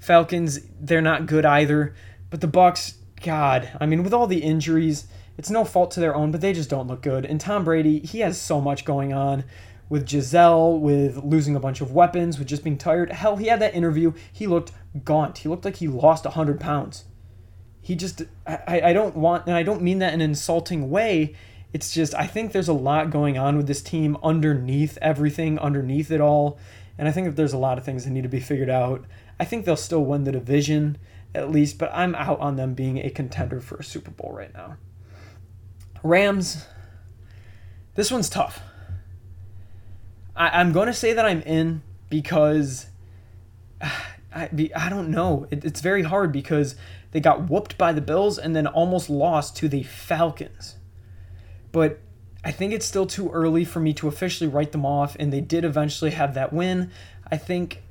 [0.00, 1.94] Falcons, they're not good either.
[2.30, 5.06] But the Bucks, God, I mean, with all the injuries,
[5.36, 7.24] it's no fault to their own, but they just don't look good.
[7.26, 9.44] And Tom Brady, he has so much going on
[9.88, 13.12] with Gisele, with losing a bunch of weapons, with just being tired.
[13.12, 14.12] Hell, he had that interview.
[14.32, 14.72] He looked
[15.04, 15.38] gaunt.
[15.38, 17.04] He looked like he lost 100 pounds.
[17.80, 21.34] He just, I, I don't want, and I don't mean that in an insulting way.
[21.74, 26.12] It's just, I think there's a lot going on with this team underneath everything, underneath
[26.12, 26.56] it all.
[26.96, 29.04] And I think that there's a lot of things that need to be figured out.
[29.40, 30.98] I think they'll still win the division,
[31.34, 34.54] at least, but I'm out on them being a contender for a Super Bowl right
[34.54, 34.76] now.
[36.04, 36.64] Rams,
[37.96, 38.60] this one's tough.
[40.36, 42.86] I, am going to say that I'm in because
[43.82, 45.48] I, I don't know.
[45.50, 46.76] It, it's very hard because
[47.10, 50.76] they got whooped by the Bills and then almost lost to the Falcons.
[51.74, 51.98] But
[52.44, 55.40] I think it's still too early for me to officially write them off, and they
[55.40, 56.92] did eventually have that win.
[57.32, 57.82] I think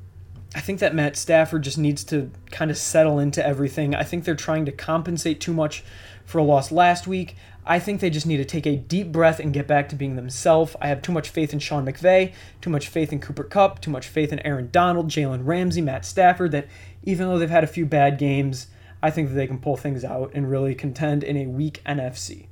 [0.56, 3.94] I think that Matt Stafford just needs to kind of settle into everything.
[3.94, 5.84] I think they're trying to compensate too much
[6.24, 7.36] for a loss last week.
[7.66, 10.16] I think they just need to take a deep breath and get back to being
[10.16, 10.78] themselves.
[10.80, 12.32] I have too much faith in Sean McVay,
[12.62, 16.06] too much faith in Cooper Kupp, too much faith in Aaron Donald, Jalen Ramsey, Matt
[16.06, 16.68] Stafford, that
[17.04, 18.68] even though they've had a few bad games,
[19.02, 22.48] I think that they can pull things out and really contend in a weak NFC.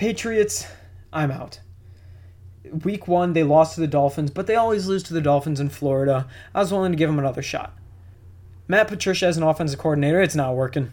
[0.00, 0.66] Patriots,
[1.12, 1.60] I'm out.
[2.84, 5.68] Week one, they lost to the Dolphins, but they always lose to the Dolphins in
[5.68, 6.26] Florida.
[6.54, 7.76] I was willing to give them another shot.
[8.66, 10.90] Matt Patricia as an offensive coordinator, it's not working.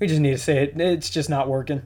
[0.00, 0.80] We just need to say it.
[0.80, 1.82] It's just not working.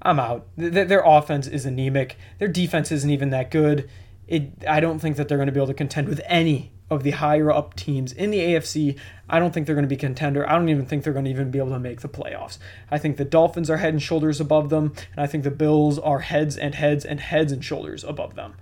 [0.00, 0.46] I'm out.
[0.56, 2.18] Their offense is anemic.
[2.38, 3.90] Their defense isn't even that good.
[4.28, 7.02] It, I don't think that they're going to be able to contend with any of
[7.02, 8.98] the higher up teams in the AFC.
[9.28, 10.48] I don't think they're going to be contender.
[10.48, 12.58] I don't even think they're going to even be able to make the playoffs.
[12.90, 15.98] I think the Dolphins are head and shoulders above them, and I think the Bills
[15.98, 18.54] are heads and heads and heads and shoulders above them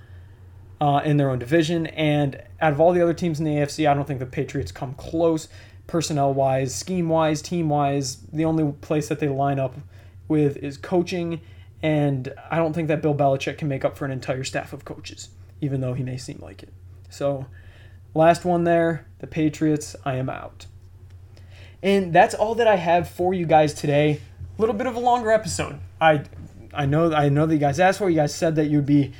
[0.80, 1.86] uh, in their own division.
[1.86, 4.72] And out of all the other teams in the AFC, I don't think the Patriots
[4.72, 5.48] come close
[5.86, 8.18] personnel wise, scheme wise, team wise.
[8.32, 9.76] The only place that they line up
[10.26, 11.40] with is coaching,
[11.82, 14.84] and I don't think that Bill Belichick can make up for an entire staff of
[14.84, 15.28] coaches,
[15.60, 16.72] even though he may seem like it.
[17.10, 17.46] So,
[18.14, 20.66] last one there, the Patriots, I am out.
[21.82, 24.20] And that's all that I have for you guys today.
[24.56, 25.80] A little bit of a longer episode.
[26.00, 26.24] I
[26.72, 28.08] I know I know that you guys asked for.
[28.08, 29.12] You guys said that you'd be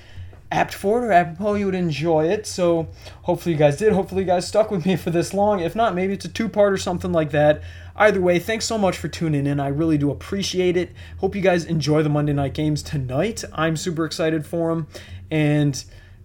[0.52, 2.47] apt for it or apropos you would enjoy it.
[2.47, 2.89] So
[3.23, 3.93] hopefully you guys did.
[3.93, 5.60] Hopefully you guys stuck with me for this long.
[5.60, 7.62] If not, maybe it's a two part or something like that.
[7.97, 9.59] Either way, thanks so much for tuning in.
[9.59, 10.93] I really do appreciate it.
[11.19, 13.44] Hope you guys enjoy the Monday night games tonight.
[13.52, 14.86] I'm super excited for them.
[15.31, 15.82] And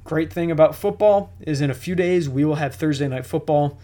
[0.08, 3.78] great thing about football is in a few days we will have Thursday night football.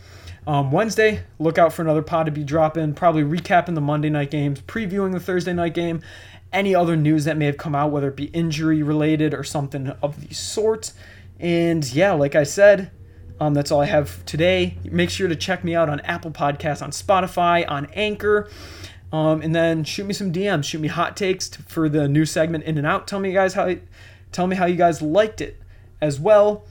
[0.48, 4.32] Um, Wednesday, look out for another pod to be dropping, probably recapping the Monday night
[4.32, 6.02] games, previewing the Thursday night game,
[6.52, 9.90] any other news that may have come out, whether it be injury related or something
[10.02, 10.94] of the sort.
[11.40, 12.91] And yeah, like I said,
[13.40, 14.78] Um, that's all I have today.
[14.86, 18.48] Make sure to check me out on Apple Podcasts, on Spotify, on Anchor.
[19.12, 22.64] Um, and then shoot me some DMs, shoot me hot takes for the new segment
[22.64, 23.08] in and out.
[23.08, 23.76] Tell me guys how,
[24.32, 25.60] tell me how you guys liked it
[26.04, 26.64] as well.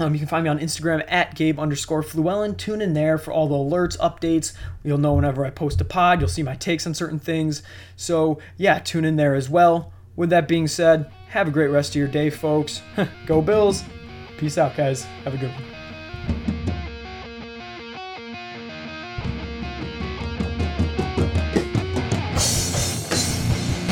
[0.00, 2.56] Um, you can find me on Instagram at Gabe underscore Flewellyn.
[2.56, 4.52] Tune in there for all the alerts, updates.
[4.84, 6.20] You'll know whenever I post a pod.
[6.20, 7.62] You'll see my takes on certain things.
[7.96, 9.92] So, yeah, tune in there as well.
[10.14, 12.80] With that being said, have a great rest of your day, folks.
[13.26, 13.82] Go Bills.
[14.36, 15.02] Peace out, guys.
[15.24, 15.77] Have a good one.